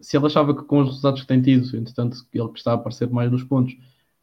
[0.00, 2.74] se ele achava que com os resultados que tem tido, entretanto, ele que está a
[2.74, 3.74] aparecer mais nos pontos,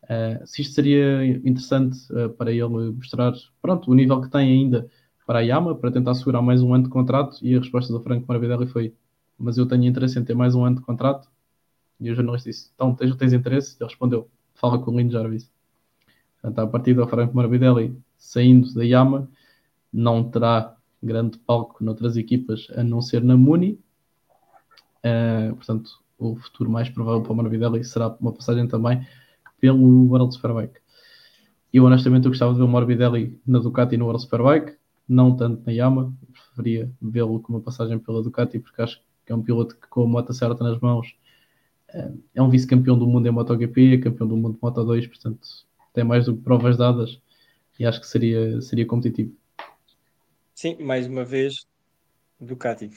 [0.04, 4.90] uh, se isto seria interessante uh, para ele mostrar, pronto, o nível que tem ainda
[5.28, 8.02] para a Yama, para tentar segurar mais um ano de contrato, e a resposta do
[8.02, 8.95] Franco Morbidelli foi
[9.38, 11.30] mas eu tenho interesse em ter mais um ano de contrato,
[11.99, 13.76] e o jornalista disse, então tens, tens interesse?
[13.80, 15.52] Ele respondeu, fala com o Lindo Jarvis.
[16.41, 19.30] Portanto, a partir do Franco Morbidelli saindo da Yama,
[19.94, 23.80] não terá grande palco noutras equipas a não ser na Muni,
[25.08, 29.06] Uh, portanto, o futuro mais provável para o Morbidelli será uma passagem também
[29.60, 30.80] pelo World Superbike.
[31.72, 35.65] Eu honestamente eu gostava de ver o Morbidelli na Ducati no World Superbike, não tanto
[35.65, 39.75] na Yama, preferia vê-lo com uma passagem pela Ducati porque acho que é um piloto
[39.75, 41.15] que com a moto certa nas mãos
[41.93, 45.07] uh, é um vice-campeão do mundo em MotoGP, é campeão do mundo de Moto 2,
[45.07, 45.47] portanto
[45.93, 47.21] tem mais do que provas dadas
[47.79, 49.35] e acho que seria, seria competitivo.
[50.53, 51.67] Sim, mais uma vez
[52.39, 52.91] Ducati.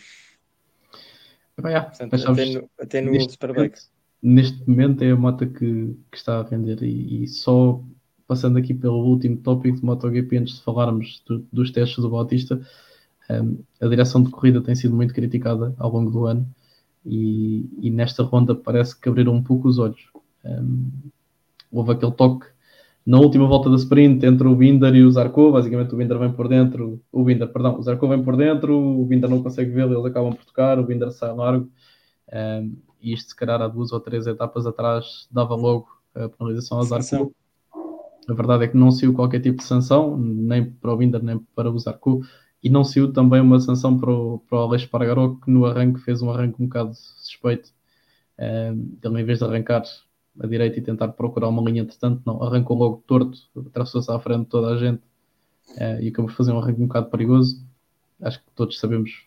[1.57, 3.79] Portanto, até no, até no neste Superbike.
[3.79, 3.91] Momento,
[4.23, 7.83] neste momento é a moto que, que está a vender e, e, só
[8.31, 12.61] passando aqui pelo último tópico de MotoGP antes de falarmos do, dos testes do Bautista
[13.29, 16.47] um, a direção de corrida tem sido muito criticada ao longo do ano
[17.05, 20.01] e, e nesta ronda parece que abriram um pouco os olhos.
[20.45, 20.91] Um,
[21.73, 22.47] houve aquele toque
[23.05, 26.33] na última volta da sprint entre o Binder e o Zarco, basicamente o Binder vem
[26.33, 29.95] por dentro, o Binder, perdão, o Zarco vem por dentro, o Binder não consegue vê-lo,
[29.95, 31.69] eles acabam por tocar, o Binder sai largo,
[32.33, 36.79] um, e isto se calhar há duas ou três etapas atrás dava logo a penalização
[36.79, 37.35] ao Zarco.
[38.29, 41.39] A verdade é que não saiu qualquer tipo de sanção, nem para o Binder, nem
[41.55, 42.23] para o Zarco,
[42.63, 46.01] e não saiu também uma sanção para o, para o Aleix Pargaró, que no arranque
[46.01, 47.71] fez um arranque um bocado suspeito.
[48.39, 49.83] Um, ele, em vez de arrancar
[50.39, 54.45] a direita e tentar procurar uma linha, entretanto, não, arrancou logo torto, atravessou-se à frente
[54.45, 55.03] de toda a gente
[55.77, 57.65] uh, e acabou de fazer um arranque um bocado perigoso.
[58.21, 59.27] Acho que todos sabemos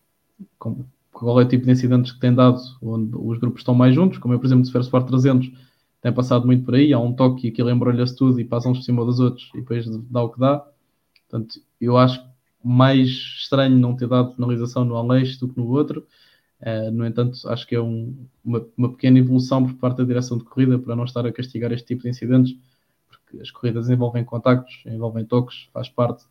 [0.57, 3.93] como, qual é o tipo de incidentes que tem dado, onde os grupos estão mais
[3.93, 5.51] juntos, como é, por exemplo, se Sport 300,
[6.03, 8.81] tem passado muito por aí, há um toque e aquilo embrulha-se tudo e passam por
[8.81, 10.67] cima dos outros e depois dá o que dá.
[11.29, 12.21] Portanto, eu acho
[12.61, 16.05] mais estranho não ter dado penalização no Aleixo do que no outro.
[16.59, 20.37] Uh, no entanto, acho que é um, uma, uma, pequena evolução por parte da direção
[20.37, 22.57] de corrida para não estar a castigar este tipo de incidentes,
[23.07, 26.25] porque as corridas envolvem contactos, envolvem toques, faz parte.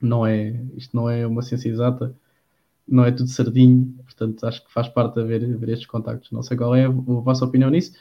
[0.00, 2.12] Não é, isto não é uma ciência exata,
[2.86, 6.32] não é tudo sardinho, portanto acho que faz parte haver, haver estes contactos.
[6.32, 7.92] Não sei qual é a, a vossa opinião nisso,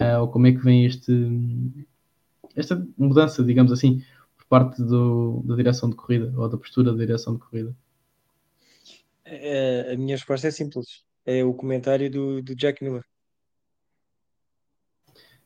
[0.00, 1.12] uh, ou como é que vem este,
[2.54, 4.02] esta mudança, digamos assim,
[4.36, 7.76] por parte do, da direção de corrida, ou da postura da direção de corrida.
[9.24, 11.04] É, a minha resposta é simples.
[11.24, 13.04] É o comentário do, do Jack Miller.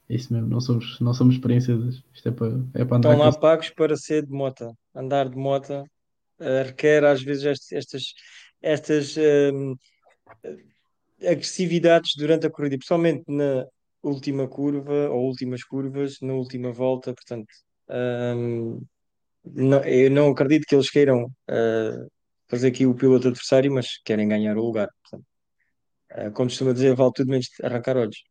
[0.08, 2.02] É isso mesmo, não somos, não somos experienciadas.
[2.14, 4.76] Isto é para, é para andar Estão lá pagos para ser de moto.
[4.94, 8.14] Andar de moto uh, requer às vezes estas,
[8.60, 9.74] estas um,
[11.20, 13.66] agressividades durante a corrida, principalmente na
[14.02, 17.14] última curva ou últimas curvas, na última volta.
[17.14, 17.48] Portanto,
[18.36, 18.82] um,
[19.44, 22.10] não, eu não acredito que eles queiram uh,
[22.48, 24.88] fazer aqui o piloto adversário, mas querem ganhar o lugar.
[25.02, 25.26] Portanto,
[26.10, 28.22] eh, como costuma dizer, vale tudo menos arrancar olhos.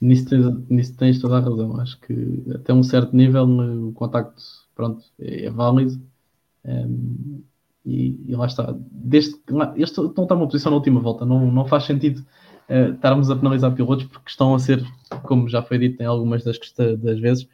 [0.00, 1.80] Nisso tens, nisso tens toda a razão.
[1.80, 2.14] Acho que
[2.54, 4.42] até um certo nível o contacto
[4.74, 6.00] pronto, é, é válido.
[6.64, 7.42] Um,
[7.84, 8.76] e, e, lá está.
[8.78, 11.24] Desde lá, eles estão a uma posição na última volta.
[11.24, 12.24] Não, não faz sentido
[12.68, 14.82] uh, estarmos a penalizar pilotos porque estão a ser,
[15.24, 16.58] como já foi dito em algumas das,
[16.98, 17.48] das vezes,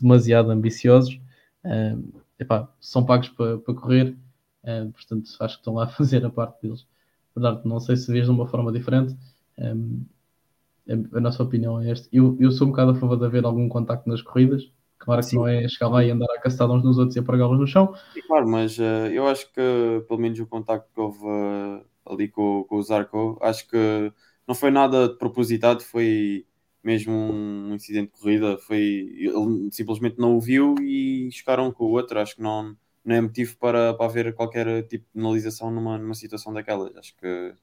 [0.00, 1.20] demasiado ambiciosos.
[1.64, 4.16] Ehm, epá, são pagos para, para correr,
[4.64, 6.86] uh, portanto acho que estão lá a fazer a parte deles.
[7.34, 9.16] Verdade, não sei se vês de uma forma diferente.
[9.58, 10.04] Um,
[10.88, 12.08] a, a, nossa opinião é esta.
[12.12, 14.70] Eu, eu sou um bocado a favor de haver algum contacto nas corridas.
[14.98, 15.36] Claro que Sim.
[15.36, 17.94] não é chegar lá e andar a castar uns nos outros e apagá-los no chão.
[18.26, 22.64] Claro, mas uh, eu acho que pelo menos o contacto que houve uh, ali com,
[22.64, 24.12] com o Zarco, acho que
[24.48, 26.46] não foi nada propositado, foi
[26.82, 28.80] mesmo um incidente de corrida, foi,
[29.18, 32.18] ele simplesmente não o viu e chocaram com o outro.
[32.18, 36.14] Acho que não, não é motivo para, para haver qualquer tipo de penalização numa, numa
[36.14, 36.96] situação daquelas.
[36.96, 37.54] Acho que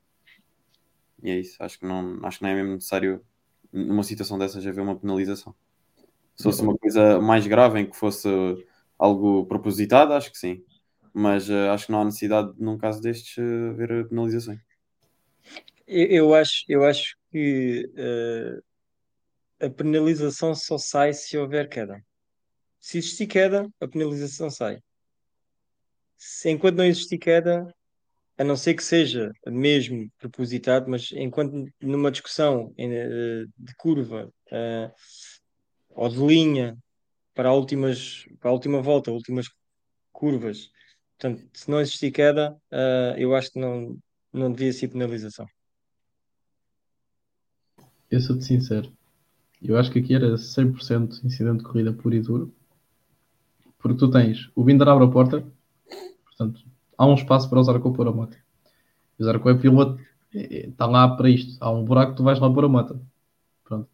[1.24, 1.62] e é isso.
[1.62, 3.22] Acho que não, acho que não é mesmo necessário
[3.74, 5.56] numa situação dessas haver uma penalização.
[6.36, 8.30] Se fosse uma coisa mais grave em que fosse
[9.00, 10.64] algo propositado, acho que sim.
[11.14, 14.60] Mas uh, acho que não há necessidade, num caso destes, uh, haver penalizações.
[15.88, 22.04] Eu, acho, eu acho que uh, a penalização só sai se houver queda.
[22.80, 24.80] Se existir queda, a penalização sai.
[26.18, 27.68] Se, enquanto não existir queda,
[28.38, 34.92] a não ser que seja mesmo propositado, mas enquanto numa discussão eh, de curva uh,
[35.90, 36.78] ou de linha
[37.34, 39.48] para, últimas, para a última volta, últimas
[40.12, 40.70] curvas,
[41.18, 43.98] portanto, se não existir queda, uh, eu acho que não,
[44.34, 45.48] não devia ser penalização.
[48.10, 48.92] Eu sou-te sincero,
[49.62, 52.54] eu acho que aqui era 100% incidente de corrida puro e duro,
[53.80, 55.44] porque tu tens o Binder abre a porta,
[56.26, 56.62] portanto,
[56.98, 58.38] há um espaço para usar a pôr a moto.
[59.18, 60.00] O Zarco é piloto,
[60.34, 61.58] está lá para isto.
[61.60, 63.00] Há um buraco, tu vais lá pôr a moto.
[63.64, 63.88] Pronto.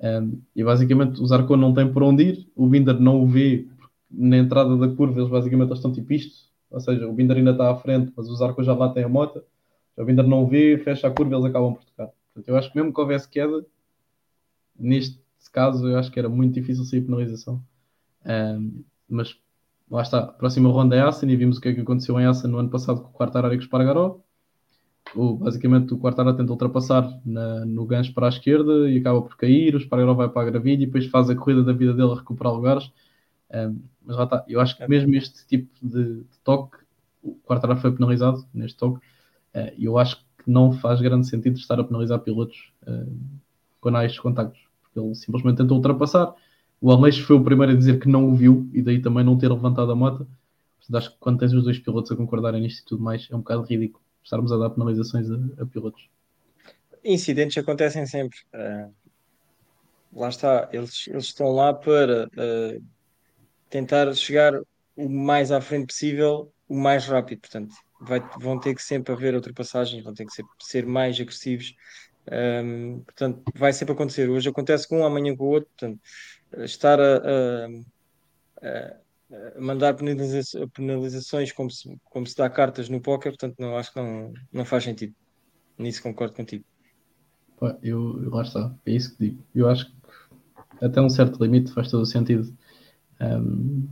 [0.00, 3.68] Um, e basicamente o Zarco não tem por onde ir, o Binder não o vê
[4.10, 6.50] na entrada da curva, eles basicamente estão tipo isto.
[6.70, 9.08] Ou seja, o Binder ainda está à frente, mas o Zarco já lá tem a
[9.08, 9.42] moto.
[9.96, 12.10] O Binder não o vê, fecha a curva eles acabam por tocar.
[12.32, 13.64] Portanto, eu acho que mesmo que houvesse queda,
[14.78, 15.20] neste
[15.52, 17.62] caso eu acho que era muito difícil sair penalização.
[18.24, 19.36] Um, mas
[19.90, 22.24] lá está, a próxima ronda é Assen e vimos o que é que aconteceu em
[22.24, 24.20] Assen no ano passado com o quarto horário com o Espargaró.
[25.14, 29.36] O, basicamente o Quartara tenta ultrapassar na, no gancho para a esquerda e acaba por
[29.36, 32.12] cair, o Espargaró vai para a gravilha e depois faz a corrida da vida dele
[32.12, 32.90] a recuperar lugares.
[33.52, 36.78] Um, mas lá está, eu acho que mesmo este tipo de, de toque,
[37.22, 38.98] o Quartara foi penalizado neste toque,
[39.54, 43.12] uh, e eu acho que não faz grande sentido estar a penalizar pilotos uh,
[43.80, 46.34] quando há estes contactos, porque ele simplesmente tentou ultrapassar,
[46.80, 49.38] o Aleixo foi o primeiro a dizer que não o viu e daí também não
[49.38, 50.26] ter levantado a moto.
[50.78, 53.36] Portanto, acho que quando tens os dois pilotos a concordarem nisto e tudo mais, é
[53.36, 56.08] um bocado ridículo estarmos a dar penalizações a, a pilotos.
[57.04, 58.38] Incidentes acontecem sempre.
[58.54, 58.92] Uh,
[60.12, 62.82] lá está, eles, eles estão lá para uh,
[63.68, 64.60] tentar chegar
[64.96, 67.40] o mais à frente possível, o mais rápido.
[67.40, 71.74] Portanto, vai, vão ter que sempre haver ultrapassagens, vão ter que ser, ser mais agressivos.
[72.30, 74.28] Um, portanto, vai sempre acontecer.
[74.30, 75.70] Hoje acontece com um, amanhã com o outro.
[75.76, 76.00] Portanto,
[76.64, 77.66] estar a,
[78.62, 78.96] a,
[79.56, 79.96] a mandar
[80.74, 84.64] penalizações como se, como se dá cartas no póquer, portanto, não, acho que não, não
[84.64, 85.14] faz sentido.
[85.78, 86.64] Nisso concordo contigo.
[87.82, 89.44] Eu, lá está, é isso que digo.
[89.54, 89.96] Eu acho que
[90.84, 92.52] até um certo limite faz todo o sentido
[93.20, 93.88] um,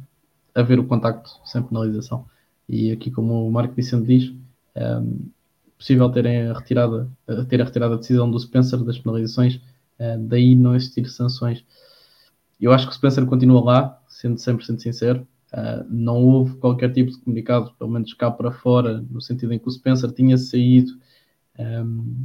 [0.54, 2.28] haver o contacto sem penalização.
[2.72, 4.32] E aqui, como o Marco Vicente diz,
[4.76, 5.28] um,
[5.76, 7.10] possível terem a retirada,
[7.48, 11.64] ter a retirada a decisão do Spencer das penalizações, uh, daí não existir sanções.
[12.60, 15.26] Eu acho que o Spencer continua lá, sendo 100% sincero.
[15.52, 19.58] Uh, não houve qualquer tipo de comunicado, pelo menos cá para fora, no sentido em
[19.58, 20.92] que o Spencer tinha saído
[21.58, 22.24] um,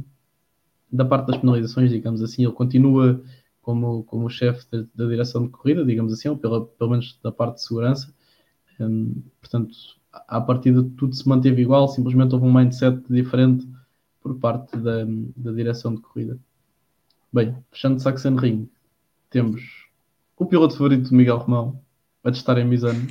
[0.92, 2.44] da parte das penalizações, digamos assim.
[2.44, 3.20] Ele continua
[3.60, 7.32] como, como chefe da, da, direção de corrida, digamos assim, ou pela, pelo menos da
[7.32, 8.14] parte de segurança.
[8.78, 9.74] Um, portanto,
[10.28, 13.66] à partida tudo se manteve igual, simplesmente houve um mindset diferente
[14.20, 15.04] por parte da,
[15.36, 16.38] da direção de corrida.
[17.32, 18.68] Bem, fechando Saxon Ring,
[19.30, 19.88] temos
[20.36, 21.80] o piloto favorito do Miguel Romão
[22.24, 23.06] a testar em Misano,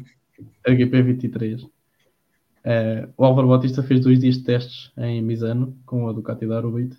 [0.66, 1.64] a GP23.
[1.64, 6.56] Uh, o Álvaro Bautista fez dois dias de testes em Misano com a Ducati da
[6.56, 6.98] Aerobit.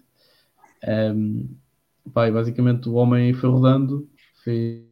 [0.86, 1.48] Um,
[2.12, 4.08] pai, basicamente o homem foi rodando,
[4.44, 4.84] fez,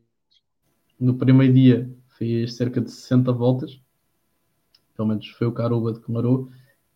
[0.98, 3.80] no primeiro dia fez cerca de 60 voltas,
[4.96, 6.48] pelo menos foi o que a Aruba declarou,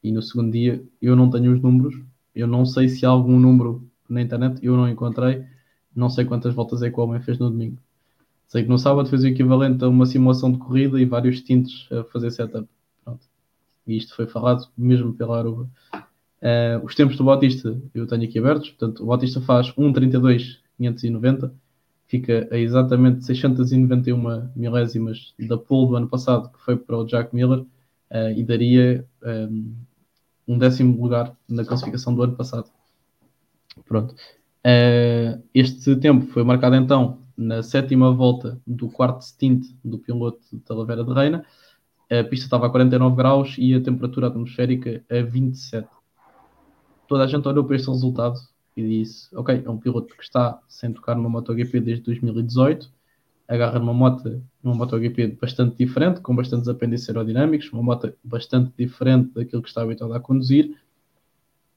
[0.02, 1.94] e no segundo dia eu não tenho os números,
[2.34, 5.44] eu não sei se há algum número na internet, eu não encontrei,
[5.94, 7.78] não sei quantas voltas é que o homem fez no domingo.
[8.46, 11.86] Sei que no sábado fez o equivalente a uma simulação de corrida e vários tintos
[11.92, 12.66] a fazer setup.
[13.04, 13.20] Pronto.
[13.86, 15.68] E isto foi falado mesmo pela Aruba.
[16.40, 18.70] Uh, os tempos do Bautista eu tenho aqui abertos.
[18.70, 21.50] Portanto, o Bautista faz 1.32.590,
[22.06, 27.34] fica a exatamente 691 milésimas da pole do ano passado, que foi para o Jack
[27.34, 27.66] Miller,
[28.10, 29.74] uh, e daria um,
[30.46, 32.70] um, décimo lugar na classificação do ano passado.
[33.86, 34.14] Pronto.
[34.64, 40.58] Uh, este tempo foi marcado então na sétima volta do quarto stint do piloto de
[40.60, 41.44] Talavera de Reina,
[42.10, 45.86] a pista estava a 49 graus e a temperatura atmosférica a 27.
[47.06, 48.40] Toda a gente olhou para este resultado
[48.74, 52.90] e disse: Ok, é um piloto que está sem tocar numa MotoGP desde 2018,
[53.48, 59.32] agarra numa moto, numa MotoGP bastante diferente, com bastantes apêndices aerodinâmicos, uma moto bastante diferente
[59.32, 60.76] daquilo que está habituado a conduzir.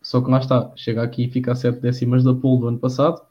[0.02, 2.80] Só que lá está, chega aqui e fica a 7 décimas da pole do ano
[2.80, 3.22] passado.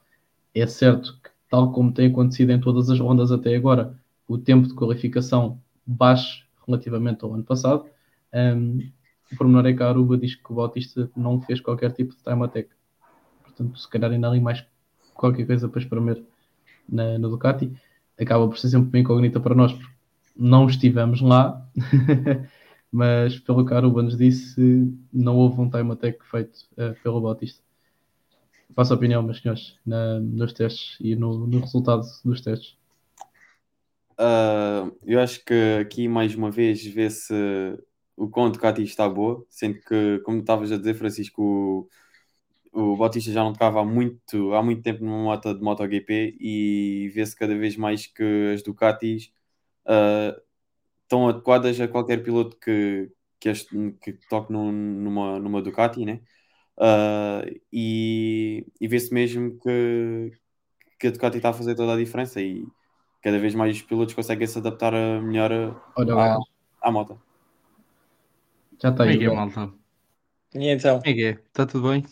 [0.55, 3.95] É certo que tal como tem acontecido em todas as rondas até agora,
[4.27, 7.85] o tempo de qualificação baixo relativamente ao ano passado.
[8.33, 8.89] Um,
[9.31, 12.23] o pormenor é que a Aruba diz que o Bautista não fez qualquer tipo de
[12.23, 12.69] time attack.
[13.43, 14.65] Portanto, se calhar ainda ali mais
[15.13, 16.23] qualquer coisa para espremer
[16.89, 17.71] na, na Ducati.
[18.21, 19.91] Acaba por ser sempre bem incógnita para nós, porque
[20.35, 21.65] não estivemos lá,
[22.91, 27.21] mas pelo que a Aruba nos disse, não houve um time attack feito uh, pelo
[27.21, 27.63] Bautista.
[28.75, 32.77] vossa opinião, meus senhores, na, nos testes e no, no resultado dos testes.
[34.11, 37.33] Uh, eu acho que aqui mais uma vez vê-se
[38.15, 41.89] o quão Ducati está boa, sendo que, como estavas a dizer, Francisco, o,
[42.71, 47.11] o Bautista já não tocava há muito, há muito tempo numa moto de MotoGP e
[47.13, 49.31] vê-se cada vez mais que as Ducatis
[49.85, 50.39] uh,
[51.03, 56.21] estão adequadas a qualquer piloto que, que, este, que toque num, numa, numa Ducati, né?
[56.77, 60.31] Uh, e, e vê-se mesmo que,
[60.97, 62.65] que a Ducati está a fazer toda a diferença e
[63.21, 66.37] cada vez mais os pilotos conseguem se adaptar melhor Olha à,
[66.81, 67.21] à moto.
[68.81, 69.21] já está aí.
[69.21, 69.73] É é, malta?
[70.55, 71.01] E então?
[71.03, 71.31] É que é?
[71.31, 72.03] Está tudo bem?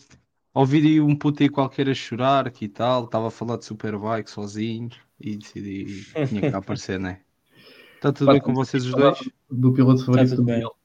[0.52, 3.64] Ouvi aí um puto aí qualquer a chorar aqui e tal, estava a falar de
[3.64, 4.90] Superbike sozinho
[5.20, 7.20] e decidi que tinha que aparecer, né?
[7.94, 9.30] Está tudo bem com vocês os dois?
[9.50, 10.52] Do piloto favorito tudo do.
[10.52, 10.76] Miguel.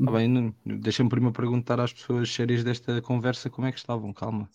[0.00, 4.12] Está bem, não- deixa-me primeiro perguntar às pessoas sérias desta conversa como é que estavam,
[4.12, 4.48] calma.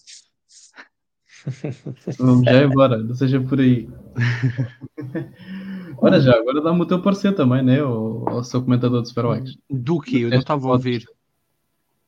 [2.19, 3.87] Vamos já embora, não seja por aí.
[5.97, 7.81] Ora já, agora dá-me o teu parecer também, né?
[7.83, 9.57] O, o seu comentador de Superbikes.
[9.69, 10.21] Do que?
[10.21, 11.05] Eu não estava a ouvir.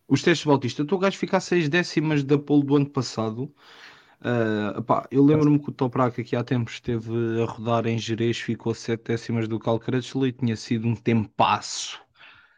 [0.07, 0.81] Os testes de Bautista.
[0.81, 3.53] Então o gajo fica a 6 décimas da pole do ano passado.
[4.21, 7.11] Ah, pá, eu lembro-me que o Toprak aqui há tempos esteve
[7.41, 11.99] a rodar em Jerez, ficou a 7 décimas do Calcrutchley e tinha sido um tempasso.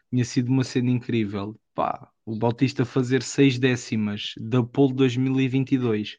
[0.09, 1.59] Tinha sido uma cena incrível.
[1.75, 6.17] Pá, o Bautista fazer 6 décimas da pole 2022,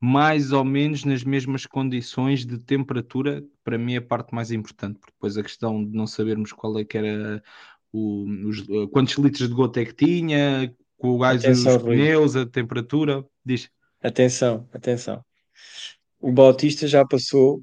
[0.00, 4.98] mais ou menos nas mesmas condições de temperatura, para mim é a parte mais importante,
[4.98, 7.42] porque depois a questão de não sabermos qual é que era
[7.92, 11.96] o, os- quantos litros de gota é que tinha, com o gás Atenção, Rui.
[11.96, 13.70] pneus, a temperatura, diz.
[14.02, 15.24] Atenção, atenção.
[16.20, 17.60] O Bautista já passou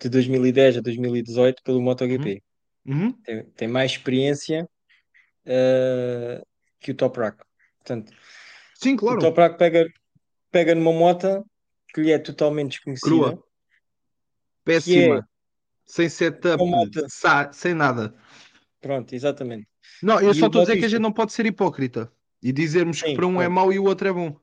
[0.00, 2.42] de 2010 a 2018 pelo MotoGP.
[2.86, 3.12] Uhum.
[3.22, 4.68] Tem, tem mais experiência
[5.46, 6.42] eh,
[6.80, 7.42] que o Toprak.
[7.78, 8.12] Portanto,
[8.74, 9.20] Sim, o claro.
[9.20, 9.86] Toprak pega,
[10.50, 11.44] pega numa moto
[11.94, 13.06] que lhe é totalmente desconhecida.
[13.08, 13.44] Crua.
[14.64, 15.26] Péssima.
[15.86, 16.62] Sem setup,
[17.08, 18.14] sa- sem nada.
[18.84, 19.66] Pronto, exatamente.
[20.02, 22.12] Não, eu E só estou a dizer que a gente não pode ser hipócrita
[22.42, 23.54] e dizermos que Sim, para um é pronto.
[23.54, 24.38] mau e o outro é bom.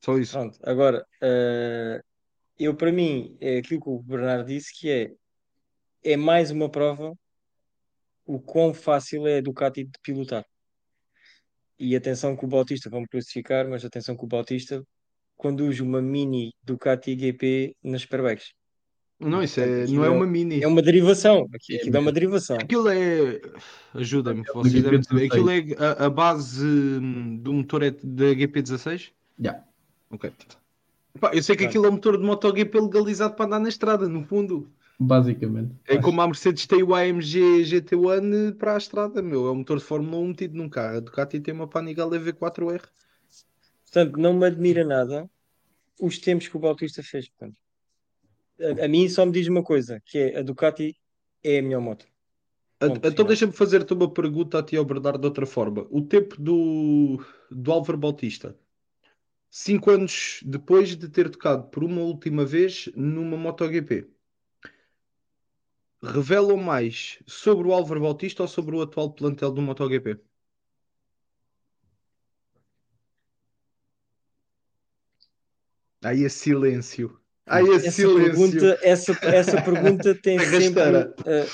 [0.00, 0.34] Só isso.
[0.34, 2.00] Pronto, agora, eh,
[2.56, 5.12] eu para mim, é aquilo que o Bernardo disse, que é,
[6.04, 7.12] é mais uma prova
[8.24, 10.46] o quão fácil é a Ducati de pilotar.
[11.76, 14.80] E atenção que o Bautista, vamos crucificar, mas atenção que o Bautista
[15.36, 18.52] conduz uma mini Ducati GP nas Superbikes.
[19.20, 20.62] Não, isso é, Portanto, não é uma mini.
[20.62, 22.56] É uma derivação, aqui- É aquilo é uma derivação.
[22.56, 23.40] Aquilo é.
[23.94, 25.28] Ajuda-me, É vocês devem saber.
[25.28, 25.32] GP16.
[25.32, 29.10] Aquilo é a, a base hum, do motor é da GP16?
[29.38, 29.62] Já.
[30.10, 30.32] Ok.
[31.20, 34.08] Pá, eu sei que aquilo é um motor de MotoGP legalizado para andar na estrada,
[34.08, 34.70] no fundo.
[34.98, 35.72] Basicamente.
[35.86, 39.46] É como a Mercedes tem o AMG GT1 para a estrada, meu.
[39.46, 40.98] É um motor de Fórmula 1 metido num carro.
[40.98, 42.82] A Ducati tem uma Panigale V4R.
[43.84, 45.28] Portanto, não me admira nada
[46.00, 47.28] os tempos que o Bautista fez.
[47.28, 47.56] Portanto,
[48.60, 50.96] a, a mim só me diz uma coisa, que é a Ducati
[51.42, 52.06] é a melhor moto.
[52.78, 55.86] Ponto Então deixa-me fazer-te uma pergunta a ti, ao Bernardo, de outra forma.
[55.90, 58.58] O tempo do, do Álvaro Bautista,
[59.50, 64.08] cinco anos depois de ter tocado por uma última vez numa MotoGP,
[66.02, 70.18] revelam mais sobre o Álvaro Bautista ou sobre o atual plantel do MotoGP?
[76.02, 77.19] Aí é silêncio.
[77.50, 78.24] Aí é Essa silêncio.
[78.32, 80.80] pergunta, essa, essa pergunta tem sempre.
[81.26, 81.46] eh,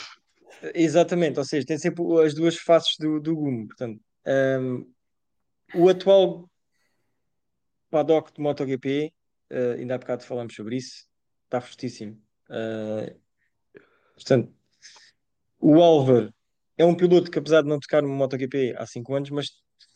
[0.74, 3.66] exatamente, ou seja, tem sempre as duas faces do, do gume.
[3.66, 4.82] Portanto, ehm,
[5.74, 6.48] o atual
[7.90, 9.12] paddock de MotoGP,
[9.50, 11.06] eh, ainda há bocado falamos sobre isso,
[11.44, 12.20] está fortíssimo.
[12.50, 13.16] Eh,
[14.14, 14.52] portanto,
[15.58, 16.32] o Álvaro
[16.76, 19.46] é um piloto que, apesar de não tocar no MotoGP há 5 anos, mas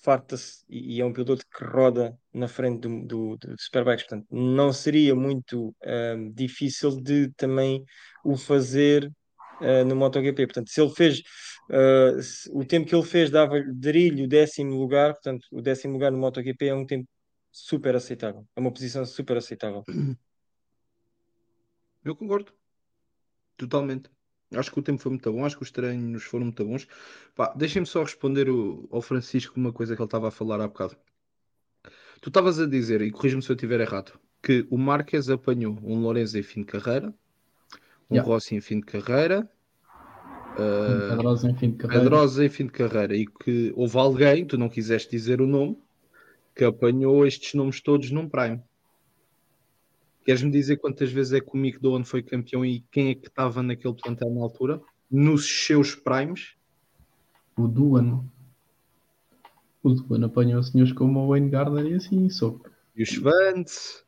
[0.02, 4.06] farta-se e, é um piloto que roda na frente do, do, do Superbikes.
[4.06, 7.84] Portanto, não seria muito ahm, difícil de também
[8.24, 9.10] o fazer
[9.60, 10.46] ah, no MotoGP.
[10.46, 11.22] Portanto, se ele fez
[11.70, 15.12] ah, se- o tempo que ele fez, dava daria-lhe o décimo lugar.
[15.14, 17.08] Portanto, o décimo lugar no MotoGP é um tempo
[17.52, 18.46] super aceitável.
[18.56, 19.84] É uma posição super aceitável.
[22.04, 22.52] Eu concordo.
[23.56, 24.10] Totalmente.
[24.54, 26.86] Acho que o tempo foi muito bom, acho que os treinos foram muito bons.
[27.34, 30.66] Pá, deixem-me só responder o- ao Francisco uma coisa que ele estava a falar há
[30.66, 30.96] bocado.
[32.20, 36.00] Tu estavas a dizer, e corrija-me se eu estiver errado, que o Marques apanhou um
[36.00, 37.14] Lourenço em fim de carreira,
[38.10, 38.28] um Yeah.
[38.28, 39.48] Rossi em fim de carreira,
[40.58, 42.02] uh, Pedrosa em fim de carreira.
[42.02, 45.78] Pedrosa em fim de carreira, e que houve alguém, tu não quiseste dizer o nome,
[46.54, 48.60] que apanhou estes nomes todos num Prime.
[50.24, 53.28] Queres-me dizer quantas vezes é que o Mick Doan foi campeão e quem é que
[53.28, 54.80] estava naquele plantel na altura?
[55.10, 56.54] Nos seus primes?
[57.56, 58.24] O Duan.
[59.82, 62.70] O Duan apanhou senhores como o Wayne Gardner e assim, soco.
[62.94, 64.04] E o Schwantz.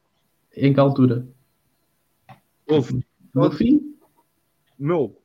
[0.54, 1.26] Em que altura?
[2.68, 3.04] Houve.
[3.34, 3.96] No fim?
[4.78, 5.18] Meu,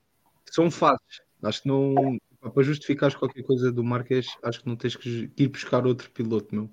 [0.45, 1.22] são fases.
[1.43, 2.18] Acho que não.
[2.39, 6.55] Para justificares qualquer coisa do Marques, acho que não tens que ir buscar outro piloto,
[6.55, 6.69] meu.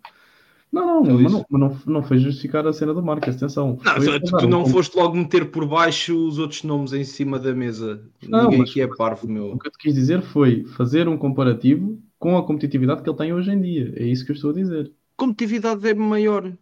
[0.75, 3.79] Não, não, Então mas, não, não, não foi justificar a cena do Marques, atenção.
[3.85, 6.93] Não, Foi tu, fazer tu um não foste logo meter por baixo os outros nomes
[6.93, 8.03] em cima da mesa.
[8.29, 9.59] Não, Ninguém aqui é parvo, O meu.
[9.59, 13.33] que eu te quis dizer foi fazer um comparativo com a competitividade que ele tem
[13.33, 13.93] hoje em dia.
[13.97, 14.93] É isso que eu estou a dizer.
[15.17, 16.53] Competitividade é maior.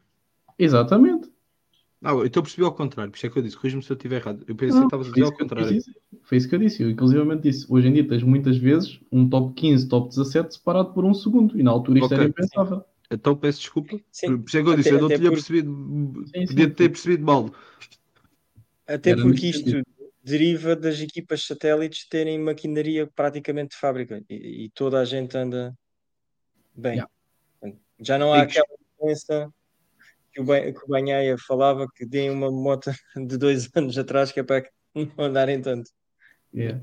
[0.58, 1.30] Exatamente.
[2.04, 3.96] Ah, então eu percebi ao contrário, por isso é que eu disse, corrija-me se eu
[3.96, 4.44] estiver errado.
[4.48, 5.72] Eu pensei que Não, estavas a dizer ao que contrário.
[5.72, 5.92] dizer.
[6.24, 6.82] Foi isso que eu disse.
[6.82, 7.64] Eu, inclusivamente, disse.
[7.68, 11.56] Hoje em dia tens muitas vezes um top 15, top 17 separado por um segundo.
[11.58, 12.16] E na altura isto Ok.
[12.18, 12.84] era impensável.
[13.12, 13.96] Então peço desculpa.
[14.10, 16.24] Sim, Por isso é que eu disse, até- eu não tinha porque- percebido.
[16.26, 16.70] Sim, podia sim.
[16.74, 17.54] ter percebido mal.
[18.86, 19.82] Até Era porque isto
[20.24, 25.74] deriva das equipas satélites terem maquinaria praticamente de fábrica e, e toda a gente anda
[26.74, 26.92] bem.
[26.94, 27.10] Yeah.
[28.00, 28.66] Já não há aquela
[28.96, 29.52] diferença
[30.32, 34.40] que o, que o Banhaia falava que deem uma moto de dois anos atrás que
[34.40, 35.90] é para não andarem tanto.
[36.54, 36.80] Yeah.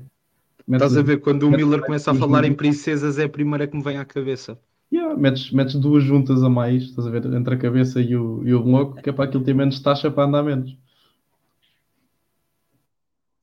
[0.70, 3.76] Estás a ver, quando o Miller começa a falar em princesas, é a primeira que
[3.76, 4.58] me vem à cabeça.
[4.92, 8.46] Yeah, metes, metes duas juntas a mais, estás a ver, entre a cabeça e o,
[8.46, 10.76] e o bloco, que é para aquilo ter menos taxa para andar menos.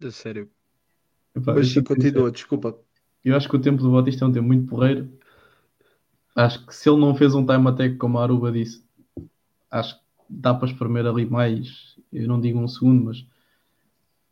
[0.04, 0.50] A sério.
[1.36, 2.78] Epá, Mas sim, continua, desculpa.
[3.24, 5.10] Eu acho que o tempo do Batista é um tempo muito porreiro.
[6.36, 8.84] Acho que se ele não fez um time attack como a Aruba disse,
[9.72, 13.26] acho que dá para espremer ali mais, eu não digo um segundo, mas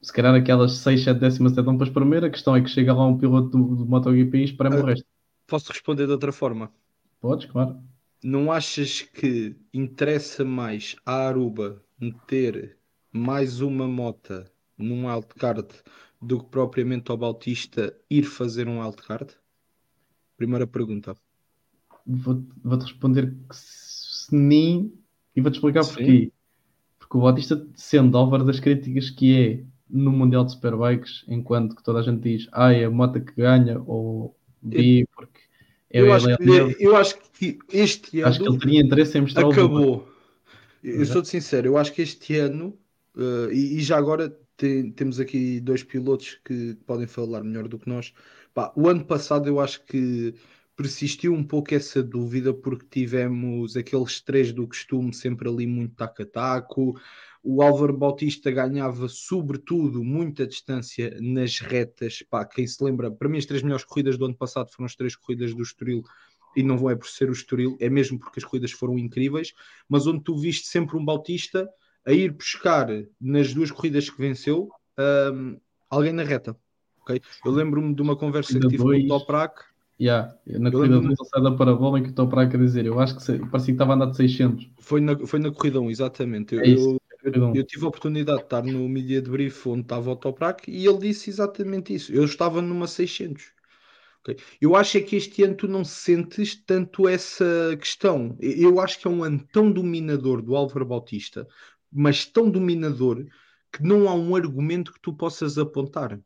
[0.02, 2.24] se calhar aquelas 6, 7 décimas até dão para espremer.
[2.24, 4.90] A questão é que chega lá um piloto do, do MotoGP e espreme o Ah.
[4.90, 5.06] resto.
[5.48, 6.72] Posso responder de outra forma?
[7.20, 7.82] Podes, claro.
[8.24, 12.78] Não achas que interessa mais à Aruba meter
[13.12, 15.68] mais uma mota num wildcard
[16.22, 19.36] do que propriamente ao Bautista ir fazer um wildcard?
[20.38, 21.16] Primeira pergunta.
[22.06, 24.92] Vou- Vou-te responder que sim
[25.36, 25.94] e vou-te explicar Sim.
[25.94, 26.32] porquê.
[27.00, 31.84] Porque o Batista, sendo over das críticas que é no Mundial de Superbikes, enquanto que
[31.84, 35.42] toda a gente diz A é a moto que ganha ou B porque
[35.96, 39.22] Eu ele acho, que, eu acho que este ano Acho que ele teria interesse em
[39.22, 40.08] mostrar acabou.
[40.84, 41.14] Eu Exato.
[41.14, 42.78] sou-te sincero, eu acho que este ano,
[43.18, 47.80] eh, e, e já agora te- temos aqui dois pilotos que podem falar melhor do
[47.80, 48.14] que nós.
[48.54, 50.34] Pá, o ano passado eu acho que
[50.76, 56.22] persistiu um pouco essa dúvida porque tivemos aqueles três do costume sempre ali muito taco
[56.22, 57.00] a taco.
[57.42, 62.24] O Álvaro Bautista ganhava sobretudo muita distância nas retas.
[62.30, 64.96] Pá, quem se lembra, para mim as três melhores corridas do ano passado foram as
[64.96, 66.04] três corridas do Estoril
[66.56, 69.54] e não é por ser o Estoril, é mesmo porque as corridas foram incríveis,
[69.90, 71.70] mas onde tu viste sempre um Bautista
[72.06, 72.88] a ir buscar
[73.20, 74.70] nas duas corridas que venceu
[75.34, 76.56] hum, alguém na reta.
[77.02, 77.22] ok?
[77.44, 79.08] Eu lembro-me de uma conversa que tive com o dois.
[79.08, 79.75] Toprak.
[80.00, 80.36] Yeah.
[80.46, 83.66] Na Eu corrida do sai da que estou para a dizer, eu acho que parecia
[83.68, 84.70] que estava a andar de 600.
[84.80, 86.56] Foi na, foi na corrida 1, exatamente.
[86.56, 86.98] Eu, É isso.
[87.24, 87.56] eu- um.
[87.56, 90.86] eu tive a oportunidade de estar no media de brief onde estava o Toprak e
[90.86, 92.14] ele disse exatamente isso.
[92.14, 93.52] Eu estava numa 600.
[94.22, 94.36] ok?
[94.62, 98.38] Eu acho é que este ano tu não sentes tanto essa questão.
[98.40, 101.48] Eu acho que é um ano tão dominador do Álvaro Bautista,
[101.92, 103.26] mas tão dominador
[103.72, 106.20] que não há um argumento que tu possas apontar.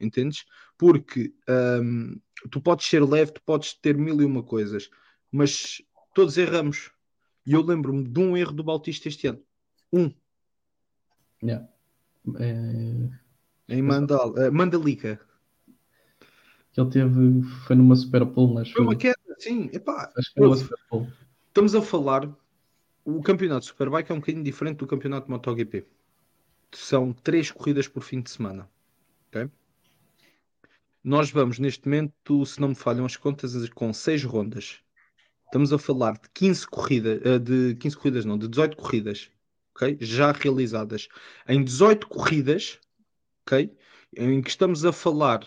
[0.00, 0.44] Entendes?
[0.78, 1.32] Porque
[1.82, 2.18] hum,
[2.50, 4.88] tu podes ser leve, tu podes ter mil e uma coisas,
[5.30, 5.82] mas
[6.14, 6.90] todos erramos.
[7.46, 9.42] E eu lembro-me de um erro do Bautista este ano.
[9.92, 10.12] Um,
[11.42, 11.66] Yeah.
[12.38, 13.08] É,
[13.68, 15.18] em Mandal, eh, Mandalica.
[16.72, 19.70] que ele teve, foi numa Super Bowl, acho Foi uma queda, sim.
[19.72, 20.56] Epá, Acho que foi.
[20.58, 21.08] Super Bowl.
[21.48, 22.30] estamos a falar.
[23.04, 25.86] O campeonato de Superbike é um bocadinho diferente do campeonato de MotoGP.
[26.72, 28.68] São três corridas por fim de semana.
[29.28, 29.50] ok?
[31.02, 34.80] Nós vamos, neste momento, se não me falham as contas, com seis rondas.
[35.46, 39.30] Estamos a falar de 15 corridas, eh, de 15 corridas não, de 18 corridas,
[39.74, 39.96] ok?
[39.98, 41.08] Já realizadas.
[41.48, 42.78] Em 18 corridas,
[43.46, 43.74] ok?
[44.14, 45.40] Em que estamos a falar,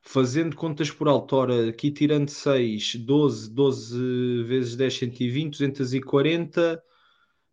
[0.00, 6.82] fazendo contas por alto, aqui tirando 6, 12, 12 vezes 10, 120, 240,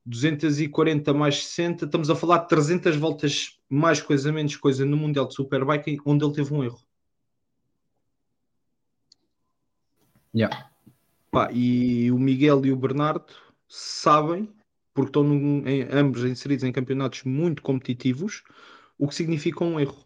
[0.05, 5.27] 240 mais 60, estamos a falar de 300 voltas, mais coisa, menos coisa, no Mundial
[5.27, 6.79] de Superbike, onde ele teve um erro.
[10.35, 10.69] Yeah.
[11.29, 13.25] Pá, e o Miguel e o Bernardo
[13.67, 14.53] sabem,
[14.93, 18.43] porque estão num- em- ambos inseridos em campeonatos muito competitivos,
[18.97, 20.05] o que significa um erro.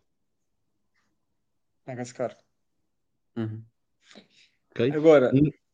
[2.15, 2.35] Caro.
[3.35, 3.63] Uhum.
[4.71, 4.91] ok?
[4.91, 5.31] Agora,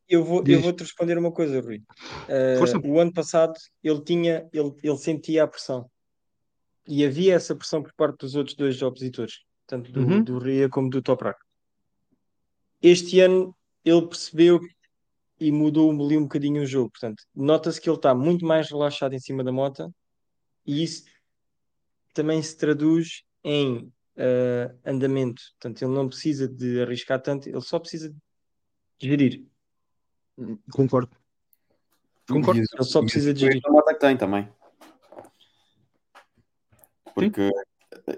[0.10, 0.61] eu vou, eu Diz.
[0.61, 1.82] vou-te responder uma coisa, Rui.
[2.28, 2.80] Uh, Força.
[2.84, 3.53] o ano passado
[3.84, 5.90] ele tinha, ele, ele sentia a pressão.
[6.88, 10.23] E havia essa pressão por parte dos outros dois opositores, tanto do, Uhum.
[10.23, 11.40] do Ria como do Toprak.
[12.82, 14.60] Este ano ele percebeu
[15.40, 16.91] e mudou ali um bocadinho o jogo.
[16.91, 19.94] Portanto, nota-se que ele está muito mais relaxado em cima da moto
[20.66, 21.06] e isso
[22.14, 25.41] também se traduz em uh, andamento.
[25.60, 29.45] Portanto, ele não precisa de arriscar tanto, ele só precisa de gerir.
[30.72, 31.10] Concordo.
[32.28, 32.60] Concordo.
[32.60, 33.62] Ele só precisa de gerir.
[33.66, 34.48] a moto que tem também.
[37.14, 37.49] Porque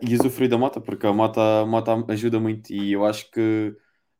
[0.02, 3.76] e usufruir da moto, porque a moto, a moto ajuda muito e eu acho que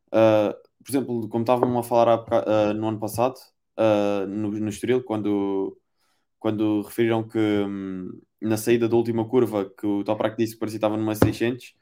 [0.08, 3.36] uh, por exemplo, como estavam a falar há uh, no ano passado,
[3.78, 5.78] uh, no, no Estoril, quando,
[6.40, 10.80] quando referiram que hum, na saída da última curva que o Toprak disse que parecia
[10.80, 11.76] que estava numa 600,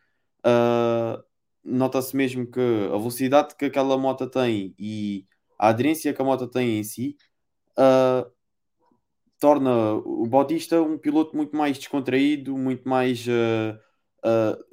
[0.46, 1.24] uh,
[1.64, 5.26] nota-se mesmo que a velocidade que aquela moto tem e
[5.60, 7.16] a aderência que a moto tem em si
[9.42, 13.76] torna o Bautista um piloto muito mais descontraído, muito mais uh,
[14.24, 14.71] uh,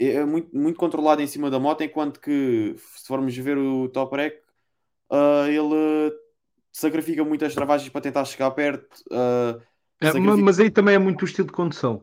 [0.00, 3.88] é é muito, muito controlado em cima da moto, enquanto que se formos ver o
[3.88, 4.36] Toprak,
[5.12, 6.12] uh, ele
[6.72, 9.02] sacrifica muitas travagens para tentar chegar perto.
[9.12, 9.60] uh,
[10.02, 12.02] sacrifica- mas aí também é muito o estilo de condução.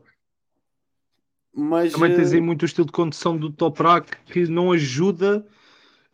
[1.52, 5.44] mas Também tens aí uh, muito o estilo de condução do Toprak que não ajuda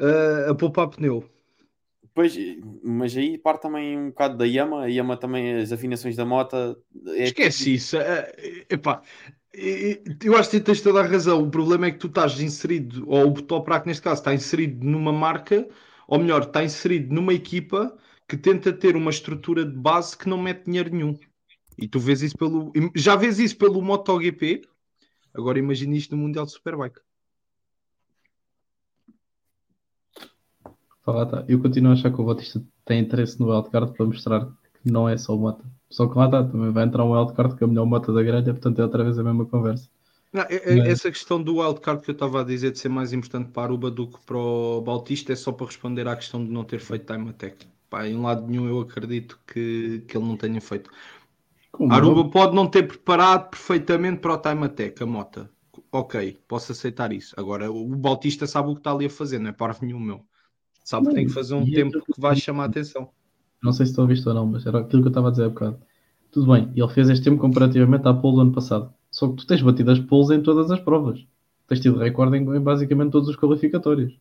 [0.00, 1.28] uh, a poupar pneu.
[2.14, 2.36] Pois,
[2.84, 4.84] mas aí parte também um bocado da Yama.
[4.84, 6.54] A Yama também, as afinações da moto.
[7.08, 7.96] É Esquece isso.
[7.96, 8.32] é-
[8.70, 9.02] epá,
[10.22, 11.42] eu acho que tens toda a razão.
[11.42, 15.12] O problema é que tu estás inserido, ou o Toprak neste caso, está inserido numa
[15.12, 15.68] marca,
[16.08, 17.96] ou melhor, está inserido numa equipa
[18.28, 21.18] que tenta ter uma estrutura de base que não mete dinheiro nenhum.
[21.78, 22.72] E tu vês isso pelo.
[22.94, 24.62] Já vês isso pelo MotoGP.
[25.32, 27.00] Agora imagina isto no Mundial de Superbike.
[31.04, 31.44] Tá.
[31.48, 35.08] Eu continuo a achar que o Batista tem interesse no wildcard para mostrar que não
[35.08, 35.64] é só o Mota.
[35.94, 38.20] Só que lá está, também vai entrar um wildcard que é a melhor moto da
[38.20, 39.88] grelha, portanto é outra vez a mesma conversa.
[40.32, 42.88] Não, é- é- Mas- Essa questão do wildcard que eu estava a dizer de ser
[42.88, 46.16] mais importante para a Aruba do que para o Bautista é só para responder à
[46.16, 47.64] questão de não ter feito time attack.
[47.88, 50.90] Pá, em lado nenhum eu acredito que, que ele não tenha feito.
[51.70, 51.96] Como A?
[51.96, 55.48] Aruba pode não ter preparado perfeitamente para o time attack, a mota.
[55.92, 57.34] Ok, posso aceitar isso.
[57.38, 60.26] Agora, o Bautista sabe o que está ali a fazer, não é parvo nenhum meu.
[60.82, 63.10] Sabe que tem que fazer um tempo que vai chamar a atenção.
[63.64, 65.30] Não sei se estão a visto ou não, mas era aquilo que eu estava a
[65.30, 65.80] dizer há bocado.
[66.30, 68.92] Tudo bem, ele fez este tempo comparativamente à pole do ano passado.
[69.10, 71.26] Só que tu tens batido as poles em todas as provas.
[71.66, 74.20] Tens tido recorde em, em basicamente todos os qualificatórios.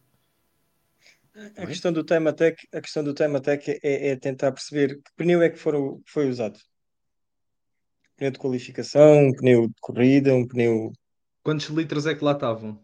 [1.58, 5.12] A questão do time attack, a questão do time attack é, é tentar perceber que
[5.18, 6.58] pneu é que foram, foi usado.
[8.16, 10.94] Pneu de qualificação, um pneu de corrida, um pneu.
[11.44, 12.80] Quantos litros é que lá estavam?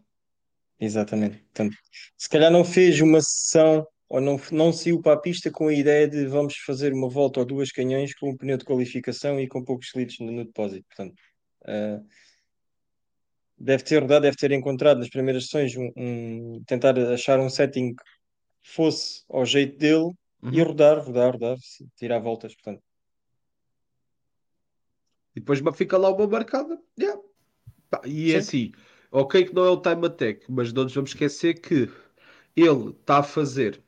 [0.78, 1.38] Exatamente.
[1.38, 1.74] Portanto,
[2.18, 5.72] se calhar não fez uma sessão ou não, não saiu para a pista com a
[5.72, 9.46] ideia de vamos fazer uma volta ou duas canhões com um pneu de qualificação e
[9.46, 10.84] com poucos litros no, no depósito.
[10.88, 11.14] Portanto,
[11.64, 12.00] ah,
[13.56, 17.94] deve ter rodado, deve ter encontrado nas primeiras sessões um, um- tentar achar um setting
[17.94, 18.02] que
[18.62, 20.10] fosse ao jeito dele
[20.52, 20.64] e Uhum.
[20.68, 22.52] rodar, rodar, rodar, sim, tirar voltas.
[22.54, 22.82] Portanto,
[25.36, 26.76] E depois fica lá uma marcada.
[26.98, 27.20] Yeah.
[28.04, 28.70] E é Sim.
[28.70, 28.72] assim,
[29.12, 31.88] ok que não é o time attack, mas não nos vamos esquecer que
[32.56, 33.80] ele está a fazer,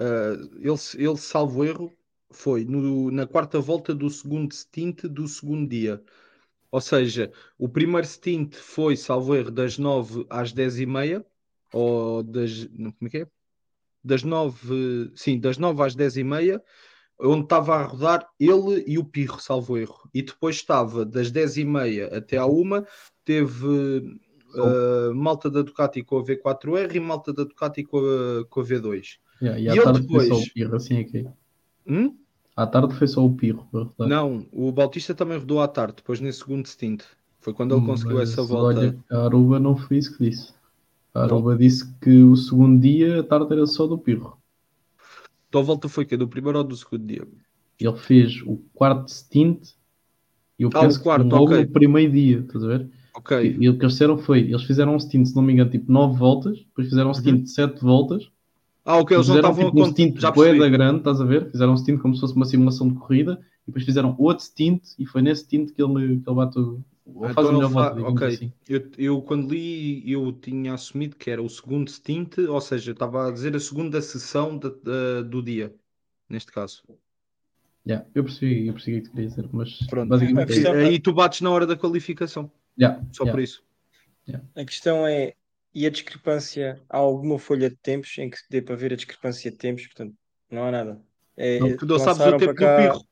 [0.00, 0.74] ah, ele,
[1.06, 1.92] ele salvo erro,
[2.32, 6.02] foi no- na quarta volta do segundo stint do segundo dia.
[6.70, 11.26] Ou seja, o primeiro stint foi, salvo erro, das 9 às 10 e meia,
[11.72, 13.26] ou das, não, como é que é?
[14.04, 16.62] Das 9, sim, das 9 às 10 e meia,
[17.20, 20.08] onde estava a rodar ele e o Pirro, salvo erro.
[20.14, 22.84] E depois estava das 10 e meia até à 1,
[23.24, 23.66] teve
[24.54, 28.64] uh, malta da Ducati com a V4R e malta da Ducati com a, com a
[28.64, 29.18] V2.
[29.42, 30.48] Yeah, e E à tarde foi só depois?
[30.48, 31.32] o pirro, assim é que é.
[31.86, 32.16] Hum?
[32.56, 33.66] À tarde foi só o pirro.
[33.72, 34.08] rodar.
[34.08, 37.02] Não, o Bautista também rodou à tarde, depois nesse segundo stint.
[37.40, 38.80] Foi quando ele conseguiu Mas, essa volta.
[38.80, 40.52] Olha, a Aruba não foi isso que disse.
[41.14, 44.36] A Aruba disse que o segundo dia, a tarde era só do pirro.
[45.48, 47.26] Então a volta foi que Do primeiro ou do segundo dia?
[47.80, 49.70] Ele fez o quarto stint
[50.58, 51.62] e eu Ah, o penso quarto, logo ok.
[51.64, 52.90] no primeiro dia, estás a ver?
[53.14, 53.32] Ok.
[53.42, 55.70] E, e o que eles fizeram foi, eles fizeram um stint, se não me engano,
[55.70, 58.30] tipo 9 voltas, depois fizeram um stint de 7 voltas,
[58.84, 59.92] Ah, ok, eles não fizeram estavam a tipo um contar.
[59.92, 61.50] stint Já da grande, estás a ver?
[61.50, 64.82] Fizeram um stint como se fosse uma simulação de corrida, e depois fizeram outro stint,
[64.98, 67.54] e foi nesse stint que ele, que ele bate o, ou Ah, faz a então
[67.54, 68.28] melhor fa- digamos ok.
[68.28, 68.52] assim.
[68.68, 73.28] Eu, eu quando li, eu tinha assumido que era o segundo stint, ou seja, estava
[73.28, 75.74] a dizer a segunda sessão da- da- do dia,
[76.28, 76.82] neste caso.
[77.86, 80.08] Yeah, eu percebi, eu percebi o que tu querias dizer, mas Pronto.
[80.10, 80.86] basicamente A é.
[80.86, 83.32] Aí tu bates na hora da qualificação, Yeah, só yeah.
[83.32, 83.62] por isso.
[84.54, 85.34] a questão é,
[85.74, 86.80] e a discrepância?
[86.88, 89.86] Há alguma folha de tempos em que dê para ver a discrepância de tempos?
[89.86, 90.14] Portanto,
[90.50, 91.00] não há nada.
[91.36, 93.06] É, Não, Tu não sabes o lançaram tempo para cá- do pirro.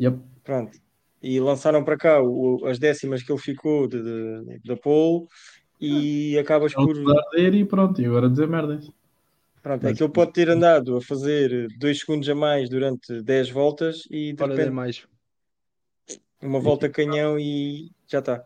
[0.00, 0.18] Yep.
[0.44, 0.78] Pronto.
[1.22, 5.26] E lançaram para cá o- as décimas que ele ficou de, de- da pole
[5.80, 6.96] e acabas Não por.
[7.18, 8.88] arder e pronto, e agora dizer merdas.
[9.62, 13.22] Pronto, é Mas- que ele pode ter andado a fazer 2 segundos a mais durante
[13.22, 15.06] 10 voltas e de é repente mais.
[16.42, 18.44] uma volta canhão e já está.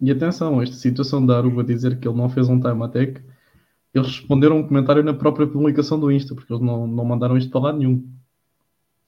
[0.00, 3.20] E atenção, esta situação da Aruba dizer que ele não fez um time attack,
[3.94, 7.50] eles responderam um comentário na própria publicação do Insta, porque eles não, não mandaram isto
[7.50, 8.08] para lado nenhum.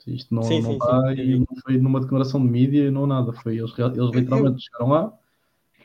[0.07, 3.33] Isto não, Sim, não sim, sim, e não foi numa declaração de mídia, não nada.
[3.33, 5.13] Foi, eles, eles literalmente chegaram lá,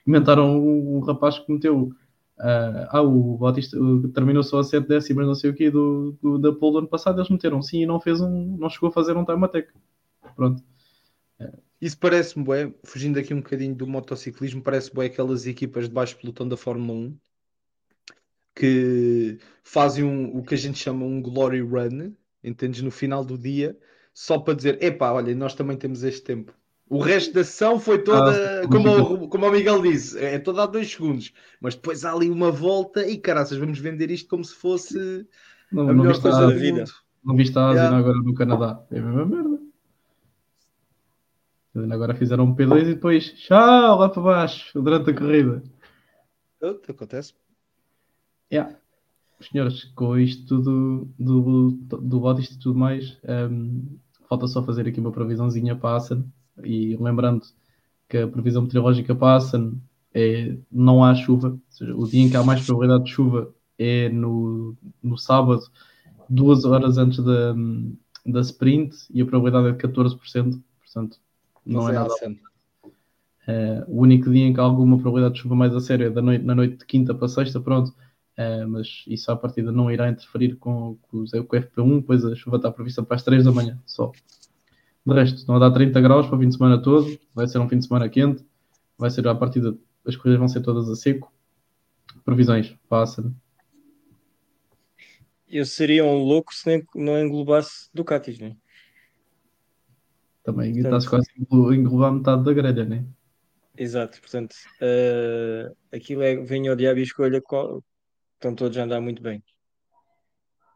[0.06, 1.92] comentaram o, o rapaz que meteu.
[2.40, 6.18] ah, ah, o Batista o- terminou só a 7 décimas, não sei o quê, do,
[6.22, 7.20] do, da pole do ano passado.
[7.20, 9.70] Eles meteram sim e não fez um, não chegou a fazer um time attack.
[10.36, 10.64] Pronto.
[11.82, 16.18] Isso parece-me, bué, fugindo aqui um bocadinho do motociclismo, parece bué aquelas equipas de baixo
[16.18, 17.20] pelotão da Fórmula 1
[18.56, 22.14] que fazem um- o que a gente chama um glory run,
[22.44, 23.78] entendes, no final do dia,
[24.14, 26.54] só para dizer, epá, olha, nós também temos este tempo.
[26.90, 28.20] O resto da sessão foi toda,
[28.64, 28.90] Ah, como,
[29.24, 31.32] o, como o Miguel disse, é toda há dois segundos,
[31.62, 35.26] mas depois há ali uma volta e caraças, vamos vender isto como se fosse
[35.72, 36.84] Não, a melhor coisa a, da vida.
[37.24, 38.00] não viste a Asina Yeah.
[38.00, 38.86] agora no Canadá.
[38.92, 39.61] É a mesma merda.
[41.74, 45.64] Agora fizeram um P2 e depois, tchau, lá para baixo, durante a corrida.
[46.88, 47.34] Acontece.
[48.52, 48.76] Yeah.
[49.40, 55.00] Senhores, com isto tudo do, do Batista e tudo mais, ehm, falta só fazer aqui
[55.00, 56.26] uma previsãozinha para a Assen.
[56.64, 57.42] E lembrando
[58.08, 59.82] que a previsão meteorológica para a Assen
[60.14, 63.54] é não há chuva, ou seja, o dia em que há mais probabilidade de chuva
[63.80, 65.64] é no, no sábado,
[66.30, 67.56] duas horas antes da,
[68.26, 71.18] da sprint, e a probabilidade é de 14%, portanto,
[71.66, 72.40] não é nada assim.
[73.48, 76.10] Uh, o único dia em que há alguma probabilidade de chuva mais a sério é
[76.10, 77.90] da noite, na noite de quinta para sexta, pronto.
[78.38, 82.24] Uh, mas isso à partida não irá interferir com, com, os- com o FP1, pois
[82.24, 84.12] a chuva está prevista para as 3 da manhã só.
[85.06, 87.58] De resto, não a dar 30 graus para o fim de semana todo, vai ser
[87.60, 88.46] um fim de semana quente,
[88.98, 89.76] vai ser à partida,
[90.06, 91.34] as corridas vão ser todas a seco.
[92.24, 93.34] Previsões, passa.
[95.50, 98.56] Eu seria um louco se nem- não englobasse Ducatis, né?
[100.44, 103.06] Também Portanto- está-se quase a englo- englobar metade da grelha, né?
[103.78, 107.84] Exato, portanto, eh, aquilo é venha ao diabo e escolha qual.
[108.36, 109.44] Estão todos a andar muito bem.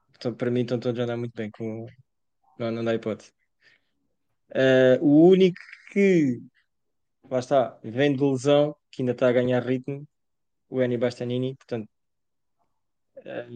[0.10, 1.50] Portanto, para mim, estão todos a andar muito bem.
[1.52, 1.88] Com...
[2.60, 3.32] Não, não dá hipótese.
[4.54, 5.58] Eh, o único
[5.92, 6.42] que,
[7.30, 10.08] lá está, vem de lesão, que ainda está a ganhar ritmo,
[10.70, 11.56] o Eni Bastianini.
[11.56, 11.90] Portanto,
[13.26, 13.48] eh,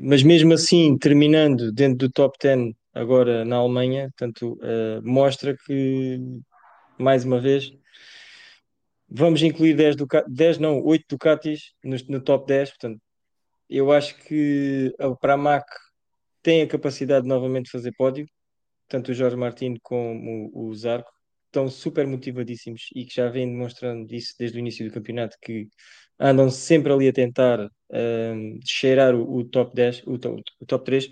[0.00, 6.18] mas mesmo assim, terminando dentro do top 10 agora na Alemanha, portanto, eh, mostra que,
[6.98, 7.72] mais uma vez,
[9.08, 12.70] vamos incluir 10, Duca 10 não, 8 Ducatis no, no top 10.
[12.70, 13.00] Portanto,
[13.68, 15.66] eu acho que a Pramac
[16.42, 18.26] tem a capacidade de novamente fazer pódio,
[18.88, 21.10] tanto o Jorge Martins como o, o Zarco
[21.46, 25.68] estão super motivadíssimos e que já vêm demonstrando isso desde o início do campeonato que
[26.18, 30.14] andam sempre ali a tentar ahm, cheirar o, o top 10, o,
[30.60, 31.08] o top 3,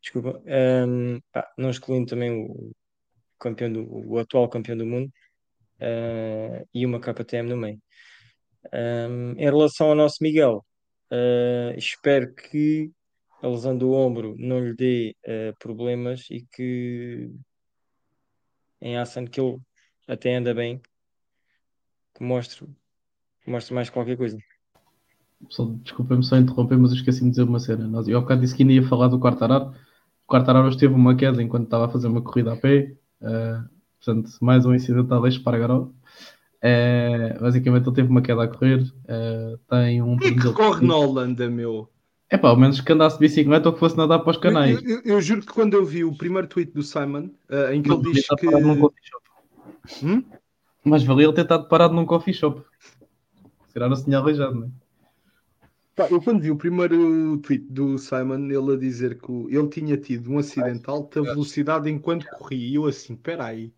[0.00, 2.72] desculpa, ahm, pá, não excluindo também o
[3.38, 5.12] campeão do, o atual campeão do mundo
[5.80, 7.80] ah, e uma KTM no meio.
[8.72, 10.64] Ahm, em relação ao nosso Miguel,
[11.10, 12.90] ah, espero que
[13.42, 17.30] a lesão do ombro não lhe dê ah, problemas e que
[18.80, 19.58] em Assen que ele
[20.06, 20.80] até anda bem,
[22.14, 22.66] que mostre,
[23.42, 24.38] que mostre mais qualquer coisa.
[25.48, 27.88] Só, desculpem-me só interromper, mas esqueci de dizer uma cena.
[28.06, 29.72] Eu há bocado disse que ainda ia falar do Quartararo.
[30.28, 32.92] O Quartararo teve uma queda enquanto estava a fazer uma corrida a pé.
[33.22, 33.60] eh,
[33.98, 35.88] portanto, mais um incidente a Espargaró.
[36.62, 38.84] Uh, basicamente, ele teve uma queda a correr.
[39.08, 40.18] eh, tem um.
[40.18, 41.88] Quem é que corre na Holanda, meu?
[42.28, 44.82] É pá, ao menos que andasse de bicicleta ou que fosse nadar para os canais.
[44.82, 47.80] Eu, eu- eu juro que quando eu vi o primeiro tweet do Simon, eh, em
[47.82, 48.46] que ele diz que.
[48.46, 49.24] parado num coffee shop.
[50.04, 50.24] Hum?
[50.84, 52.60] Mas valia ele ter estado parado num coffee shop.
[53.68, 54.70] Será no sinal aleijado, não é?
[55.98, 59.96] Pá, eu quando vi o primeiro tweet do Simon, ele a dizer que ele tinha
[59.96, 62.68] tido um acidente de alta velocidade enquanto corria.
[62.68, 63.74] E eu assim, peraí.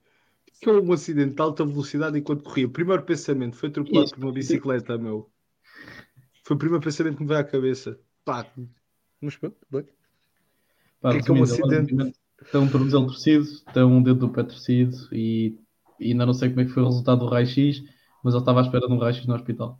[0.61, 2.67] Que é um acidente de alta velocidade enquanto corria?
[2.67, 5.31] O primeiro pensamento foi atropelado por uma bicicleta, meu.
[6.45, 7.99] Foi o primeiro pensamento que me veio à cabeça.
[8.23, 8.47] Pá,
[9.19, 9.87] mas pronto, bem.
[11.01, 12.15] Pá, Que é que é um acidente?
[12.53, 15.59] Tem um tornozelo torcido, tem um dedo do pé torcido e,
[15.99, 17.83] e ainda não sei como é que foi o resultado do raio-x,
[18.23, 19.80] mas ele estava à espera de um raio-x no hospital.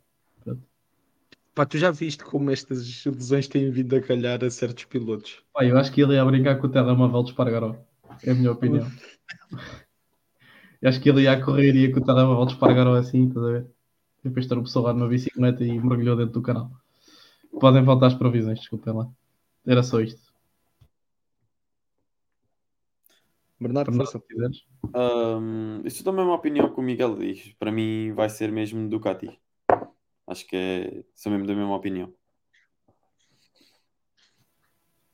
[1.53, 5.43] Pá, tu já viste como estas lesões têm vindo a calhar a certos pilotos?
[5.53, 7.75] Pá, eu acho que ele ia brincar com o telemóvel de Espargaró.
[8.23, 8.89] É a minha opinião.
[10.81, 13.45] Eu acho que ele ia correr e ia com o telemóvel de Espargaró assim, estás
[13.45, 13.67] a ver?
[14.23, 16.71] E depois tropeçou lá numa bicicleta e mergulhou dentro do canal.
[17.59, 19.07] Podem voltar às provisões, desculpem lá.
[19.65, 20.31] Era só isto.
[23.59, 24.17] Bernardo, força.
[24.17, 24.65] se quiseres.
[24.95, 27.53] Um, isso também é uma opinião que o Miguel diz.
[27.59, 29.39] Para mim vai ser mesmo Ducati.
[30.31, 32.13] Acho que é, sou mesmo da mesma opinião.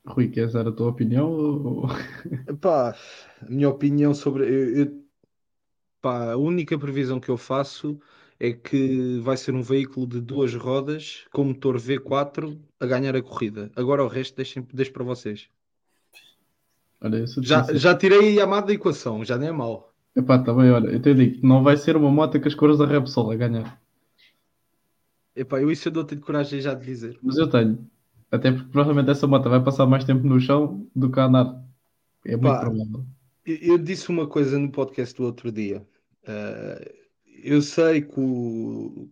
[0.05, 1.31] Rui, queres dar a tua opinião?
[1.31, 1.87] Ou...
[2.61, 2.95] Pá,
[3.41, 4.43] a minha opinião sobre.
[4.43, 5.03] Eu, eu-
[5.99, 7.99] pá, a única previsão que eu faço
[8.39, 13.21] é que vai ser um veículo de duas rodas com motor V4 a ganhar a
[13.21, 13.71] corrida.
[13.75, 15.49] Agora o resto deixem, deixo para vocês.
[17.01, 17.77] Olha, Já, sincero.
[17.79, 19.91] já tirei a Yamaha da equação, já nem é mau.
[20.15, 22.77] Epá, tá bem, olha, eu te digo, não vai ser uma moto com as cores
[22.77, 23.81] da Repsol a ganhar.
[25.37, 27.19] Epá, eu isso eu não tenho coragem já de dizer.
[27.21, 27.89] Mas eu tenho.
[28.31, 31.63] Até porque provavelmente essa moto vai passar mais tempo no chão do que a andar.
[32.25, 32.59] É muito Pá.
[32.59, 33.05] provável.
[33.45, 35.87] Eu, eu disse uma coisa no podcast do outro dia.
[36.23, 36.95] Eh,
[37.43, 39.09] eu sei que, o-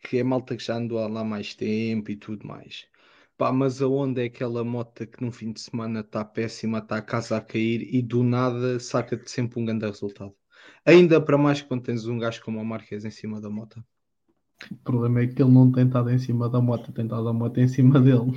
[0.00, 2.86] que é malta que já andou lá mais tempo e tudo mais.
[3.36, 7.02] Pá, mas aonde é aquela moto que num fim de semana está péssima, está a
[7.02, 10.34] casa a cair e do nada saca-te sempre um grande resultado?
[10.84, 13.82] Ainda para mais quando tens um gajo como o Marques em cima da moto.
[14.70, 17.32] O problema é que ele não tem estado em cima da moto, tem estado a
[17.32, 18.32] moto em cima dele.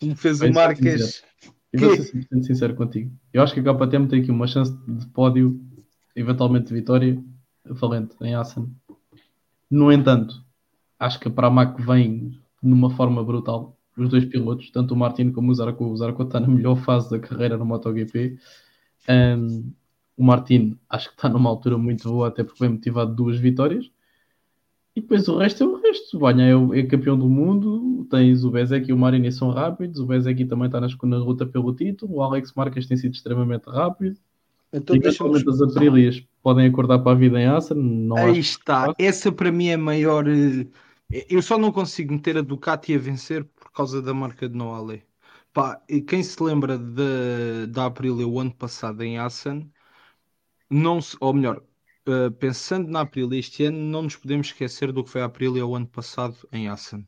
[0.00, 1.04] Como fez o Marques.
[1.04, 1.32] sincero.
[1.72, 3.10] E vou ser 100% sincero contigo.
[3.32, 5.58] Eu acho que a KTM tem aqui uma chance de pódio,
[6.14, 7.22] eventualmente de vitória,
[7.64, 8.70] valente em Assen.
[9.70, 10.44] No entanto,
[10.98, 13.78] acho que a Pramac vem numa forma brutal.
[13.96, 15.84] Os dois pilotos, tanto o Martin como o Zarco.
[15.84, 18.38] O Zarco está na melhor fase da carreira no MotoGP.
[19.08, 19.72] Um,
[20.22, 23.38] o Martin acho que está numa altura muito boa, até porque vem motivado de duas
[23.38, 23.90] vitórias.
[24.94, 26.18] E depois o resto é o resto.
[26.18, 29.98] Banha é, o- é campeão do mundo, tens o Bezek e o Marini são rápidos,
[30.00, 33.64] o Bezek também está na, na luta pelo título, o Alex Marques tem sido extremamente
[33.70, 34.18] rápido.
[34.72, 38.94] Então deixa-me Eventualmente as Aprilias podem acordar para a vida em Assen, não Aí está.
[38.98, 40.26] Essa para mim é a maior.
[40.28, 40.66] eh,
[41.30, 45.04] Eu só não consigo meter a Ducati a vencer por causa da marca de Noale.
[45.52, 49.70] Pá, e quem se lembra da da Aprilia o ano passado em Assen,
[50.72, 51.62] não se, ou melhor,
[52.06, 55.64] eh, pensando na Aprilia este ano, não nos podemos esquecer do que foi a Aprilia
[55.64, 57.06] o ano passado em Assen.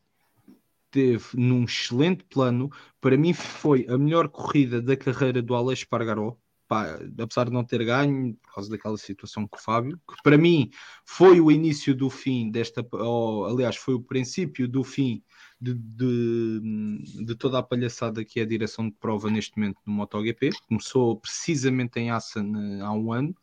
[0.91, 2.70] Teve num excelente plano,
[3.01, 6.36] para mim foi a melhor corrida da carreira do Aleix Espargaró.
[6.69, 10.39] Pá, apesar de não ter ganho, por causa daquela situação com o Fábio, que para
[10.39, 10.70] mim
[11.05, 15.23] foi o início do fim desta, ou, aliás, foi o princípio do fim
[15.61, 19.93] de, de, de toda a palhaçada que é a direção de prova neste momento no
[19.93, 20.51] MotoGP.
[20.69, 23.35] Começou precisamente em Assen eh, há um ano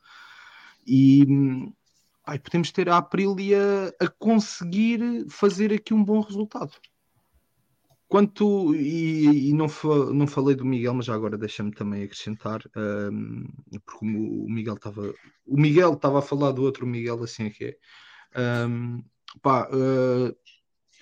[0.86, 1.26] e
[2.26, 6.72] ai, podemos ter a Aprilia a conseguir fazer aqui um bom resultado.
[8.08, 12.62] Quanto, e, e não, fa- não falei do Miguel, mas já agora deixa-me também acrescentar,
[12.76, 13.48] hum,
[13.86, 15.14] porque o, Miguel estava
[15.48, 17.64] o Miguel estava a falar do outro Miguel, assim é que
[18.36, 18.68] é.
[18.68, 19.02] Hum,
[19.42, 20.36] pá, uh,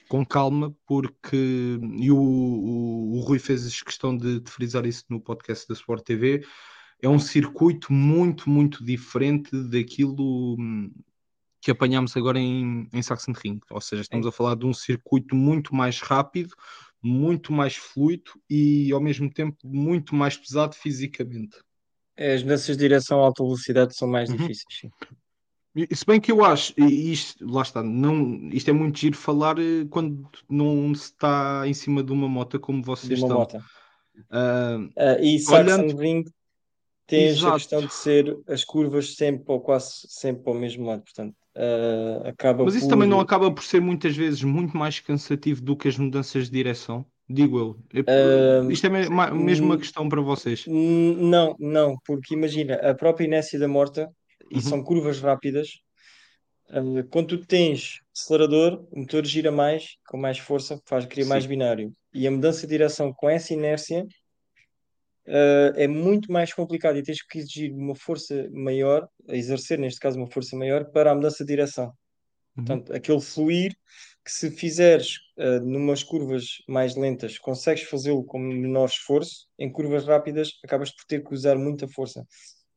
[0.07, 5.19] com calma, porque e o, o, o Rui fez questão de, de frisar isso no
[5.19, 6.45] podcast da Sport TV.
[7.01, 10.91] É um circuito muito, muito diferente daquilo hum,
[11.61, 13.59] que apanhámos agora em, em Sachsenring.
[13.69, 16.53] Ou seja, estamos a falar de um circuito muito mais rápido,
[17.01, 21.57] muito mais fluido e ao mesmo tempo muito mais pesado fisicamente.
[22.17, 24.35] As mudanças de direção a alta velocidade são mais Uhum.
[24.35, 24.65] difíceis.
[24.81, 24.91] sim.
[25.95, 29.57] Se bem que eu acho, e isto, lá está, não, isto é muito giro falar
[29.59, 33.38] eh, quando não se está em cima de uma moto como De vocês uma estão.
[33.38, 33.63] moto.
[34.30, 36.26] Ah, Ah, e Olhando- Sachsenring
[37.10, 37.48] tens Exato.
[37.48, 41.36] a questão de ser as curvas sempre ou quase sempre para o mesmo lado, portanto,
[41.56, 42.91] ah, acaba mas isso por...
[42.91, 46.52] também não acaba por ser muitas vezes muito mais cansativo do que as mudanças de
[46.52, 47.80] direção, digo eu.
[48.07, 50.65] Ah, isto é mesmo uma hum, questão para vocês.
[50.68, 54.10] Não, não, porque imagina, a própria inércia da morta,
[54.52, 54.61] e Uhum.
[54.61, 55.80] são curvas rápidas,
[56.69, 61.45] ah, quando tu tens acelerador, o motor gira mais, com mais força, faz criar mais
[61.45, 61.91] binário.
[62.14, 64.06] E a mudança de direção com essa inércia,
[65.30, 70.18] ah, é muito mais complicado e tens que exigir uma força maior, exercer neste caso
[70.18, 71.85] uma força maior, para a mudança de direção.
[72.57, 72.65] Uhum.
[72.65, 73.76] Portanto, aquele fluir
[74.26, 80.06] que se fizeres uh, numas curvas mais lentas, consegues fazê-lo com menor esforço, em curvas
[80.06, 82.26] rápidas acabas por ter que usar muita força.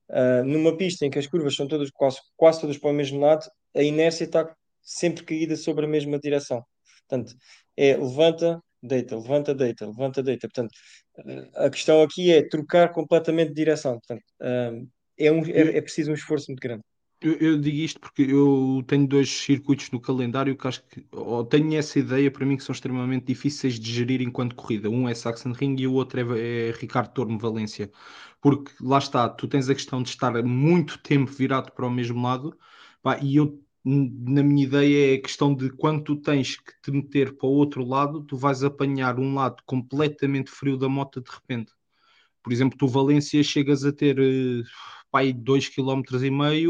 [0.08, 3.18] Uh, numa pista em que as curvas são todas quase, quase todas para o mesmo
[3.18, 6.62] lado, a inércia está sempre caída sobre a mesma direção.
[7.08, 7.34] Portanto,
[7.76, 10.48] é levanta, deita, levanta, deita, levanta, deita.
[10.48, 10.72] Portanto,
[11.18, 13.98] uh, a questão aqui é trocar completamente de direção.
[13.98, 14.88] Portanto, uh,
[15.18, 16.82] é, um, é, é preciso um esforço muito grande.
[17.20, 21.44] Eu, eu digo isto porque eu tenho dois circuitos no calendário que acho que, ou
[21.44, 24.90] tenho essa ideia para mim que são extremamente difíceis de gerir enquanto corrida.
[24.90, 27.90] Um é Sachsenring e o outro é, é Ricardo Tormo Valência.
[28.40, 32.20] Porque lá está, tu tens a questão de estar muito tempo virado para o mesmo
[32.20, 32.58] lado,
[33.00, 36.90] pá, e eu, na minha ideia, é a questão de quando tu tens que te
[36.90, 41.30] meter para o outro lado, tu vais apanhar um lado completamente frio da moto de
[41.30, 41.72] repente.
[42.42, 44.62] Por exemplo, tu Valência chegas a ter eh,
[45.10, 46.68] pá, 2,5 km e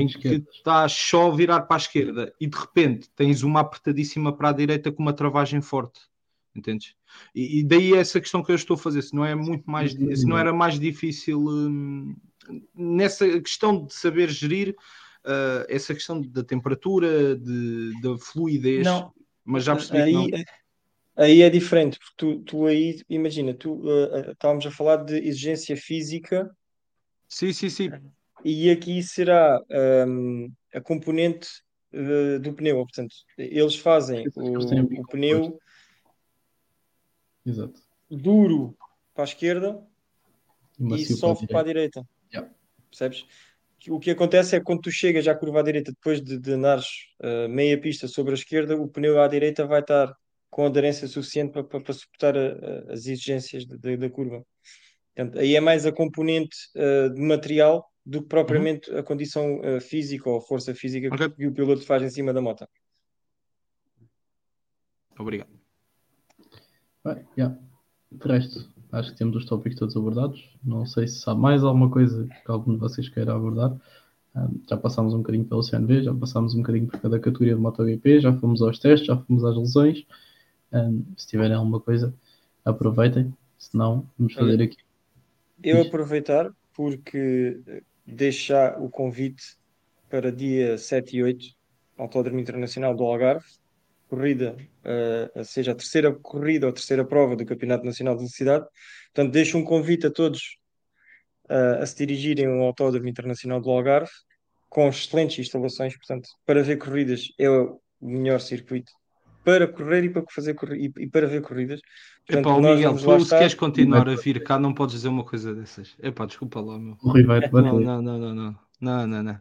[0.00, 4.34] em que estás só a virar para a esquerda e de repente tens uma apertadíssima
[4.34, 6.00] para a direita com uma travagem forte.
[6.54, 6.94] Entendes?
[7.34, 9.92] E, e daí essa questão que eu estou a fazer, se não é muito mais,
[9.92, 12.16] se não era mais difícil hum,
[12.74, 14.74] nessa questão de saber gerir
[15.24, 19.12] uh, essa questão da temperatura, de, da fluidez, Não.
[19.44, 20.44] mas já percebi aí, que não.
[21.16, 25.76] aí é diferente, porque tu, tu aí, imagina, tu uh, estávamos a falar de exigência
[25.76, 26.50] física
[27.28, 27.90] Sim, sim, sim.
[28.44, 29.60] e aqui será
[30.06, 31.48] um, a componente
[31.92, 32.76] uh, do pneu.
[32.76, 35.58] Portanto, eles fazem o, o pneu
[37.44, 37.80] Exato.
[38.10, 38.76] duro
[39.14, 39.82] para a esquerda
[40.78, 42.00] E e macio para a soft para a direita.
[42.00, 42.08] direita.
[42.32, 42.54] Yeah.
[42.90, 43.26] Percebes?
[43.88, 46.52] O que acontece é que quando tu chegas à curva à direita, depois de, de
[46.52, 46.86] andares
[47.22, 50.14] uh, meia pista sobre a esquerda, o pneu à direita vai estar
[50.50, 52.40] com aderência suficiente para, para, para suportar a-
[52.88, 54.44] a- as exigências de- de- da curva.
[55.14, 59.80] Portanto, aí é mais a componente uh, de material do que propriamente a condição uh,
[59.80, 61.30] física ou força física que- Ok.
[61.36, 62.66] que o piloto faz em cima da moto.
[65.18, 65.50] Obrigado.
[67.04, 67.56] Bem, yeah.
[68.10, 70.48] De resto, acho que temos os tópicos todos abordados.
[70.62, 73.76] Não sei se há mais alguma coisa que algum de vocês queira abordar.
[74.34, 77.60] Ah, já passámos um bocadinho pelo CNV, já passámos um bocadinho por cada categoria de
[77.60, 80.04] MotoGP, já fomos aos testes, já fomos às lesões.
[80.72, 82.14] Ah, se tiverem alguma coisa,
[82.64, 83.32] aproveitem.
[83.58, 84.78] Se não, vamos fazer aqui.
[85.62, 87.60] Eu aproveitar porque
[88.06, 89.56] deixar o convite
[90.10, 91.46] para dia 7 e 8,
[91.96, 93.46] Autódromo Internacional do Algarve,
[94.08, 98.66] corrida, eh, seja a terceira corrida ou a terceira prova do Campeonato Nacional de Velocidade.
[99.12, 100.58] Portanto, deixo um convite a todos
[101.48, 104.10] eh, a se dirigirem ao Autódromo Internacional do Algarve,
[104.68, 105.96] com excelentes instalações.
[105.96, 108.92] Portanto, para ver corridas é o melhor circuito
[109.44, 111.80] para correr e para fazer corri- e, para ver corridas.
[112.26, 115.54] Portanto, Epá, Miguel, tu se queres continuar a vir cá, não podes dizer uma coisa
[115.54, 115.94] dessas.
[116.02, 116.96] Epá, desculpa lá, meu.
[117.62, 118.58] Não, não, não, não, não.
[118.80, 119.40] Não, não, não.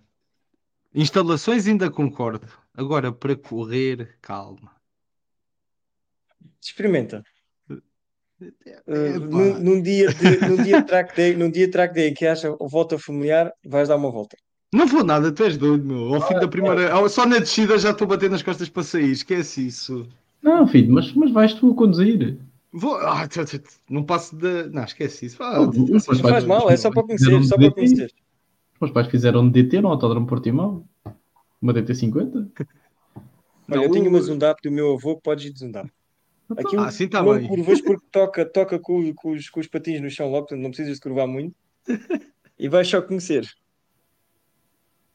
[0.93, 2.47] Instalações ainda concordo.
[2.75, 4.71] Agora, para correr, calma.
[6.61, 7.23] Experimenta.
[7.69, 12.11] Uh, num, num dia de, num dia de track day, num dia de track day
[12.13, 14.35] que haja volta familiar, vais dar uma volta.
[14.73, 16.15] Não vou nada, tu és doido, meu.
[16.15, 16.91] Ao fim da primeira.
[16.91, 19.11] ao- Só na descida já estou a bater nas costas para sair.
[19.11, 20.07] Esquece isso.
[20.41, 22.39] Não, filho, mas, mas vais tu a conduzir.
[22.71, 22.95] Vou.
[22.97, 24.63] Ah, tch, tch, tch, não passo de.
[24.71, 25.41] Não, esquece isso.
[25.43, 28.11] Ah, Não faz mal, é só para conhecer, só para conhecer.
[28.73, 30.83] Os meus pais fizeram DT no Autódromo Portimão.
[31.63, 32.51] Uma DT50.
[33.71, 35.89] Olha, eu Não, tinha uma Zundap do meu avô que podes ir de Zundap.
[36.57, 37.47] Aquilo Ah, sim, tá não bem.
[37.47, 40.69] curvas porque toca, toca com, com os, com os patins no chão logo, portanto não
[40.69, 41.55] precisas de curvar muito.
[42.59, 43.47] E vais só conhecer.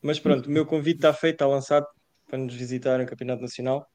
[0.00, 1.86] Mas pronto, o meu convite está feito, está lançado
[2.26, 3.86] para nos visitar no Campeonato Nacional.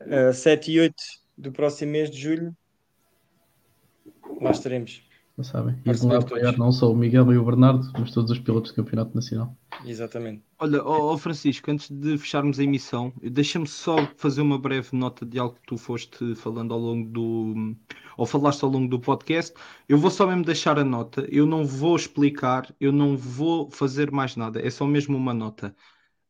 [0.00, 0.94] Uh, 7 e 8
[1.36, 2.56] do próximo mês de julho.
[4.40, 5.02] Lá estaremos.
[5.40, 5.74] Já sabem.
[5.86, 8.76] E de apoiar não só o Miguel e o Bernardo, mas todos os pilotos do
[8.76, 9.56] Campeonato Nacional.
[9.84, 10.42] Exatamente.
[10.58, 15.24] Olha, ó ó, Francisco, antes de fecharmos a emissão, deixa-me só fazer uma breve nota
[15.24, 17.76] de algo que tu foste falando ao longo do.
[18.18, 19.54] ou falaste ao longo do podcast.
[19.88, 24.10] Eu vou só mesmo deixar a nota, eu não vou explicar, eu não vou fazer
[24.10, 25.74] mais nada, é só mesmo uma nota.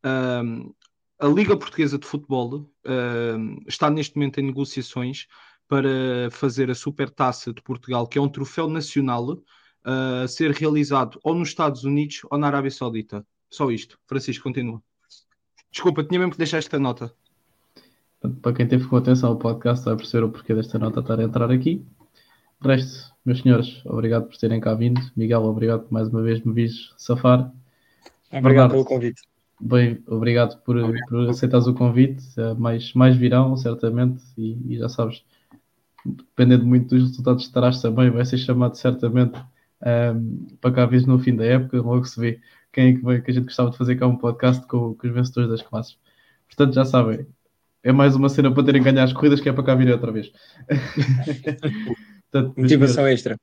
[0.03, 0.71] Ahm,
[1.19, 5.27] a Liga Portuguesa de Futebol ahm, está neste momento em negociações
[5.71, 9.41] para fazer a Supertaça de Portugal, que é um troféu nacional
[9.85, 13.25] a ser realizado ou nos Estados Unidos ou na Arábia Saudita.
[13.49, 13.97] Só isto.
[14.05, 14.83] Francisco, continua.
[15.71, 17.13] Desculpa, tinha mesmo que deixar esta nota.
[18.41, 21.23] Para quem teve com atenção ao podcast, vai perceber o porquê desta nota estar a
[21.23, 21.85] entrar aqui.
[22.61, 24.99] De resto, meus senhores, obrigado por terem cá vindo.
[25.15, 27.49] Miguel, obrigado por mais uma vez me vis safar.
[28.29, 28.71] Obrigado Bernardo.
[28.71, 29.21] pelo convite.
[29.57, 30.75] Bem, obrigado por,
[31.07, 32.25] por aceitares o convite.
[32.37, 35.23] Eh, Mais, mais virão, certamente, e, e já sabes,
[36.05, 39.39] dependendo muito dos resultados que estarás também, vai ser chamado certamente
[39.83, 42.39] ehm, para cá vezes no fim da época, logo se vê
[42.71, 45.07] quem é que, vai, que a gente gostava de fazer cá um podcast com, com
[45.07, 45.97] os vencedores das classes.
[46.47, 47.25] Portanto, já sabem,
[47.83, 50.11] é mais uma cena para terem ganhado as corridas que é para cá vir outra
[50.11, 50.31] vez.
[52.31, 53.37] Portanto, Motivação senhores, extra.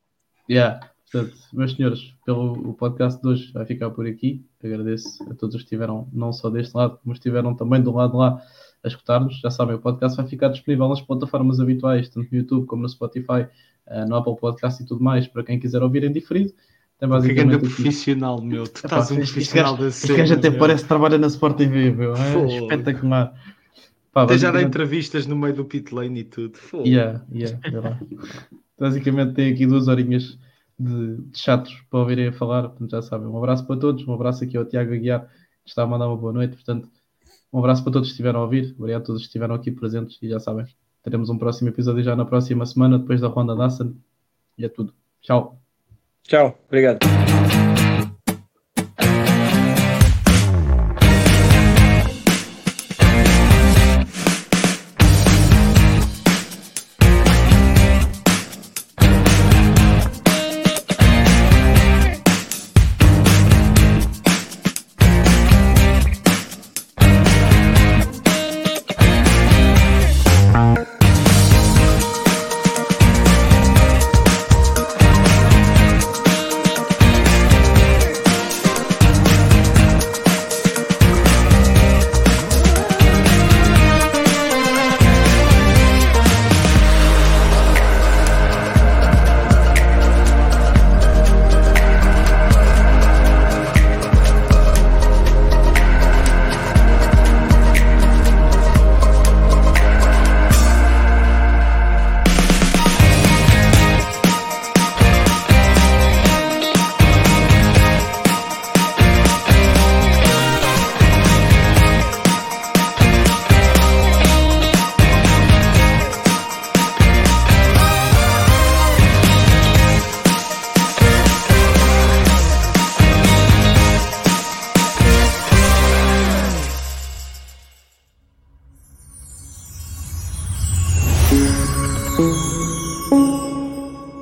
[0.48, 0.80] Yeah.
[1.10, 4.44] Portanto, meus senhores, pelo o podcast de hoje vai ficar por aqui.
[4.62, 8.16] Agradeço a todos os que estiveram não só deste lado, como estiveram também do lado
[8.16, 8.42] lá
[8.84, 9.40] a escutar-nos.
[9.40, 12.88] Já sabem, o podcast vai ficar disponível nas plataformas habituais, tanto no YouTube como no
[12.88, 13.46] Spotify,
[13.86, 16.52] eh, no Apple Podcast e tudo mais, para quem quiser ouvir em diferido.
[16.98, 18.64] Tem Que grande basicamente profissional, meu.
[18.66, 20.18] Tu Epá, estás um este profissional da Este cena.
[20.18, 20.58] gajo até meu.
[20.58, 22.14] parece que trabalha na Sport TV, meu.
[22.14, 23.34] É espetacular.
[24.12, 26.56] Pá, Até já dá entrevistas no meio do pit lane e tudo.
[26.58, 26.86] Fogo.
[26.86, 27.98] Yeah, yeah, é.
[28.78, 30.38] Basicamente tem aqui duas horinhas
[30.78, 33.28] de, de chatos para ouvirem a falar, portanto já sabem.
[33.28, 35.26] Um abraço para todos, um abraço aqui ao Tiago Aguiar,
[35.64, 36.88] que está a mandar uma boa noite, portanto,
[37.52, 40.18] um abraço para todos que estiveram a ouvir, obrigado a todos que estiveram aqui presentes
[40.22, 40.66] e já sabem,
[41.02, 43.94] teremos um próximo episódio já na próxima semana, depois da Ronda Nassan,
[44.56, 44.92] e é tudo.
[45.20, 45.58] Tchau.
[46.22, 46.58] Tchau.
[46.66, 46.98] Obrigado.